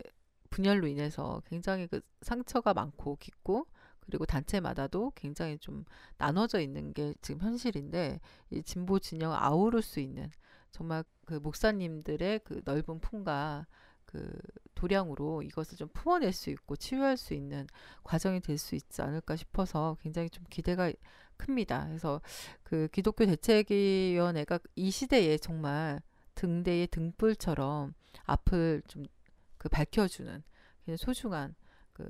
분열로 0.50 0.88
인해서 0.88 1.42
굉장히 1.48 1.88
그 1.88 2.02
상처가 2.22 2.74
많고 2.74 3.18
깊고 3.18 3.68
그리고 4.00 4.26
단체마다도 4.26 5.12
굉장히 5.16 5.58
좀 5.58 5.84
나눠져 6.18 6.62
있는 6.62 6.94
게 6.94 7.14
지금 7.22 7.42
현실인데 7.42 8.20
이 8.52 8.64
진보 8.64 9.00
진영 9.00 9.34
아우를 9.34 9.82
수 9.82 10.00
있는 10.00 10.30
정말 10.72 11.04
그 11.26 11.36
목사님들의 11.36 12.40
그 12.44 12.62
넓은 12.64 13.00
품과 13.00 13.68
그 14.08 14.40
도량으로 14.76 15.44
이것을 15.44 15.78
좀 15.78 15.88
품어낼 15.94 16.34
수 16.34 16.50
있고 16.50 16.76
치유할 16.76 17.18
수 17.18 17.34
있는 17.36 17.68
과정이 18.04 18.40
될 18.42 18.58
수 18.58 18.76
있지 18.76 19.02
않을까 19.04 19.36
싶어서 19.36 19.98
굉장히 20.02 20.30
좀 20.32 20.44
기대가 20.50 20.92
큽니다. 21.38 21.86
그래서 21.88 22.22
그 22.64 22.88
기독교 22.92 23.26
대책위원회가 23.26 24.60
이 24.76 24.90
시대에 24.92 25.38
정말 25.38 26.02
등대의 26.36 26.88
등불처럼 26.88 27.94
앞을 28.26 28.82
좀 28.88 29.06
그 29.58 29.70
밝혀주는 29.70 30.44
소중한 30.98 31.56
그 31.94 32.10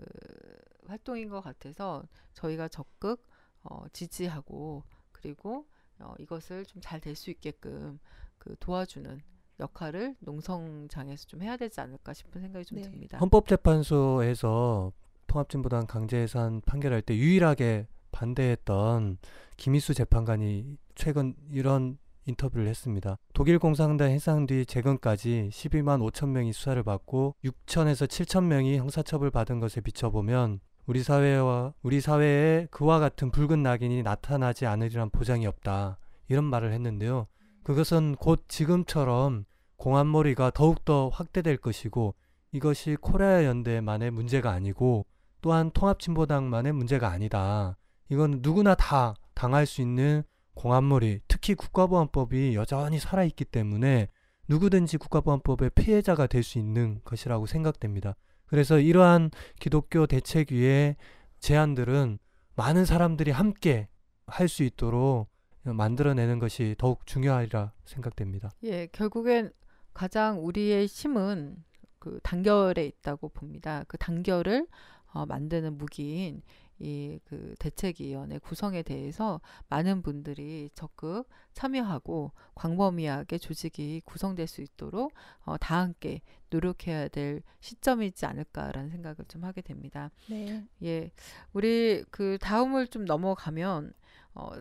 활동인 0.86 1.30
것 1.30 1.42
같아서 1.42 2.04
저희가 2.34 2.68
적극 2.68 3.24
어, 3.64 3.86
지지하고 3.90 4.84
그리고 5.12 5.66
어, 6.00 6.14
이것을 6.20 6.66
좀 6.66 6.82
잘 6.82 7.00
될 7.02 7.16
수 7.16 7.32
있게끔 7.32 8.00
그 8.38 8.56
도와주는 8.60 9.22
역할을 9.60 10.16
농성장에서 10.20 11.26
좀 11.26 11.42
해야 11.42 11.58
되지 11.58 11.82
않을까 11.82 12.14
싶은 12.14 12.42
생각이 12.42 12.66
좀 12.66 12.78
네. 12.78 12.84
듭니다. 12.84 13.18
헌법재판소에서 13.18 14.92
통합진보당 15.28 15.88
강제해산 15.88 16.62
판결할 16.66 17.02
때 17.02 17.16
유일하게 17.16 17.88
반대했던 18.12 19.18
김희수 19.58 19.94
재판관이 19.94 20.78
최근 20.96 21.36
이런 21.52 21.98
인터뷰를 22.26 22.68
했습니다. 22.68 23.18
독일 23.34 23.58
공산당 23.60 24.12
해상 24.12 24.46
뒤 24.46 24.66
최근까지 24.66 25.50
12만 25.52 26.12
5천 26.12 26.30
명이 26.30 26.54
수사를 26.54 26.82
받고 26.84 27.36
6천에서 27.44 28.08
7천 28.08 28.46
명이 28.46 28.78
형사처벌 28.78 29.32
받은 29.32 29.60
것에 29.60 29.82
비춰보면 29.82 30.60
우리 30.86 31.04
사회와 31.04 31.74
우리 31.82 32.02
사회에 32.02 32.68
그와 32.72 33.00
같은 33.00 33.32
붉은 33.32 33.62
낙인이 33.64 34.04
나타나지 34.04 34.66
않으리란 34.66 35.10
보장이 35.10 35.46
없다. 35.46 36.00
이런 36.30 36.44
말을 36.46 36.74
했는데요. 36.74 37.28
그것은 37.68 38.16
곧 38.16 38.46
지금처럼 38.48 39.44
공안몰이가 39.76 40.52
더욱더 40.52 41.10
확대될 41.10 41.58
것이고 41.58 42.16
이것이 42.54 42.96
코리아 42.96 43.44
연대만의 43.44 44.10
문제가 44.12 44.52
아니고 44.52 45.06
또한 45.42 45.72
통합진보당만의 45.72 46.72
문제가 46.72 47.10
아니다. 47.10 47.76
이건 48.08 48.40
누구나 48.42 48.74
다 48.74 49.16
당할 49.34 49.66
수 49.66 49.82
있는 49.82 50.24
공안몰이, 50.54 51.20
특히 51.28 51.56
국가보안법이 51.56 52.56
여전히 52.56 53.00
살아있기 53.00 53.44
때문에 53.44 54.08
누구든지 54.48 54.98
국가보안법의 54.98 55.72
피해자가 55.72 56.28
될 56.28 56.44
수 56.44 56.60
있는 56.60 57.02
것이라고 57.04 57.48
생각됩니다. 57.48 58.16
그래서 58.46 58.80
이러한 58.80 59.30
기독교 59.60 60.08
대책위의 60.08 60.96
제안들은 61.42 62.18
많은 62.56 62.86
사람들이 62.86 63.32
함께 63.32 63.90
할 64.26 64.48
수 64.48 64.64
있도록 64.64 65.28
만들어내는 65.76 66.40
것이 66.40 66.76
더욱 66.78 67.06
중요하리라 67.06 67.72
생각됩니다. 67.86 68.50
예, 68.64 68.88
결국엔 68.88 69.52
가장 69.94 70.46
우리의 70.46 70.86
힘은 70.86 71.64
그 72.00 72.20
단결에 72.24 72.86
있다고 72.86 73.30
봅니다. 73.30 73.84
그 73.88 73.98
단결을 73.98 74.68
어, 75.14 75.26
만드는 75.26 75.78
무기인 75.78 76.42
이 76.80 77.20
그 77.26 77.56
대책위원회 77.60 78.40
구성에 78.40 78.84
대해서 78.84 79.42
많은 79.68 80.02
분들이 80.02 80.70
적극 80.74 81.28
참여하고 81.54 82.32
광범위하게 82.56 83.38
조직이 83.40 84.02
구성될 84.06 84.48
수 84.48 84.62
있도록 84.62 85.12
어, 85.44 85.58
다 85.58 85.80
함께 85.80 86.22
노력해야 86.50 87.08
될 87.08 87.42
시점이지 87.60 88.26
않을까라는 88.26 88.90
생각을 88.92 89.18
좀 89.28 89.44
하게 89.44 89.62
됩니다. 89.62 90.12
네. 90.30 90.66
예, 90.84 91.12
우리 91.52 92.04
그 92.12 92.38
다음을 92.40 92.88
좀 92.88 93.06
넘어가면 93.06 93.94
어, 94.36 94.52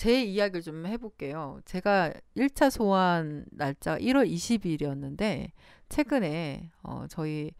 제 0.00 0.24
이야기를 0.24 0.62
좀 0.62 0.86
해볼게요. 0.86 1.60
제가 1.66 2.14
1차 2.34 2.70
소환 2.70 3.44
날짜 3.50 3.98
1월 3.98 4.26
20일이었는데 4.32 5.50
최근에 5.90 6.70
어, 6.82 7.04
저희 7.06 7.50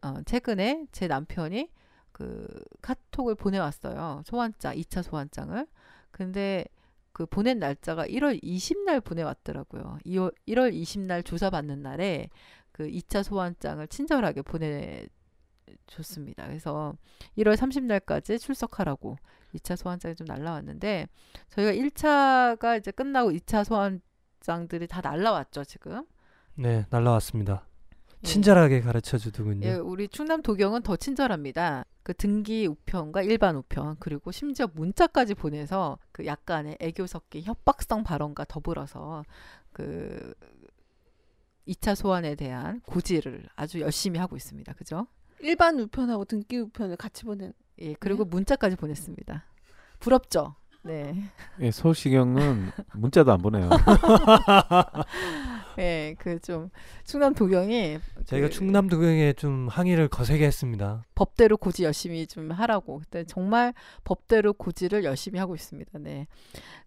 어, 0.00 0.22
최근에 0.24 0.86
제 0.92 1.08
남편이 1.08 1.68
그 2.10 2.48
카톡을 2.80 3.34
보내왔어요. 3.34 4.22
소환장 4.24 4.76
2차 4.76 5.02
소환장을. 5.02 5.66
근데 6.10 6.64
그 7.12 7.26
보낸 7.26 7.58
날짜가 7.58 8.06
1월 8.06 8.42
20날 8.42 9.04
보내왔더라고요. 9.04 9.98
2월, 10.06 10.32
1월 10.48 10.72
20날 10.72 11.22
조사 11.22 11.50
받는 11.50 11.82
날에 11.82 12.30
그 12.72 12.88
2차 12.88 13.22
소환장을 13.22 13.86
친절하게 13.88 14.40
보내 14.40 15.06
줬습니다. 15.86 16.46
그래서 16.46 16.94
1월 17.36 17.56
30날까지 17.58 18.40
출석하라고 18.40 19.18
2차 19.54 19.76
소환장이 19.76 20.14
좀 20.14 20.26
날라왔는데 20.26 21.08
저희가 21.50 21.72
1차가 21.72 22.78
이제 22.78 22.90
끝나고 22.90 23.30
2차 23.30 23.64
소환장들이 23.64 24.86
다 24.86 25.00
날라왔죠, 25.00 25.64
지금. 25.64 26.04
네, 26.54 26.86
날라왔습니다. 26.90 27.66
예. 28.24 28.26
친절하게 28.26 28.80
가르쳐 28.80 29.18
주더군요. 29.18 29.66
예, 29.66 29.74
우리 29.74 30.08
충남 30.08 30.42
도경은 30.42 30.82
더 30.82 30.96
친절합니다. 30.96 31.84
그 32.02 32.14
등기 32.14 32.66
우편과 32.66 33.22
일반 33.22 33.56
우편 33.56 33.96
그리고 33.98 34.30
심지어 34.30 34.68
문자까지 34.72 35.34
보내서 35.34 35.98
그 36.12 36.26
약간의 36.26 36.76
애교 36.80 37.06
섞인 37.06 37.42
협박성 37.42 38.04
발언과 38.04 38.44
더불어서 38.44 39.24
그 39.72 40.34
2차 41.66 41.94
소환에 41.94 42.34
대한 42.34 42.80
고지를 42.80 43.48
아주 43.56 43.80
열심히 43.80 44.18
하고 44.18 44.36
있습니다. 44.36 44.72
그죠? 44.74 45.06
일반 45.40 45.78
우편하고 45.80 46.24
등기 46.24 46.58
우편을 46.58 46.96
같이 46.96 47.24
보낸 47.24 47.52
예, 47.80 47.94
그리고 47.98 48.24
문자까지 48.24 48.76
보냈습니다. 48.76 49.44
부럽죠? 50.00 50.54
네. 50.82 51.14
예, 51.60 51.70
서울시경은 51.70 52.70
문자도 52.94 53.32
안 53.32 53.40
보내요. 53.40 53.70
예, 55.78 56.14
그 56.18 56.38
좀 56.40 56.68
충남 57.04 57.34
도경이 57.34 57.98
저희가 58.26 58.48
그 58.48 58.52
충남 58.52 58.88
도경에 58.88 59.32
좀 59.32 59.68
항의를 59.68 60.08
거세게 60.08 60.44
했습니다. 60.44 61.02
법대로 61.14 61.56
고지 61.56 61.84
열심히 61.84 62.26
좀 62.26 62.50
하라고. 62.50 63.00
근데 63.10 63.24
정말 63.24 63.72
법대로 64.04 64.52
고지를 64.52 65.04
열심히 65.04 65.38
하고 65.38 65.54
있습니다. 65.54 65.98
네. 66.00 66.26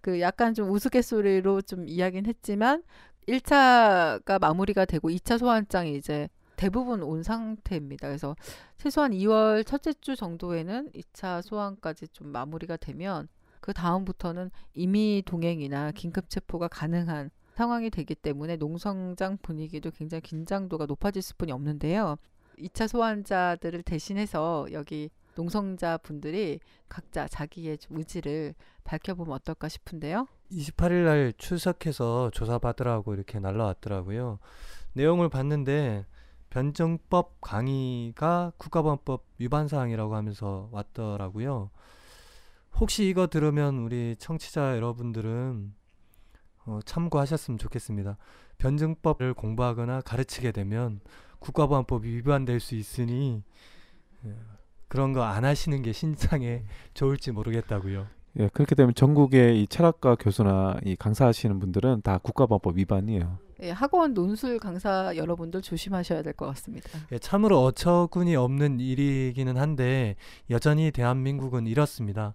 그 0.02 0.22
약간 0.22 0.54
좀 0.54 0.70
우스갯소리로 0.70 1.64
좀 1.64 1.88
이야기는 1.88 2.28
했지만 2.28 2.84
1차가 3.28 4.40
마무리가 4.40 4.86
되고 4.86 5.10
2차 5.10 5.40
소환장이 5.40 5.96
이제 5.96 6.30
대부분 6.58 7.04
온 7.04 7.24
상태입니다. 7.24 8.08
그래서 8.08 8.36
최소한 8.78 9.12
2월 9.12 9.66
첫째 9.66 9.94
주 9.94 10.16
정도에는 10.16 10.92
2차 10.92 11.42
소환까지 11.42 12.10
좀 12.10 12.28
마무리가 12.28 12.76
되면 12.76 13.30
그 13.62 13.74
다음부터는 13.74 14.52
임의 14.74 15.22
동행이나 15.22 15.92
긴급 15.92 16.30
체포가 16.30 16.68
가능한 16.68 17.30
상황이 17.56 17.90
되기 17.90 18.14
때문에 18.16 18.58
농성장 18.58 19.38
분위기도 19.42 19.92
굉장히 19.92 20.22
긴장도가 20.22 20.86
높아질 20.86 21.22
수뿐이 21.22 21.52
없는데요. 21.52 22.18
2차 22.60 22.88
소환자들을 22.88 23.84
대신해서 23.84 24.68
여기 24.72 25.10
농성자 25.36 25.98
분들이 25.98 26.60
각자 26.90 27.28
자기의 27.28 27.78
좀 27.78 27.98
의지를 27.98 28.56
밝혀보면 28.84 29.34
어떨까 29.36 29.70
싶은데요. 29.70 30.28
28일 30.52 31.06
날 31.06 31.34
출석해서 31.38 32.32
조사받으라고 32.32 33.14
이렇게 33.14 33.40
날라왔더라고요. 33.40 34.40
내용을 34.94 35.30
봤는데 35.30 36.06
변증법 36.50 37.42
강의가 37.42 38.52
국가보안법 38.58 39.26
위반 39.38 39.68
사항이라고 39.68 40.16
하면서 40.16 40.70
왔더라고요. 40.72 41.70
혹시 42.80 43.08
이거 43.08 43.28
들으면 43.28 43.80
우리 43.80 44.16
청취자 44.18 44.76
여러분들은 44.76 45.74
어, 46.66 46.80
참고하셨으면 46.86 47.58
좋겠습니다. 47.58 48.18
변증법을 48.58 49.34
공부하거나 49.34 50.02
가르치게 50.02 50.52
되면 50.52 51.00
국가보안법이 51.40 52.08
위반될 52.10 52.60
수 52.60 52.76
있으니 52.76 53.44
예, 54.26 54.36
그런 54.88 55.14
거 55.14 55.24
안 55.24 55.46
하시는 55.46 55.82
게 55.82 55.92
신상에 55.92 56.64
좋을지 56.94 57.32
모르겠다고요. 57.32 58.08
예, 58.40 58.50
그렇게 58.50 58.76
되면 58.76 58.94
전국의 58.94 59.62
이 59.62 59.68
철학과 59.68 60.16
교수나 60.16 60.80
이 60.84 60.96
강사하시는 60.96 61.60
분들은 61.60 62.02
다 62.04 62.18
국가보안법 62.20 62.78
위반이에요. 62.78 63.38
예, 63.62 63.72
학원 63.72 64.14
논술 64.14 64.60
강사 64.60 65.16
여러분들 65.16 65.62
조심하셔야 65.62 66.22
될 66.22 66.34
것 66.34 66.46
같습니다. 66.48 66.90
예, 67.12 67.18
참으로 67.20 67.64
어처구니 67.64 68.36
없는 68.36 68.80
일이기는 68.80 69.58
한데 69.58 70.16
여전히 70.50 70.92
대한민국은 70.92 71.66
이렇습니다. 71.68 72.34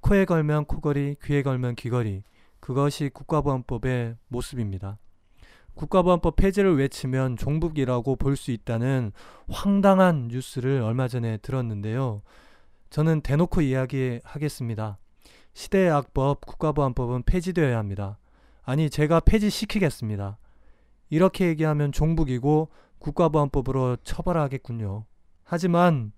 코에 0.00 0.24
걸면 0.24 0.66
코걸이, 0.66 1.16
귀에 1.22 1.42
걸면 1.42 1.74
귀걸이. 1.76 2.22
그것이 2.60 3.10
국가보안법의 3.12 4.16
모습입니다. 4.28 4.98
국가보안법 5.74 6.36
폐지를 6.36 6.76
외치면 6.76 7.36
종북이라고 7.36 8.16
볼 8.16 8.36
수 8.36 8.50
있다는 8.52 9.12
황당한 9.48 10.28
뉴스를 10.28 10.82
얼마 10.82 11.08
전에 11.08 11.38
들었는데요. 11.38 12.22
저는 12.90 13.22
대놓고 13.22 13.62
이야기하겠습니다. 13.62 14.98
시대의 15.54 15.90
악법 15.90 16.44
국가보안법은 16.46 17.22
폐지되어야 17.24 17.78
합니다. 17.78 18.18
아니 18.64 18.90
제가 18.90 19.20
폐지시키겠습니다. 19.20 20.38
이렇게 21.12 21.46
얘기하면 21.48 21.92
종북이고 21.92 22.70
국가보안법으로 22.98 23.98
처벌하겠군요. 24.02 25.04
하지만 25.44 26.12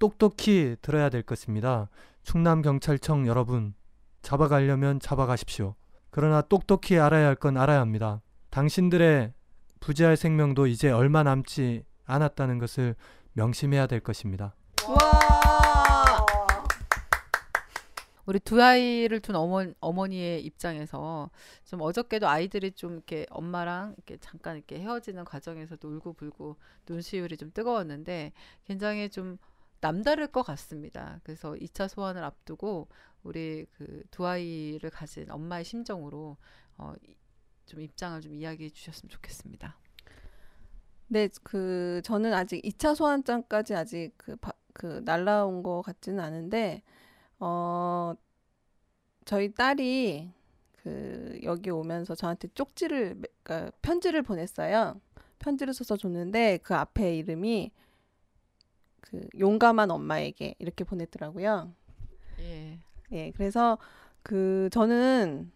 똑똑히 0.00 0.74
들어야 0.82 1.10
될 1.10 1.22
것입니다. 1.22 1.88
충남경찰청 2.24 3.28
여러분, 3.28 3.72
잡아가려면 4.20 4.98
잡아가십시오. 4.98 5.76
그러나 6.10 6.42
똑똑히 6.42 6.98
알아야 6.98 7.28
할 7.28 7.36
건 7.36 7.56
알아야 7.56 7.78
합니다. 7.80 8.20
당신들의 8.50 9.32
부재할 9.78 10.16
생명도 10.16 10.66
이제 10.66 10.90
얼마 10.90 11.22
남지 11.22 11.84
않았다는 12.04 12.58
것을 12.58 12.96
명심해야 13.34 13.86
될 13.86 14.00
것입니다. 14.00 14.56
우리 18.26 18.38
두 18.38 18.62
아이를 18.62 19.20
둔 19.20 19.34
어머, 19.36 19.64
어머니의 19.80 20.44
입장에서 20.44 21.30
좀 21.64 21.80
어저께도 21.80 22.28
아이들이 22.28 22.72
좀 22.72 22.94
이렇게 22.94 23.26
엄마랑 23.30 23.94
이렇게 23.96 24.16
잠깐 24.18 24.56
이렇게 24.56 24.78
헤어지는 24.78 25.24
과정에서도 25.24 25.88
울고 25.88 26.12
불고 26.14 26.56
눈시울이 26.88 27.36
좀 27.36 27.50
뜨거웠는데 27.52 28.32
굉장히 28.64 29.10
좀 29.10 29.38
남다를 29.80 30.28
것 30.28 30.42
같습니다. 30.42 31.20
그래서 31.24 31.54
2차 31.54 31.88
소환을 31.88 32.22
앞두고 32.22 32.88
우리 33.24 33.66
그 33.76 34.02
두 34.10 34.26
아이를 34.26 34.90
가진 34.90 35.30
엄마의 35.30 35.64
심정으로 35.64 36.36
어, 36.76 36.94
좀 37.66 37.80
입장을 37.80 38.20
좀 38.20 38.34
이야기해 38.34 38.70
주셨으면 38.70 39.10
좋겠습니다. 39.10 39.78
네, 41.08 41.28
그 41.42 42.00
저는 42.04 42.32
아직 42.32 42.62
2차 42.62 42.94
소환장까지 42.94 43.74
아직 43.74 44.12
그, 44.16 44.36
바, 44.36 44.52
그 44.72 45.02
날라온 45.04 45.62
것 45.62 45.82
같지는 45.82 46.20
않은데 46.20 46.82
어 47.44 48.14
저희 49.24 49.52
딸이 49.52 50.30
그 50.80 51.40
여기 51.42 51.70
오면서 51.70 52.14
저한테 52.14 52.46
쪽지를 52.54 53.20
그러니까 53.42 53.72
편지를 53.82 54.22
보냈어요. 54.22 55.00
편지를 55.40 55.74
써서 55.74 55.96
줬는데 55.96 56.60
그 56.62 56.76
앞에 56.76 57.16
이름이 57.16 57.72
그 59.00 59.26
용감한 59.40 59.90
엄마에게 59.90 60.54
이렇게 60.60 60.84
보냈더라고요. 60.84 61.72
예. 62.38 62.78
예, 63.10 63.32
그래서 63.32 63.76
그 64.22 64.68
저는 64.70 65.50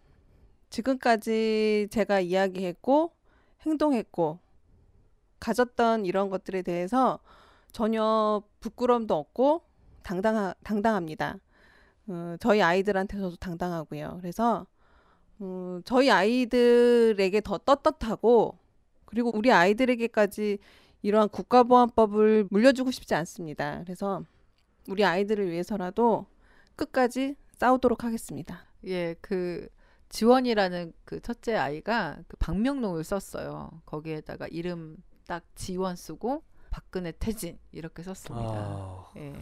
지금까지 0.69 1.87
제가 1.89 2.19
이야기했고 2.19 3.13
행동했고 3.61 4.39
가졌던 5.39 6.05
이런 6.05 6.29
것들에 6.29 6.63
대해서 6.63 7.19
전혀 7.71 8.43
부끄러움도 8.59 9.15
없고 9.15 9.61
당당하, 10.03 10.53
당당합니다. 10.65 11.39
어, 12.07 12.35
저희 12.39 12.61
아이들한테서도 12.61 13.35
당당하고요. 13.37 14.17
그래서 14.21 14.65
어, 15.39 15.79
저희 15.85 16.09
아이들에게 16.09 17.41
더 17.41 17.57
떳떳하고 17.57 18.57
그리고 19.05 19.31
우리 19.35 19.51
아이들에게까지 19.51 20.57
이러한 21.01 21.29
국가보안법을 21.29 22.47
물려주고 22.49 22.91
싶지 22.91 23.15
않습니다. 23.15 23.81
그래서 23.83 24.23
우리 24.89 25.05
아이들을 25.05 25.49
위해서라도 25.49 26.25
끝까지 26.75 27.35
싸우도록 27.57 28.03
하겠습니다. 28.03 28.65
예, 28.85 29.15
그 29.21 29.67
지원이라는 30.09 30.93
그 31.05 31.19
첫째 31.21 31.55
아이가 31.55 32.17
그 32.27 32.37
방명록을 32.37 33.03
썼어요. 33.03 33.81
거기에다가 33.85 34.47
이름 34.47 34.97
딱 35.27 35.43
지원 35.55 35.95
쓰고 35.95 36.43
박근혜 36.69 37.11
퇴진 37.11 37.57
이렇게 37.71 38.03
썼습니다. 38.03 38.49
아... 38.49 39.11
예. 39.17 39.33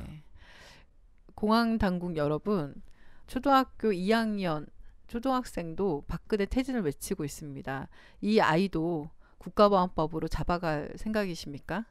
공항 1.36 1.78
당국 1.78 2.16
여러분, 2.16 2.82
초등학교 3.28 3.90
2학년 3.92 4.68
초등학생도 5.08 6.06
박근혜 6.08 6.46
퇴진을 6.46 6.82
외치고 6.82 7.26
있습니다. 7.26 7.88
이 8.22 8.40
아이도 8.40 9.10
국가보안법으로 9.38 10.28
잡아갈 10.28 10.92
생각이십니까? 10.96 11.86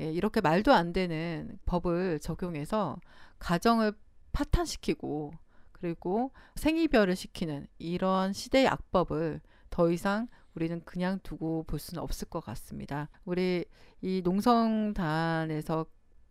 예, 0.00 0.10
이렇게 0.10 0.40
말도 0.40 0.72
안 0.72 0.92
되는 0.92 1.58
법을 1.64 2.18
적용해서 2.20 2.98
가정을 3.38 3.92
파탄시키고 4.32 5.32
그리고 5.72 6.32
생이별을 6.56 7.16
시키는 7.16 7.66
이런 7.78 8.32
시대의 8.32 8.68
악법을 8.68 9.40
더 9.70 9.90
이상 9.90 10.28
우리는 10.54 10.82
그냥 10.84 11.20
두고 11.22 11.64
볼 11.64 11.78
수는 11.78 12.02
없을 12.02 12.28
것 12.28 12.40
같습니다. 12.40 13.08
우리 13.24 13.64
이 14.00 14.22
농성단에서 14.24 15.86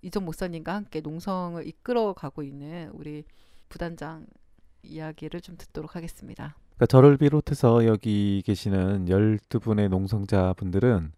이정 0.05 0.23
목사님과 0.23 0.75
함께 0.75 1.01
농성을 1.01 1.65
이끌어 1.65 2.13
가고 2.13 2.43
있는 2.43 2.91
우리 2.93 3.23
부단장 3.69 4.27
이야기를 4.83 5.41
좀 5.41 5.57
듣도록 5.57 5.95
하겠습니다. 5.95 6.55
그러니까 6.75 6.85
저를 6.85 7.17
비롯해서 7.17 7.87
여기 7.87 8.43
계시는 8.45 9.05
12분의 9.05 9.89
농성자분들은 9.89 11.11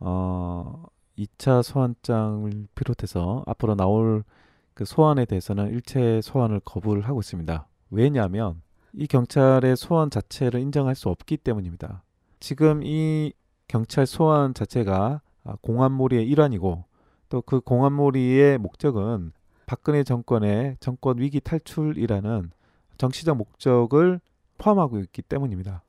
어 0.00 0.84
2차 1.18 1.62
소환장을 1.62 2.50
비롯해서 2.74 3.44
앞으로 3.46 3.74
나올 3.74 4.24
그 4.72 4.86
소환에 4.86 5.26
대해서는 5.26 5.70
일체 5.72 6.22
소환을 6.22 6.60
거부를 6.60 7.02
하고 7.02 7.20
있습니다. 7.20 7.68
왜냐하면 7.90 8.62
이 8.94 9.06
경찰의 9.06 9.76
소환 9.76 10.08
자체를 10.08 10.60
인정할 10.60 10.94
수 10.94 11.10
없기 11.10 11.36
때문입니다. 11.36 12.02
지금 12.40 12.82
이 12.82 13.34
경찰 13.66 14.06
소환 14.06 14.54
자체가 14.54 15.20
아, 15.44 15.56
공안몰이의 15.60 16.26
일환이고 16.26 16.87
또 17.28 17.42
그 17.42 17.60
공안몰이의 17.60 18.58
목적은 18.58 19.32
박근혜 19.66 20.02
정권의 20.02 20.76
정권 20.80 21.18
위기 21.18 21.40
탈출이라는 21.40 22.50
정치적 22.96 23.36
목적을 23.36 24.20
포함하고 24.56 24.98
있기 25.00 25.22
때문입니다. 25.22 25.82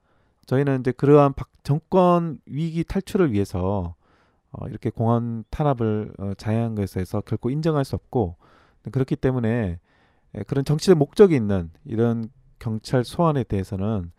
저희는 0.45 0.81
이제 0.81 0.91
그러한 0.91 1.33
정권 1.63 2.39
위기 2.45 2.83
탈출을 2.83 3.31
위해서 3.31 3.95
어, 4.51 4.67
이렇게 4.67 4.89
공안 4.89 5.43
탄압을 5.49 6.13
어, 6.17 6.33
자행한 6.35 6.75
것에서 6.75 7.21
결코 7.21 7.49
인정할 7.49 7.85
수 7.85 7.95
없고 7.95 8.35
그렇기 8.91 9.15
때문에 9.15 9.79
그런 10.47 10.65
정치적 10.65 10.97
목적이 10.97 11.35
있는 11.35 11.71
이런 11.85 12.29
경찰 12.59 13.03
소환에 13.03 13.43
대해서는 13.43 14.11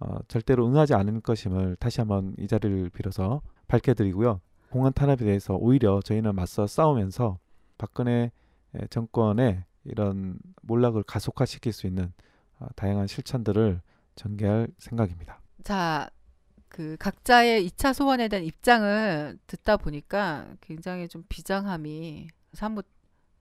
어, 0.00 0.18
절대로 0.28 0.66
응하지 0.66 0.94
않을 0.94 1.20
것임을 1.20 1.76
다시 1.76 2.00
한번 2.00 2.34
이 2.38 2.46
자리를 2.46 2.90
빌어서 2.90 3.40
밝혀드리고요. 3.66 4.40
공안 4.70 4.92
탄압에 4.92 5.24
대해서 5.24 5.54
오히려 5.54 6.00
저희는 6.00 6.34
맞서 6.34 6.66
싸우면서 6.66 7.38
박근혜 7.78 8.30
에, 8.74 8.86
정권의 8.88 9.64
이런 9.84 10.38
몰락을 10.62 11.02
가속화시킬 11.04 11.72
수 11.72 11.86
있는 11.86 12.12
어, 12.58 12.66
다양한 12.76 13.06
실천들을 13.06 13.80
전개할 14.14 14.68
생각입니다. 14.78 15.40
자, 15.64 16.10
그 16.68 16.96
각자의 16.98 17.66
2차 17.68 17.94
소원에 17.94 18.28
대한 18.28 18.44
입장을 18.44 19.38
듣다 19.46 19.76
보니까 19.76 20.48
굉장히 20.60 21.08
좀 21.08 21.24
비장함이 21.28 22.28
사뭇 22.52 22.86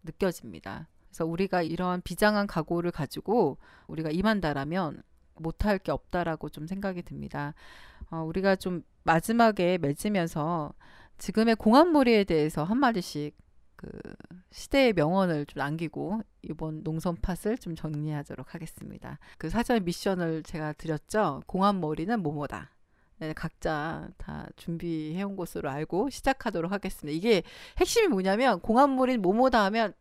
느껴집니다. 0.04 0.88
그래서 1.08 1.26
우리가 1.26 1.62
이러한 1.62 2.02
비장한 2.02 2.48
각오를 2.48 2.92
가지고 2.92 3.58
우리가 3.88 4.12
임한다라면 4.12 5.04
못할 5.36 5.78
게 5.78 5.92
없다라고 5.92 6.50
좀 6.50 6.68
생각이 6.68 7.04
듭니다. 7.04 7.54
어, 8.10 8.22
우리가 8.24 8.56
좀 8.56 8.84
마지막에 9.04 9.78
맺으면서 9.78 10.74
지금의 11.18 11.56
공안몰이에 11.56 12.24
대해서 12.24 12.64
한 12.64 12.78
마디씩 12.78 13.36
그 13.76 13.90
시대의 14.52 14.94
명언을 14.94 15.46
좀 15.46 15.60
남기고 15.60 16.22
이번 16.42 16.84
농선 16.84 17.16
팟을 17.16 17.58
좀 17.58 17.76
정리하도록 17.76 18.54
하겠습니다. 18.54 19.20
그 19.38 19.50
사전 19.50 19.84
미션을 19.84 20.44
제가 20.44 20.74
드렸죠. 20.74 21.42
공안몰이는 21.46 22.22
뭐뭐다. 22.22 22.72
네, 23.20 23.34
각자 23.34 24.10
다 24.18 24.48
준비해온 24.56 25.36
것으로 25.36 25.70
알고 25.70 26.10
시작하도록 26.10 26.72
하겠습니다. 26.72 27.16
이게 27.16 27.44
핵심이 27.78 28.08
뭐냐면 28.08 28.60
공안몰이는 28.60 29.22
뭐뭐다 29.22 29.64
하면 29.66 29.94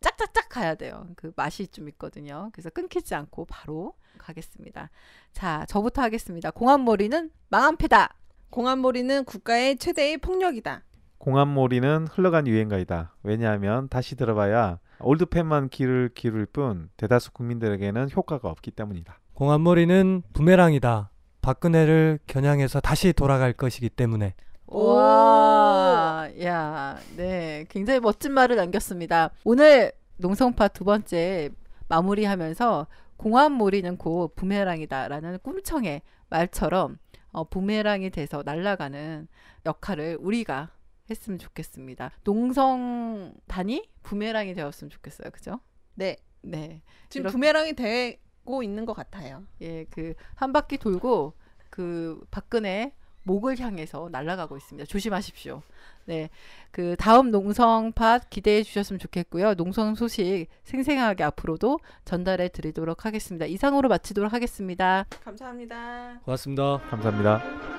짝짝짝 0.00 0.48
가야 0.48 0.74
돼요. 0.74 1.08
그 1.16 1.32
맛이 1.36 1.68
좀 1.68 1.88
있거든요. 1.90 2.50
그래서 2.52 2.70
끊기지 2.70 3.14
않고 3.14 3.44
바로 3.46 3.94
가겠습니다. 4.18 4.90
자, 5.32 5.64
저부터 5.68 6.02
하겠습니다. 6.02 6.50
공안몰이는 6.50 7.30
망한 7.48 7.76
패다. 7.76 8.19
공안몰이는 8.50 9.24
국가의 9.24 9.76
최대의 9.76 10.18
폭력이다. 10.18 10.82
공안몰이는 11.18 12.08
흘러간 12.08 12.46
유행가이다. 12.46 13.14
왜냐하면 13.22 13.88
다시 13.88 14.16
들어봐야 14.16 14.78
올드팬만 15.00 15.68
귀를 15.68 16.10
기울일 16.14 16.46
뿐 16.46 16.90
대다수 16.96 17.32
국민들에게는 17.32 18.08
효과가 18.14 18.48
없기 18.48 18.72
때문이다. 18.72 19.18
공안몰이는 19.34 20.22
부메랑이다. 20.32 21.10
박근혜를 21.42 22.18
겨냥해서 22.26 22.80
다시 22.80 23.12
돌아갈 23.12 23.52
것이기 23.52 23.88
때문에. 23.88 24.34
와, 24.66 26.28
야, 26.42 26.98
네, 27.16 27.64
굉장히 27.68 28.00
멋진 28.00 28.32
말을 28.32 28.56
남겼습니다. 28.56 29.30
오늘 29.44 29.92
농성파 30.18 30.68
두 30.68 30.84
번째 30.84 31.50
마무리하면서 31.88 32.86
공안몰이는 33.16 33.96
곧 33.96 34.34
부메랑이다라는 34.34 35.38
꿈청의 35.42 36.02
말처럼 36.28 36.98
어, 37.32 37.44
부메랑이 37.44 38.10
돼서 38.10 38.42
날아가는 38.44 39.28
역할을 39.66 40.18
우리가 40.20 40.70
했으면 41.08 41.38
좋겠습니다. 41.38 42.10
농성단이 42.24 43.88
부메랑이 44.02 44.54
되었으면 44.54 44.90
좋겠어요. 44.90 45.30
그죠? 45.30 45.60
네. 45.94 46.16
네. 46.42 46.82
지금 47.08 47.24
이렇게- 47.24 47.32
부메랑이 47.32 47.72
되고 47.74 48.62
있는 48.62 48.84
것 48.86 48.94
같아요. 48.94 49.44
예, 49.60 49.84
그 49.84 50.14
한 50.34 50.52
바퀴 50.52 50.78
돌고 50.78 51.34
그 51.68 52.20
박근혜 52.30 52.94
목을 53.24 53.58
향해서 53.58 54.08
날아가고 54.10 54.56
있습니다. 54.56 54.86
조심하십시오. 54.86 55.62
네, 56.10 56.28
그 56.72 56.96
다음 56.98 57.30
농성팟 57.30 58.18
기대해 58.30 58.64
주셨으면 58.64 58.98
좋겠고요. 58.98 59.54
농성 59.54 59.94
소식 59.94 60.48
생생하게 60.64 61.22
앞으로도 61.22 61.78
전달해 62.04 62.48
드리도록 62.48 63.04
하겠습니다. 63.06 63.46
이상으로 63.46 63.88
마치도록 63.88 64.32
하겠습니다. 64.32 65.06
감사합니다. 65.22 66.18
고맙습니다. 66.24 66.80
감사합니다. 66.90 67.69